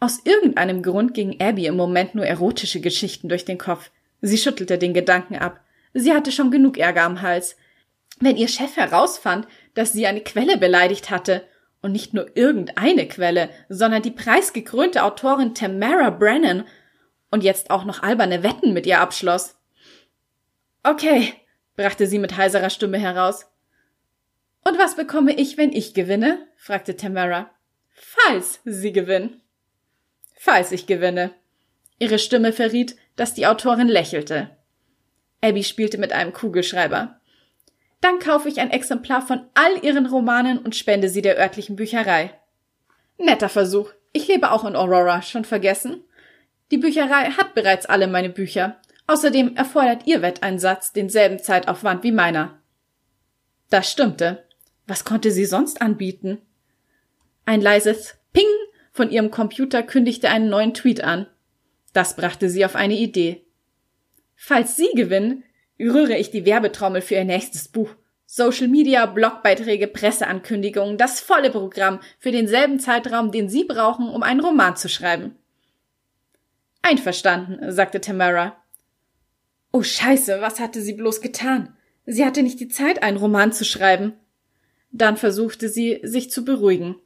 Aus 0.00 0.20
irgendeinem 0.24 0.82
Grund 0.82 1.14
ging 1.14 1.40
Abby 1.40 1.66
im 1.66 1.76
Moment 1.76 2.14
nur 2.14 2.26
erotische 2.26 2.80
Geschichten 2.80 3.28
durch 3.30 3.46
den 3.46 3.56
Kopf. 3.56 3.90
Sie 4.20 4.36
schüttelte 4.36 4.76
den 4.76 4.92
Gedanken 4.92 5.36
ab. 5.36 5.60
Sie 5.94 6.12
hatte 6.12 6.30
schon 6.30 6.50
genug 6.50 6.76
Ärger 6.76 7.04
am 7.04 7.22
Hals. 7.22 7.56
Wenn 8.20 8.36
ihr 8.36 8.48
Chef 8.48 8.76
herausfand, 8.76 9.48
dass 9.72 9.92
sie 9.92 10.06
eine 10.06 10.20
Quelle 10.20 10.58
beleidigt 10.58 11.10
hatte 11.10 11.44
und 11.84 11.92
nicht 11.92 12.14
nur 12.14 12.34
irgendeine 12.34 13.06
Quelle, 13.06 13.50
sondern 13.68 14.00
die 14.00 14.10
preisgekrönte 14.10 15.02
Autorin 15.02 15.54
Tamara 15.54 16.08
Brennan 16.08 16.64
und 17.30 17.44
jetzt 17.44 17.70
auch 17.70 17.84
noch 17.84 18.02
alberne 18.02 18.42
Wetten 18.42 18.72
mit 18.72 18.86
ihr 18.86 19.00
abschloss. 19.00 19.54
Okay, 20.82 21.34
brachte 21.76 22.06
sie 22.06 22.18
mit 22.18 22.38
heiserer 22.38 22.70
Stimme 22.70 22.96
heraus. 22.96 23.44
Und 24.64 24.78
was 24.78 24.96
bekomme 24.96 25.34
ich, 25.34 25.58
wenn 25.58 25.72
ich 25.72 25.92
gewinne? 25.92 26.48
fragte 26.56 26.96
Tamara. 26.96 27.50
Falls 27.92 28.60
Sie 28.64 28.92
gewinnen. 28.92 29.42
Falls 30.36 30.72
ich 30.72 30.86
gewinne. 30.86 31.32
Ihre 31.98 32.18
Stimme 32.18 32.54
verriet, 32.54 32.96
dass 33.14 33.34
die 33.34 33.46
Autorin 33.46 33.88
lächelte. 33.88 34.56
Abby 35.42 35.64
spielte 35.64 35.98
mit 35.98 36.14
einem 36.14 36.32
Kugelschreiber. 36.32 37.20
Dann 38.04 38.18
kaufe 38.18 38.50
ich 38.50 38.60
ein 38.60 38.70
Exemplar 38.70 39.22
von 39.22 39.46
all 39.54 39.82
ihren 39.82 40.04
Romanen 40.04 40.58
und 40.58 40.76
spende 40.76 41.08
sie 41.08 41.22
der 41.22 41.38
örtlichen 41.38 41.74
Bücherei. 41.74 42.38
Netter 43.16 43.48
Versuch. 43.48 43.92
Ich 44.12 44.28
lebe 44.28 44.50
auch 44.50 44.66
in 44.66 44.76
Aurora, 44.76 45.22
schon 45.22 45.46
vergessen? 45.46 46.04
Die 46.70 46.76
Bücherei 46.76 47.30
hat 47.30 47.54
bereits 47.54 47.86
alle 47.86 48.06
meine 48.06 48.28
Bücher. 48.28 48.78
Außerdem 49.06 49.56
erfordert 49.56 50.06
ihr 50.06 50.20
Wetteinsatz 50.20 50.92
denselben 50.92 51.38
Zeitaufwand 51.38 52.04
wie 52.04 52.12
meiner. 52.12 52.60
Das 53.70 53.90
stimmte. 53.90 54.44
Was 54.86 55.06
konnte 55.06 55.30
sie 55.30 55.46
sonst 55.46 55.80
anbieten? 55.80 56.42
Ein 57.46 57.62
leises 57.62 58.18
Ping 58.34 58.44
von 58.92 59.10
ihrem 59.10 59.30
Computer 59.30 59.82
kündigte 59.82 60.28
einen 60.28 60.50
neuen 60.50 60.74
Tweet 60.74 61.02
an. 61.02 61.26
Das 61.94 62.16
brachte 62.16 62.50
sie 62.50 62.66
auf 62.66 62.76
eine 62.76 62.98
Idee. 62.98 63.46
Falls 64.36 64.76
Sie 64.76 64.90
gewinnen, 64.94 65.42
rühre 65.78 66.16
ich 66.16 66.30
die 66.30 66.44
Werbetrommel 66.44 67.00
für 67.00 67.14
ihr 67.14 67.24
nächstes 67.24 67.68
Buch. 67.68 67.90
Social 68.26 68.68
Media, 68.68 69.06
Blogbeiträge, 69.06 69.86
Presseankündigungen, 69.86 70.98
das 70.98 71.20
volle 71.20 71.50
Programm 71.50 72.00
für 72.18 72.32
denselben 72.32 72.80
Zeitraum, 72.80 73.30
den 73.30 73.48
Sie 73.48 73.64
brauchen, 73.64 74.08
um 74.08 74.22
einen 74.22 74.40
Roman 74.40 74.76
zu 74.76 74.88
schreiben. 74.88 75.36
Einverstanden, 76.82 77.70
sagte 77.70 78.00
Tamara. 78.00 78.56
Oh 79.72 79.82
Scheiße, 79.82 80.40
was 80.40 80.60
hatte 80.60 80.80
sie 80.80 80.92
bloß 80.92 81.20
getan? 81.20 81.76
Sie 82.06 82.24
hatte 82.24 82.42
nicht 82.42 82.60
die 82.60 82.68
Zeit, 82.68 83.02
einen 83.02 83.16
Roman 83.16 83.52
zu 83.52 83.64
schreiben. 83.64 84.12
Dann 84.90 85.16
versuchte 85.16 85.68
sie, 85.68 86.00
sich 86.02 86.30
zu 86.30 86.44
beruhigen. 86.44 86.96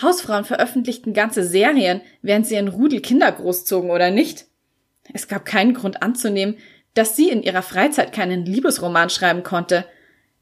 Hausfrauen 0.00 0.44
veröffentlichten 0.44 1.14
ganze 1.14 1.44
Serien, 1.44 2.00
während 2.22 2.46
sie 2.46 2.56
ein 2.56 2.68
Rudel 2.68 3.00
Kinder 3.00 3.30
großzogen, 3.32 3.90
oder 3.90 4.10
nicht? 4.10 4.46
Es 5.12 5.28
gab 5.28 5.44
keinen 5.44 5.74
Grund 5.74 6.02
anzunehmen, 6.02 6.56
dass 6.94 7.16
sie 7.16 7.30
in 7.30 7.42
ihrer 7.42 7.62
Freizeit 7.62 8.12
keinen 8.12 8.44
Liebesroman 8.44 9.10
schreiben 9.10 9.42
konnte. 9.42 9.84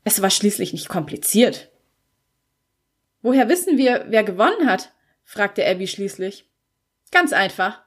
Es 0.04 0.22
war 0.22 0.30
schließlich 0.30 0.72
nicht 0.72 0.88
kompliziert. 0.88 1.70
Woher 3.22 3.48
wissen 3.48 3.76
wir, 3.78 4.06
wer 4.08 4.24
gewonnen 4.24 4.68
hat? 4.68 4.92
fragte 5.24 5.66
Abby 5.66 5.86
schließlich. 5.86 6.48
Ganz 7.12 7.32
einfach. 7.32 7.82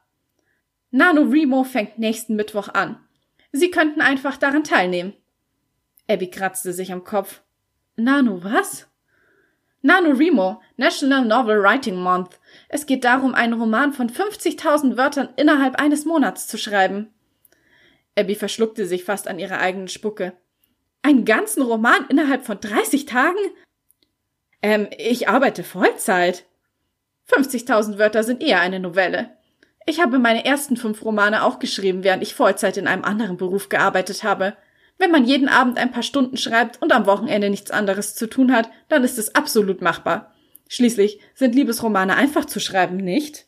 Nano 0.91 1.24
Remo 1.24 1.64
fängt 1.64 1.97
nächsten 1.97 2.36
Mittwoch 2.36 2.70
an. 2.70 2.99
Sie 3.51 3.72
könnten 3.72 4.01
einfach 4.01 4.38
daran 4.38 4.64
teilnehmen. 4.64 5.14
Abby 6.07 6.30
kratzte 6.30 6.74
sich 6.74 6.91
am 6.91 7.03
Kopf. 7.03 7.41
Nano 7.95 8.43
was? 8.43 8.88
NaNoWriMo, 9.86 10.61
National 10.78 11.26
Novel 11.26 11.61
Writing 11.61 11.97
Month. 11.97 12.39
Es 12.70 12.86
geht 12.86 13.03
darum, 13.03 13.36
einen 13.36 13.53
Roman 13.53 13.91
von 13.91 14.09
50.000 14.09 14.95
Wörtern 14.95 15.30
innerhalb 15.36 15.76
eines 15.76 16.05
Monats 16.05 16.47
zu 16.47 16.57
schreiben. 16.57 17.14
Abby 18.16 18.36
verschluckte 18.36 18.86
sich 18.86 19.03
fast 19.03 19.28
an 19.28 19.39
ihrer 19.39 19.59
eigenen 19.59 19.88
Spucke. 19.88 20.34
Einen 21.01 21.26
ganzen 21.26 21.64
Roman 21.64 22.05
innerhalb 22.09 22.45
von 22.45 22.59
30 22.59 23.05
Tagen? 23.05 23.38
Ähm, 24.61 24.88
ich 24.97 25.28
arbeite 25.28 25.64
Vollzeit. 25.64 26.45
50.000 27.30 27.97
Wörter 27.97 28.24
sind 28.24 28.41
eher 28.41 28.61
eine 28.61 28.80
Novelle. 28.80 29.32
Ich 29.86 29.99
habe 29.99 30.20
meine 30.20 30.45
ersten 30.45 30.78
fünf 30.78 31.03
Romane 31.03 31.43
auch 31.43 31.59
geschrieben, 31.59 32.03
während 32.03 32.24
ich 32.24 32.36
Vollzeit 32.36 32.78
in 32.78 32.88
einem 32.88 33.03
anderen 33.03 33.38
Beruf 33.38 33.70
gearbeitet 33.70 34.24
habe. 34.24 34.55
Wenn 34.97 35.11
man 35.11 35.26
jeden 35.26 35.49
Abend 35.49 35.78
ein 35.78 35.91
paar 35.91 36.03
Stunden 36.03 36.38
schreibt 36.38 36.82
und 36.82 36.93
am 36.93 37.05
Wochenende 37.05 37.49
nichts 37.49 37.72
anderes 37.72 38.16
zu 38.16 38.28
tun 38.28 38.53
hat, 38.53 38.70
dann 38.88 39.03
ist 39.03 39.18
es 39.18 39.36
absolut 39.36 39.82
machbar. 39.82 40.34
Schließlich 40.70 41.20
sind 41.36 41.55
Liebesromane 41.55 42.16
einfach 42.16 42.45
zu 42.45 42.59
schreiben, 42.59 42.97
nicht? 42.97 43.47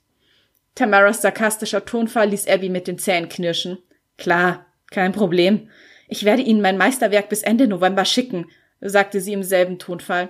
Tamaras 0.73 1.21
sarkastischer 1.21 1.85
Tonfall 1.85 2.29
ließ 2.29 2.47
Abby 2.47 2.69
mit 2.69 2.87
den 2.87 2.99
Zähnen 2.99 3.29
knirschen. 3.29 3.77
Klar, 4.17 4.65
kein 4.91 5.11
Problem. 5.11 5.69
Ich 6.07 6.23
werde 6.23 6.41
Ihnen 6.41 6.61
mein 6.61 6.77
Meisterwerk 6.77 7.29
bis 7.29 7.41
Ende 7.41 7.67
November 7.67 8.05
schicken, 8.05 8.49
sagte 8.81 9.19
sie 9.19 9.33
im 9.33 9.43
selben 9.43 9.79
Tonfall. 9.79 10.29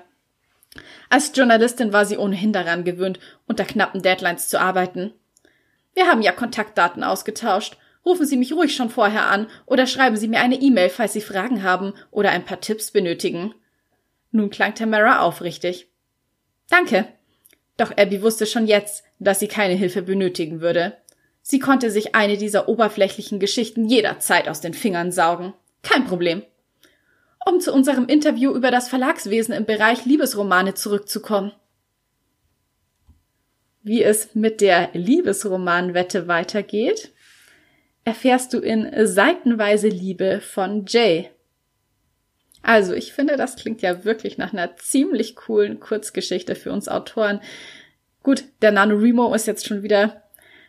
Als 1.09 1.31
Journalistin 1.33 1.93
war 1.93 2.05
sie 2.05 2.17
ohnehin 2.17 2.53
daran 2.53 2.83
gewöhnt, 2.83 3.19
unter 3.47 3.65
knappen 3.65 4.01
Deadlines 4.01 4.49
zu 4.49 4.59
arbeiten. 4.59 5.13
Wir 5.93 6.07
haben 6.07 6.21
ja 6.21 6.31
Kontaktdaten 6.31 7.03
ausgetauscht. 7.03 7.77
Rufen 8.05 8.25
Sie 8.27 8.37
mich 8.37 8.53
ruhig 8.53 8.75
schon 8.75 8.89
vorher 8.89 9.27
an 9.27 9.47
oder 9.65 9.87
schreiben 9.87 10.17
Sie 10.17 10.27
mir 10.27 10.39
eine 10.39 10.61
E-Mail, 10.61 10.89
falls 10.89 11.13
Sie 11.13 11.21
Fragen 11.21 11.63
haben 11.63 11.93
oder 12.11 12.31
ein 12.31 12.45
paar 12.45 12.61
Tipps 12.61 12.91
benötigen. 12.91 13.55
Nun 14.31 14.49
klang 14.49 14.75
Tamara 14.75 15.21
aufrichtig. 15.21 15.87
Danke. 16.69 17.07
Doch 17.77 17.91
Abby 17.97 18.21
wusste 18.21 18.45
schon 18.45 18.67
jetzt, 18.67 19.03
dass 19.19 19.39
sie 19.39 19.47
keine 19.47 19.73
Hilfe 19.73 20.01
benötigen 20.01 20.61
würde. 20.61 20.97
Sie 21.47 21.59
konnte 21.59 21.91
sich 21.91 22.15
eine 22.15 22.37
dieser 22.37 22.67
oberflächlichen 22.67 23.39
Geschichten 23.39 23.85
jederzeit 23.87 24.49
aus 24.49 24.61
den 24.61 24.73
Fingern 24.73 25.11
saugen. 25.11 25.53
Kein 25.83 26.05
Problem. 26.05 26.41
Um 27.45 27.59
zu 27.59 27.71
unserem 27.71 28.07
Interview 28.07 28.51
über 28.55 28.71
das 28.71 28.89
Verlagswesen 28.89 29.53
im 29.53 29.65
Bereich 29.65 30.05
Liebesromane 30.05 30.73
zurückzukommen. 30.73 31.51
Wie 33.83 34.01
es 34.01 34.33
mit 34.33 34.59
der 34.59 34.89
Liebesromanwette 34.93 36.27
weitergeht, 36.27 37.11
erfährst 38.05 38.51
du 38.51 38.59
in 38.59 39.05
Seitenweise 39.05 39.87
Liebe 39.87 40.41
von 40.41 40.87
Jay. 40.87 41.29
Also, 42.63 42.95
ich 42.95 43.13
finde, 43.13 43.37
das 43.37 43.55
klingt 43.55 43.83
ja 43.83 44.03
wirklich 44.03 44.39
nach 44.39 44.51
einer 44.51 44.77
ziemlich 44.77 45.35
coolen 45.35 45.79
Kurzgeschichte 45.79 46.55
für 46.55 46.71
uns 46.71 46.87
Autoren. 46.87 47.39
Gut, 48.23 48.45
der 48.63 48.71
NaNoWriMo 48.71 49.31
ist 49.35 49.45
jetzt 49.45 49.67
schon 49.67 49.83
wieder 49.83 50.24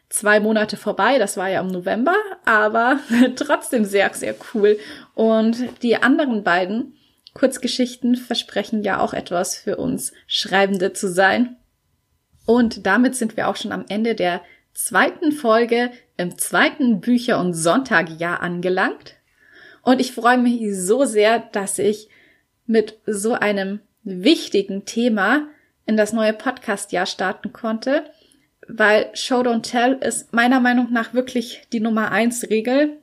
zwei 0.09 0.41
Monate 0.41 0.77
vorbei, 0.77 1.19
das 1.19 1.37
war 1.37 1.49
ja 1.49 1.61
im 1.61 1.69
November, 1.69 2.15
aber 2.45 3.01
trotzdem 3.37 3.85
sehr, 3.85 4.13
sehr 4.15 4.35
cool. 4.55 4.79
Und 5.15 5.57
die 5.83 5.97
anderen 5.97 6.45
beiden 6.45 6.95
Kurzgeschichten 7.35 8.17
versprechen 8.17 8.83
ja 8.83 9.01
auch 9.01 9.13
etwas 9.13 9.57
für 9.57 9.77
uns 9.77 10.13
Schreibende 10.27 10.93
zu 10.93 11.09
sein. 11.09 11.57
Und 12.47 12.87
damit 12.87 13.17
sind 13.17 13.37
wir 13.37 13.49
auch 13.49 13.57
schon 13.57 13.73
am 13.73 13.85
Ende 13.89 14.15
der 14.15 14.41
zweiten 14.73 15.33
Folge 15.33 15.91
im 16.17 16.39
zweiten 16.39 17.01
Bücher- 17.01 17.41
und 17.41 17.55
Sonntagjahr 17.55 18.41
angelangt. 18.41 19.17
Und 19.83 20.01
ich 20.01 20.13
freue 20.13 20.39
mich 20.39 20.63
so 20.75 21.05
sehr, 21.05 21.41
dass 21.41 21.79
ich 21.79 22.09
mit 22.67 22.99
so 23.07 23.35
einem 23.35 23.81
wichtigen 24.03 24.85
Thema 24.85 25.49
in 25.87 25.97
das 25.97 26.13
neue 26.13 26.33
Podcast-Jahr 26.33 27.07
starten 27.07 27.53
konnte, 27.53 28.05
weil 28.69 29.11
Show 29.15 29.41
Don't 29.41 29.63
Tell 29.63 29.95
ist 29.95 30.33
meiner 30.33 30.61
Meinung 30.61 30.93
nach 30.93 31.15
wirklich 31.15 31.63
die 31.73 31.81
Nummer 31.81 32.11
eins 32.11 32.49
Regel, 32.51 32.97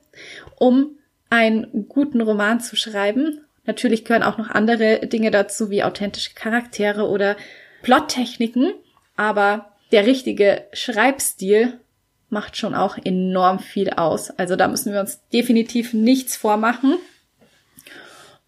um 0.56 0.98
einen 1.30 1.88
guten 1.88 2.20
Roman 2.20 2.60
zu 2.60 2.76
schreiben. 2.76 3.40
Natürlich 3.66 4.04
gehören 4.04 4.22
auch 4.22 4.38
noch 4.38 4.50
andere 4.50 5.06
Dinge 5.06 5.30
dazu, 5.30 5.70
wie 5.70 5.82
authentische 5.82 6.34
Charaktere 6.34 7.08
oder 7.08 7.36
Plottechniken. 7.82 8.74
Aber 9.16 9.72
der 9.90 10.06
richtige 10.06 10.66
Schreibstil 10.72 11.80
macht 12.28 12.56
schon 12.56 12.74
auch 12.74 12.98
enorm 13.02 13.58
viel 13.58 13.90
aus. 13.90 14.30
Also 14.30 14.56
da 14.56 14.68
müssen 14.68 14.92
wir 14.92 15.00
uns 15.00 15.26
definitiv 15.32 15.92
nichts 15.92 16.36
vormachen. 16.36 16.96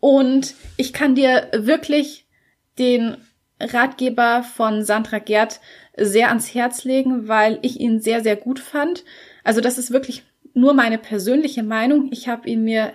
Und 0.01 0.55
ich 0.77 0.93
kann 0.93 1.15
dir 1.15 1.49
wirklich 1.53 2.27
den 2.79 3.17
Ratgeber 3.59 4.43
von 4.43 4.85
Sandra 4.85 5.19
Gerd 5.19 5.61
sehr 5.97 6.29
ans 6.29 6.55
Herz 6.55 6.85
legen, 6.85 7.29
weil 7.29 7.59
ich 7.63 7.81
ihn 7.81 8.01
sehr, 8.01 8.23
sehr 8.23 8.37
gut 8.37 8.59
fand. 8.59 9.05
Also 9.45 9.61
das 9.61 9.79
ist 9.79 9.91
wirklich 9.91 10.25
nur 10.55 10.75
meine 10.75 10.99
persönliche 10.99 11.63
Meinung. 11.63 12.09
Ich 12.13 12.29
habe 12.29 12.49
ihn 12.49 12.65
mir 12.65 12.93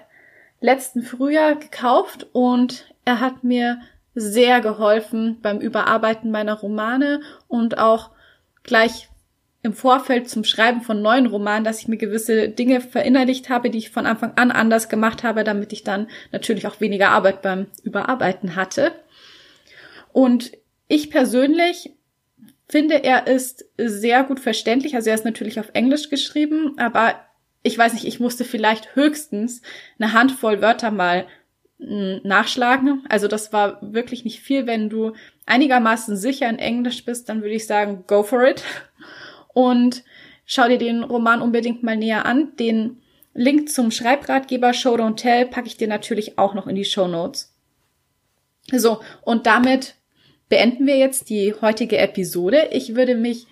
letzten 0.59 1.01
Frühjahr 1.01 1.55
gekauft 1.55 2.27
und 2.33 2.93
er 3.05 3.19
hat 3.19 3.43
mir 3.43 3.79
sehr 4.13 4.61
geholfen 4.61 5.39
beim 5.41 5.59
Überarbeiten 5.59 6.31
meiner 6.31 6.53
Romane 6.53 7.21
und 7.47 7.77
auch 7.77 8.11
gleich 8.63 9.09
im 9.63 9.73
Vorfeld 9.73 10.27
zum 10.27 10.43
Schreiben 10.43 10.81
von 10.81 11.01
neuen 11.01 11.27
Romanen, 11.27 11.63
dass 11.63 11.79
ich 11.79 11.87
mir 11.87 11.97
gewisse 11.97 12.49
Dinge 12.49 12.81
verinnerlicht 12.81 13.49
habe, 13.49 13.69
die 13.69 13.77
ich 13.77 13.91
von 13.91 14.07
Anfang 14.07 14.33
an 14.35 14.51
anders 14.51 14.89
gemacht 14.89 15.23
habe, 15.23 15.43
damit 15.43 15.71
ich 15.71 15.83
dann 15.83 16.07
natürlich 16.31 16.65
auch 16.65 16.81
weniger 16.81 17.09
Arbeit 17.09 17.41
beim 17.41 17.67
Überarbeiten 17.83 18.55
hatte. 18.55 18.91
Und 20.11 20.51
ich 20.87 21.11
persönlich 21.11 21.91
finde, 22.71 23.03
er 23.03 23.27
ist 23.27 23.65
sehr 23.77 24.23
gut 24.23 24.39
verständlich. 24.39 24.95
Also 24.95 25.09
er 25.09 25.15
ist 25.15 25.25
natürlich 25.25 25.59
auf 25.59 25.69
Englisch 25.73 26.09
geschrieben, 26.09 26.73
aber 26.77 27.15
ich 27.63 27.77
weiß 27.77 27.93
nicht, 27.93 28.05
ich 28.05 28.19
musste 28.19 28.45
vielleicht 28.45 28.95
höchstens 28.95 29.61
eine 29.99 30.13
Handvoll 30.13 30.61
Wörter 30.61 30.91
mal 30.91 31.27
nachschlagen. 31.77 33.03
Also 33.09 33.27
das 33.27 33.51
war 33.53 33.79
wirklich 33.81 34.23
nicht 34.23 34.41
viel. 34.41 34.67
Wenn 34.67 34.89
du 34.89 35.13
einigermaßen 35.45 36.15
sicher 36.15 36.47
in 36.47 36.59
Englisch 36.59 37.05
bist, 37.05 37.27
dann 37.27 37.41
würde 37.41 37.55
ich 37.55 37.65
sagen, 37.65 38.03
go 38.07 38.23
for 38.23 38.47
it. 38.47 38.63
Und 39.53 40.03
schau 40.45 40.67
dir 40.67 40.77
den 40.77 41.03
Roman 41.03 41.41
unbedingt 41.41 41.81
mal 41.83 41.97
näher 41.97 42.25
an. 42.25 42.55
Den 42.57 43.01
Link 43.33 43.69
zum 43.69 43.91
Schreibratgeber 43.91 44.73
Show 44.73 44.95
Don't 44.95 45.15
Tell 45.15 45.47
packe 45.47 45.67
ich 45.67 45.77
dir 45.77 45.87
natürlich 45.87 46.37
auch 46.37 46.53
noch 46.53 46.67
in 46.67 46.75
die 46.75 46.85
Show 46.85 47.07
Notes. 47.07 47.53
So, 48.71 49.01
und 49.23 49.47
damit 49.47 49.95
beenden 50.51 50.85
wir 50.85 50.97
jetzt 50.97 51.29
die 51.29 51.55
heutige 51.61 51.97
Episode. 51.97 52.67
Ich 52.71 52.93
würde 52.93 53.15
mich 53.15 53.47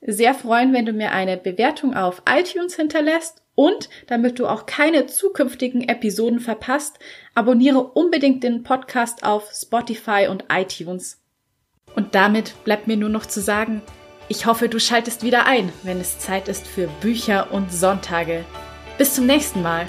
sehr 0.00 0.32
freuen, 0.32 0.72
wenn 0.72 0.86
du 0.86 0.94
mir 0.94 1.12
eine 1.12 1.36
Bewertung 1.36 1.94
auf 1.94 2.22
iTunes 2.26 2.76
hinterlässt 2.76 3.42
und 3.54 3.90
damit 4.06 4.38
du 4.38 4.46
auch 4.46 4.64
keine 4.64 5.04
zukünftigen 5.04 5.86
Episoden 5.86 6.40
verpasst, 6.40 6.98
abonniere 7.34 7.80
unbedingt 7.82 8.42
den 8.42 8.62
Podcast 8.62 9.22
auf 9.22 9.52
Spotify 9.52 10.28
und 10.30 10.46
iTunes. 10.50 11.22
Und 11.94 12.14
damit 12.14 12.54
bleibt 12.64 12.86
mir 12.86 12.96
nur 12.96 13.10
noch 13.10 13.26
zu 13.26 13.42
sagen, 13.42 13.82
ich 14.28 14.46
hoffe, 14.46 14.70
du 14.70 14.80
schaltest 14.80 15.22
wieder 15.22 15.44
ein, 15.46 15.70
wenn 15.82 16.00
es 16.00 16.20
Zeit 16.20 16.48
ist 16.48 16.66
für 16.66 16.88
Bücher 17.02 17.52
und 17.52 17.70
Sonntage. 17.70 18.46
Bis 18.96 19.14
zum 19.14 19.26
nächsten 19.26 19.60
Mal. 19.60 19.86